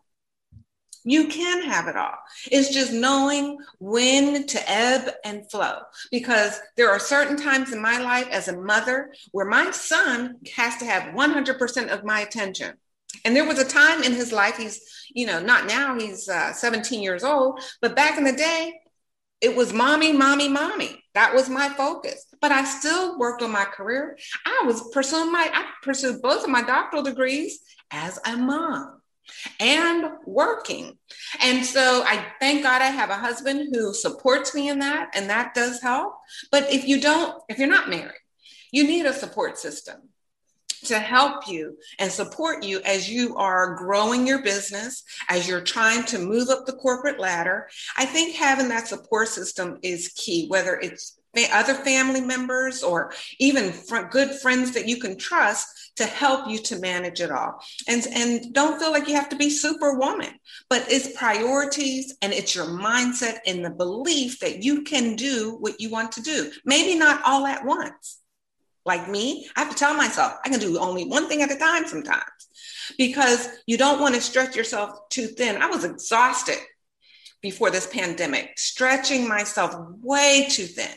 you 1.03 1.27
can 1.27 1.63
have 1.63 1.89
it 1.89 1.97
all. 1.97 2.15
It's 2.49 2.73
just 2.73 2.93
knowing 2.93 3.57
when 3.79 4.47
to 4.47 4.71
ebb 4.71 5.15
and 5.25 5.51
flow. 5.51 5.79
Because 6.11 6.61
there 6.77 6.91
are 6.91 6.99
certain 6.99 7.35
times 7.35 7.73
in 7.73 7.81
my 7.81 7.99
life 7.99 8.27
as 8.31 8.47
a 8.47 8.57
mother 8.57 9.13
where 9.33 9.45
my 9.45 9.71
son 9.71 10.37
has 10.55 10.77
to 10.77 10.85
have 10.85 11.13
100% 11.13 11.89
of 11.89 12.05
my 12.05 12.21
attention. 12.21 12.75
And 13.25 13.35
there 13.35 13.47
was 13.47 13.59
a 13.59 13.65
time 13.65 14.03
in 14.03 14.13
his 14.13 14.31
life, 14.31 14.57
he's, 14.57 14.81
you 15.13 15.25
know, 15.25 15.39
not 15.39 15.67
now, 15.67 15.97
he's 15.99 16.29
uh, 16.29 16.53
17 16.53 17.01
years 17.01 17.23
old, 17.23 17.61
but 17.81 17.95
back 17.95 18.17
in 18.17 18.23
the 18.23 18.31
day, 18.31 18.73
it 19.41 19.55
was 19.55 19.73
mommy, 19.73 20.11
mommy, 20.11 20.49
mommy. 20.49 21.03
That 21.13 21.33
was 21.33 21.49
my 21.49 21.69
focus. 21.69 22.25
But 22.41 22.51
I 22.51 22.65
still 22.65 23.17
worked 23.17 23.41
on 23.41 23.51
my 23.51 23.65
career. 23.65 24.17
I 24.45 24.63
was 24.65 24.89
pursuing 24.91 25.31
my, 25.31 25.49
I 25.53 25.65
pursued 25.81 26.21
both 26.21 26.43
of 26.43 26.49
my 26.49 26.61
doctoral 26.61 27.03
degrees 27.03 27.59
as 27.91 28.19
a 28.25 28.35
mom 28.35 29.01
and 29.59 30.05
working. 30.25 30.97
And 31.41 31.65
so 31.65 32.03
I 32.05 32.25
thank 32.39 32.63
God 32.63 32.81
I 32.81 32.87
have 32.87 33.09
a 33.09 33.15
husband 33.15 33.73
who 33.73 33.93
supports 33.93 34.53
me 34.53 34.69
in 34.69 34.79
that, 34.79 35.11
and 35.13 35.29
that 35.29 35.53
does 35.53 35.81
help. 35.81 36.15
But 36.51 36.71
if 36.71 36.87
you 36.87 36.99
don't, 36.99 37.41
if 37.47 37.59
you're 37.59 37.67
not 37.67 37.89
married, 37.89 38.13
you 38.71 38.85
need 38.85 39.05
a 39.05 39.13
support 39.13 39.57
system 39.57 40.08
to 40.85 40.99
help 40.99 41.47
you 41.47 41.77
and 41.97 42.11
support 42.11 42.63
you 42.63 42.81
as 42.81 43.09
you 43.09 43.35
are 43.37 43.75
growing 43.75 44.25
your 44.25 44.41
business, 44.41 45.03
as 45.29 45.47
you're 45.47 45.61
trying 45.61 46.03
to 46.05 46.19
move 46.19 46.49
up 46.49 46.65
the 46.65 46.73
corporate 46.73 47.19
ladder. 47.19 47.69
I 47.97 48.05
think 48.05 48.35
having 48.35 48.69
that 48.69 48.87
support 48.87 49.27
system 49.27 49.77
is 49.83 50.09
key, 50.09 50.47
whether 50.47 50.79
it's 50.79 51.19
other 51.53 51.73
family 51.73 52.21
members 52.21 52.83
or 52.83 53.13
even 53.39 53.71
fr- 53.71 54.01
good 54.09 54.31
friends 54.41 54.73
that 54.73 54.87
you 54.87 54.97
can 54.97 55.17
trust 55.17 55.91
to 55.95 56.05
help 56.05 56.47
you 56.49 56.57
to 56.57 56.79
manage 56.79 57.21
it 57.21 57.31
all 57.31 57.61
and 57.87 58.07
and 58.13 58.53
don't 58.53 58.79
feel 58.79 58.91
like 58.91 59.07
you 59.07 59.15
have 59.15 59.29
to 59.29 59.35
be 59.35 59.49
superwoman 59.49 60.33
but 60.69 60.85
it's 60.89 61.17
priorities 61.17 62.15
and 62.21 62.33
it's 62.33 62.55
your 62.55 62.65
mindset 62.65 63.37
and 63.45 63.63
the 63.63 63.69
belief 63.69 64.39
that 64.39 64.63
you 64.63 64.81
can 64.83 65.15
do 65.15 65.57
what 65.59 65.79
you 65.79 65.89
want 65.89 66.11
to 66.11 66.21
do 66.21 66.51
maybe 66.65 66.97
not 66.97 67.21
all 67.25 67.45
at 67.45 67.65
once 67.65 68.18
like 68.89 69.07
me 69.07 69.47
i 69.55 69.61
have 69.61 69.71
to 69.71 69.77
tell 69.83 69.93
myself 69.93 70.33
i 70.43 70.49
can 70.49 70.59
do 70.59 70.77
only 70.79 71.05
one 71.05 71.29
thing 71.29 71.41
at 71.41 71.51
a 71.51 71.57
time 71.57 71.87
sometimes 71.87 72.41
because 72.97 73.47
you 73.65 73.77
don't 73.77 74.01
want 74.01 74.15
to 74.15 74.21
stretch 74.29 74.55
yourself 74.55 74.89
too 75.09 75.27
thin 75.27 75.61
i 75.61 75.67
was 75.67 75.83
exhausted 75.85 76.59
before 77.41 77.71
this 77.71 77.87
pandemic, 77.87 78.57
stretching 78.57 79.27
myself 79.27 79.73
way 80.01 80.47
too 80.49 80.65
thin. 80.65 80.91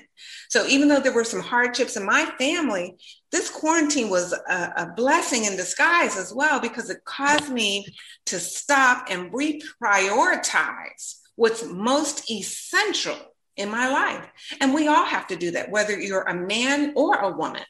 So 0.50 0.66
even 0.66 0.88
though 0.88 1.00
there 1.00 1.14
were 1.14 1.24
some 1.24 1.40
hardships 1.40 1.96
in 1.96 2.04
my 2.04 2.26
family, 2.38 2.96
this 3.30 3.48
quarantine 3.48 4.10
was 4.10 4.32
a, 4.32 4.72
a, 4.76 4.92
blessing 4.94 5.44
in 5.44 5.56
disguise 5.56 6.16
as 6.16 6.34
well 6.34 6.60
because 6.60 6.90
it 6.90 7.04
caused 7.04 7.50
me 7.50 7.86
to 8.26 8.38
stop 8.38 9.06
and 9.08 9.32
reprioritize 9.32 11.20
what's 11.36 11.64
most 11.64 12.30
essential 12.30 13.16
in 13.56 13.70
my 13.70 13.88
life. 13.88 14.26
And 14.60 14.74
we 14.74 14.88
all 14.88 15.04
have 15.04 15.26
to 15.28 15.36
do 15.36 15.50
that, 15.52 15.70
whether 15.70 15.98
you're 15.98 16.22
a 16.22 16.34
man 16.34 16.92
or 16.96 17.16
a 17.16 17.36
woman. 17.36 17.64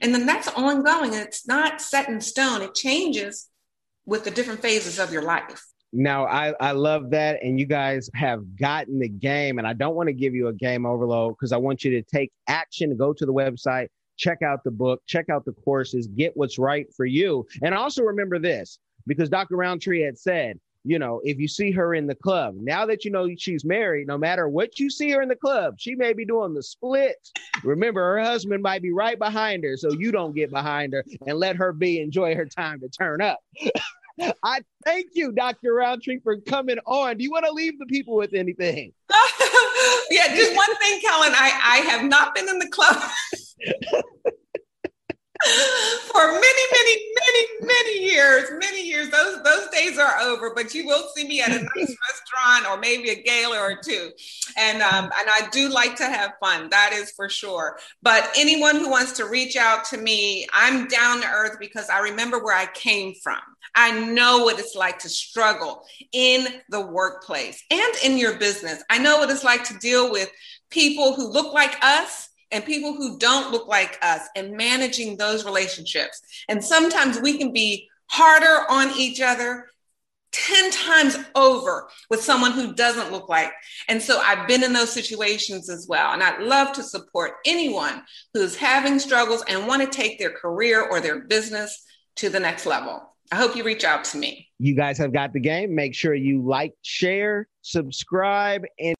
And 0.00 0.14
then 0.14 0.26
that's 0.26 0.48
ongoing. 0.48 1.14
It's 1.14 1.46
not 1.46 1.80
set 1.80 2.08
in 2.08 2.20
stone, 2.20 2.62
it 2.62 2.74
changes 2.74 3.48
with 4.04 4.24
the 4.24 4.30
different 4.30 4.60
phases 4.60 4.98
of 4.98 5.12
your 5.12 5.22
life. 5.22 5.64
Now, 5.92 6.26
I, 6.26 6.54
I 6.58 6.72
love 6.72 7.10
that. 7.10 7.42
And 7.42 7.60
you 7.60 7.66
guys 7.66 8.08
have 8.14 8.56
gotten 8.56 8.98
the 8.98 9.08
game. 9.08 9.58
And 9.58 9.66
I 9.66 9.74
don't 9.74 9.94
want 9.94 10.08
to 10.08 10.14
give 10.14 10.34
you 10.34 10.48
a 10.48 10.52
game 10.52 10.86
overload 10.86 11.34
because 11.34 11.52
I 11.52 11.58
want 11.58 11.84
you 11.84 11.90
to 11.92 12.02
take 12.02 12.32
action, 12.48 12.96
go 12.96 13.12
to 13.12 13.26
the 13.26 13.32
website, 13.32 13.88
check 14.16 14.40
out 14.42 14.64
the 14.64 14.70
book, 14.70 15.02
check 15.06 15.28
out 15.28 15.44
the 15.44 15.52
courses, 15.52 16.06
get 16.06 16.34
what's 16.34 16.58
right 16.58 16.86
for 16.96 17.04
you. 17.04 17.46
And 17.62 17.74
also 17.74 18.02
remember 18.02 18.38
this 18.38 18.78
because 19.06 19.28
Dr. 19.28 19.56
Roundtree 19.56 20.02
had 20.02 20.18
said, 20.18 20.58
you 20.84 20.98
know, 20.98 21.20
if 21.22 21.38
you 21.38 21.46
see 21.48 21.70
her 21.72 21.94
in 21.94 22.06
the 22.06 22.14
club, 22.14 22.54
now 22.58 22.86
that 22.86 23.04
you 23.04 23.10
know 23.10 23.28
she's 23.36 23.64
married, 23.64 24.08
no 24.08 24.18
matter 24.18 24.48
what 24.48 24.78
you 24.78 24.90
see 24.90 25.10
her 25.10 25.22
in 25.22 25.28
the 25.28 25.36
club, 25.36 25.74
she 25.78 25.94
may 25.94 26.12
be 26.12 26.24
doing 26.24 26.54
the 26.54 26.62
split. 26.62 27.16
Remember, 27.62 28.00
her 28.00 28.20
husband 28.20 28.62
might 28.62 28.82
be 28.82 28.92
right 28.92 29.18
behind 29.18 29.62
her, 29.64 29.76
so 29.76 29.92
you 29.92 30.10
don't 30.10 30.34
get 30.34 30.50
behind 30.50 30.92
her 30.92 31.04
and 31.26 31.38
let 31.38 31.56
her 31.56 31.72
be 31.72 32.00
enjoy 32.00 32.34
her 32.34 32.46
time 32.46 32.80
to 32.80 32.88
turn 32.88 33.20
up. 33.20 33.38
I 34.42 34.60
thank 34.84 35.08
you, 35.14 35.32
Dr. 35.32 35.74
Roundtree, 35.74 36.20
for 36.22 36.36
coming 36.40 36.78
on. 36.86 37.16
Do 37.16 37.24
you 37.24 37.30
want 37.30 37.46
to 37.46 37.52
leave 37.52 37.78
the 37.78 37.86
people 37.86 38.14
with 38.14 38.34
anything? 38.34 38.92
yeah, 40.10 40.34
just 40.34 40.54
one 40.54 40.76
thing, 40.76 41.00
Kellen. 41.00 41.32
I, 41.34 41.60
I 41.64 41.76
have 41.88 42.04
not 42.04 42.34
been 42.34 42.48
in 42.48 42.58
the 42.58 42.68
club 42.68 42.96
for 45.42 46.26
many, 46.26 46.40
many, 46.72 46.96
many, 47.14 47.46
many 47.62 48.04
years, 48.04 48.50
many 48.58 48.86
years. 48.86 49.10
Those 49.10 49.42
those 49.42 49.68
days 49.68 49.98
are 49.98 50.18
over. 50.20 50.52
But 50.54 50.74
you 50.74 50.86
will 50.86 51.08
see 51.14 51.26
me 51.26 51.40
at 51.40 51.50
a 51.50 51.60
nice 51.60 51.96
restaurant 52.10 52.70
or 52.70 52.78
maybe 52.78 53.10
a 53.10 53.22
gala 53.22 53.58
or 53.58 53.76
two, 53.82 54.10
and 54.56 54.82
um, 54.82 55.04
and 55.04 55.28
I 55.28 55.48
do 55.50 55.68
like 55.68 55.96
to 55.96 56.04
have 56.04 56.32
fun. 56.40 56.70
That 56.70 56.92
is 56.92 57.10
for 57.10 57.28
sure. 57.28 57.78
But 58.02 58.30
anyone 58.36 58.76
who 58.76 58.88
wants 58.90 59.12
to 59.12 59.26
reach 59.26 59.56
out 59.56 59.84
to 59.86 59.98
me, 59.98 60.46
I'm 60.52 60.86
down 60.86 61.20
to 61.22 61.26
earth 61.26 61.56
because 61.58 61.88
I 61.88 62.00
remember 62.00 62.42
where 62.42 62.56
I 62.56 62.66
came 62.66 63.14
from. 63.14 63.40
I 63.74 63.98
know 64.12 64.44
what 64.44 64.58
it's 64.58 64.74
like 64.74 64.98
to 65.00 65.08
struggle 65.08 65.84
in 66.12 66.46
the 66.68 66.80
workplace 66.80 67.64
and 67.70 67.94
in 68.04 68.18
your 68.18 68.38
business. 68.38 68.82
I 68.90 68.98
know 68.98 69.18
what 69.18 69.30
it's 69.30 69.44
like 69.44 69.64
to 69.64 69.78
deal 69.78 70.12
with 70.12 70.30
people 70.70 71.14
who 71.14 71.28
look 71.30 71.52
like 71.54 71.76
us 71.82 72.28
and 72.52 72.64
people 72.64 72.94
who 72.94 73.18
don't 73.18 73.50
look 73.50 73.66
like 73.66 73.98
us 74.02 74.22
and 74.36 74.56
managing 74.56 75.16
those 75.16 75.44
relationships. 75.44 76.20
And 76.48 76.62
sometimes 76.62 77.20
we 77.20 77.38
can 77.38 77.52
be 77.52 77.88
harder 78.06 78.70
on 78.70 78.90
each 78.96 79.20
other 79.20 79.66
10 80.32 80.70
times 80.70 81.18
over 81.34 81.88
with 82.08 82.22
someone 82.22 82.52
who 82.52 82.74
doesn't 82.74 83.12
look 83.12 83.28
like. 83.28 83.52
And 83.88 84.00
so 84.00 84.18
I've 84.18 84.48
been 84.48 84.62
in 84.62 84.72
those 84.72 84.92
situations 84.92 85.68
as 85.68 85.86
well. 85.88 86.12
And 86.12 86.22
I'd 86.22 86.42
love 86.42 86.72
to 86.74 86.82
support 86.82 87.32
anyone 87.46 88.02
who's 88.32 88.56
having 88.56 88.98
struggles 88.98 89.44
and 89.46 89.66
want 89.66 89.82
to 89.82 89.88
take 89.88 90.18
their 90.18 90.30
career 90.30 90.82
or 90.82 91.00
their 91.00 91.20
business 91.20 91.84
to 92.16 92.28
the 92.28 92.40
next 92.40 92.66
level. 92.66 93.14
I 93.30 93.36
hope 93.36 93.56
you 93.56 93.64
reach 93.64 93.84
out 93.84 94.04
to 94.04 94.18
me. 94.18 94.48
You 94.58 94.74
guys 94.74 94.98
have 94.98 95.12
got 95.12 95.32
the 95.32 95.40
game. 95.40 95.74
Make 95.74 95.94
sure 95.94 96.14
you 96.14 96.42
like, 96.42 96.74
share, 96.82 97.48
subscribe, 97.62 98.64
and. 98.78 98.94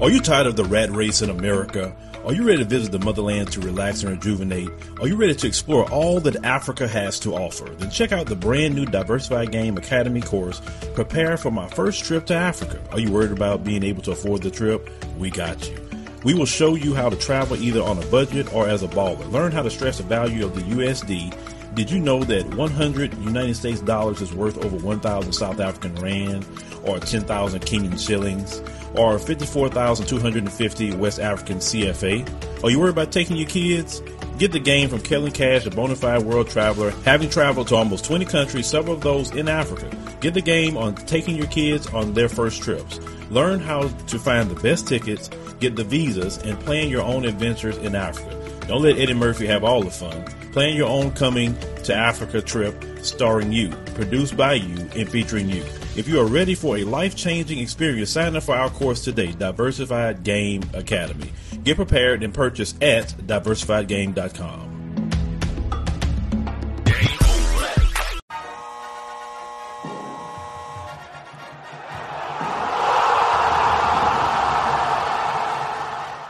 Are 0.00 0.10
you 0.10 0.20
tired 0.20 0.46
of 0.46 0.56
the 0.56 0.64
rat 0.64 0.90
race 0.90 1.22
in 1.22 1.30
America? 1.30 1.94
Are 2.26 2.34
you 2.34 2.44
ready 2.44 2.58
to 2.58 2.64
visit 2.64 2.90
the 2.90 2.98
motherland 2.98 3.52
to 3.52 3.60
relax 3.60 4.02
and 4.02 4.10
rejuvenate? 4.10 4.68
Are 5.00 5.06
you 5.06 5.16
ready 5.16 5.34
to 5.34 5.46
explore 5.46 5.88
all 5.90 6.20
that 6.20 6.44
Africa 6.44 6.88
has 6.88 7.20
to 7.20 7.34
offer? 7.34 7.70
Then 7.70 7.90
check 7.90 8.10
out 8.12 8.26
the 8.26 8.36
brand 8.36 8.74
new 8.74 8.86
Diversified 8.86 9.52
Game 9.52 9.78
Academy 9.78 10.20
course, 10.20 10.60
Prepare 10.94 11.36
for 11.36 11.50
My 11.50 11.68
First 11.68 12.04
Trip 12.04 12.26
to 12.26 12.34
Africa. 12.34 12.80
Are 12.90 13.00
you 13.00 13.12
worried 13.12 13.30
about 13.30 13.64
being 13.64 13.82
able 13.82 14.02
to 14.02 14.10
afford 14.10 14.42
the 14.42 14.50
trip? 14.50 14.90
We 15.16 15.30
got 15.30 15.66
you. 15.70 15.78
We 16.24 16.34
will 16.34 16.46
show 16.46 16.74
you 16.74 16.94
how 16.94 17.08
to 17.08 17.16
travel 17.16 17.56
either 17.56 17.82
on 17.82 17.96
a 17.96 18.06
budget 18.06 18.52
or 18.52 18.68
as 18.68 18.82
a 18.82 18.88
baller. 18.88 19.30
Learn 19.30 19.52
how 19.52 19.62
to 19.62 19.70
stress 19.70 19.98
the 19.98 20.04
value 20.04 20.44
of 20.44 20.54
the 20.54 20.62
USD 20.62 21.34
did 21.74 21.90
you 21.90 21.98
know 21.98 22.22
that 22.22 22.54
100 22.54 23.14
United 23.18 23.56
States 23.56 23.80
dollars 23.80 24.20
is 24.20 24.32
worth 24.32 24.64
over 24.64 24.76
1,000 24.76 25.32
South 25.32 25.58
African 25.58 25.94
rand 25.96 26.46
or 26.84 27.00
10,000 27.00 27.60
Kenyan 27.62 27.98
shillings 27.98 28.62
or 28.96 29.18
54,250 29.18 30.96
West 30.96 31.20
African 31.20 31.58
CFA? 31.58 32.64
Are 32.64 32.70
you 32.70 32.78
worried 32.80 32.90
about 32.90 33.12
taking 33.12 33.36
your 33.36 33.48
kids? 33.48 34.02
Get 34.38 34.50
the 34.50 34.58
game 34.58 34.88
from 34.88 35.00
Kellen 35.00 35.30
Cash, 35.30 35.64
a 35.64 35.70
bona 35.70 35.94
fide 35.94 36.22
world 36.22 36.48
traveler, 36.48 36.90
having 37.04 37.30
traveled 37.30 37.68
to 37.68 37.76
almost 37.76 38.04
20 38.04 38.24
countries, 38.24 38.66
several 38.66 38.94
of 38.94 39.00
those 39.00 39.30
in 39.30 39.48
Africa. 39.48 39.88
Get 40.20 40.34
the 40.34 40.42
game 40.42 40.76
on 40.76 40.94
taking 40.94 41.36
your 41.36 41.46
kids 41.46 41.86
on 41.88 42.14
their 42.14 42.28
first 42.28 42.62
trips. 42.62 42.98
Learn 43.30 43.60
how 43.60 43.88
to 43.88 44.18
find 44.18 44.50
the 44.50 44.60
best 44.60 44.88
tickets, 44.88 45.30
get 45.60 45.76
the 45.76 45.84
visas, 45.84 46.38
and 46.38 46.58
plan 46.60 46.88
your 46.88 47.02
own 47.02 47.24
adventures 47.24 47.76
in 47.76 47.94
Africa. 47.94 48.44
Don't 48.66 48.82
let 48.82 48.98
Eddie 48.98 49.14
Murphy 49.14 49.46
have 49.46 49.62
all 49.62 49.82
the 49.82 49.90
fun. 49.90 50.24
Plan 50.52 50.74
your 50.74 50.88
own 50.88 51.12
coming 51.12 51.56
to 51.84 51.94
Africa 51.94 52.40
trip 52.40 52.74
starring 53.02 53.52
you, 53.52 53.68
produced 53.94 54.36
by 54.36 54.54
you, 54.54 54.88
and 54.96 55.08
featuring 55.08 55.48
you. 55.48 55.62
If 55.96 56.08
you 56.08 56.20
are 56.20 56.26
ready 56.26 56.56
for 56.56 56.76
a 56.76 56.82
life 56.82 57.14
changing 57.14 57.60
experience, 57.60 58.10
sign 58.10 58.34
up 58.34 58.42
for 58.42 58.56
our 58.56 58.68
course 58.68 59.04
today, 59.04 59.30
Diversified 59.30 60.24
Game 60.24 60.62
Academy. 60.72 61.30
Get 61.62 61.76
prepared 61.76 62.24
and 62.24 62.34
purchase 62.34 62.74
at 62.82 63.14
diversifiedgame.com. 63.26 64.73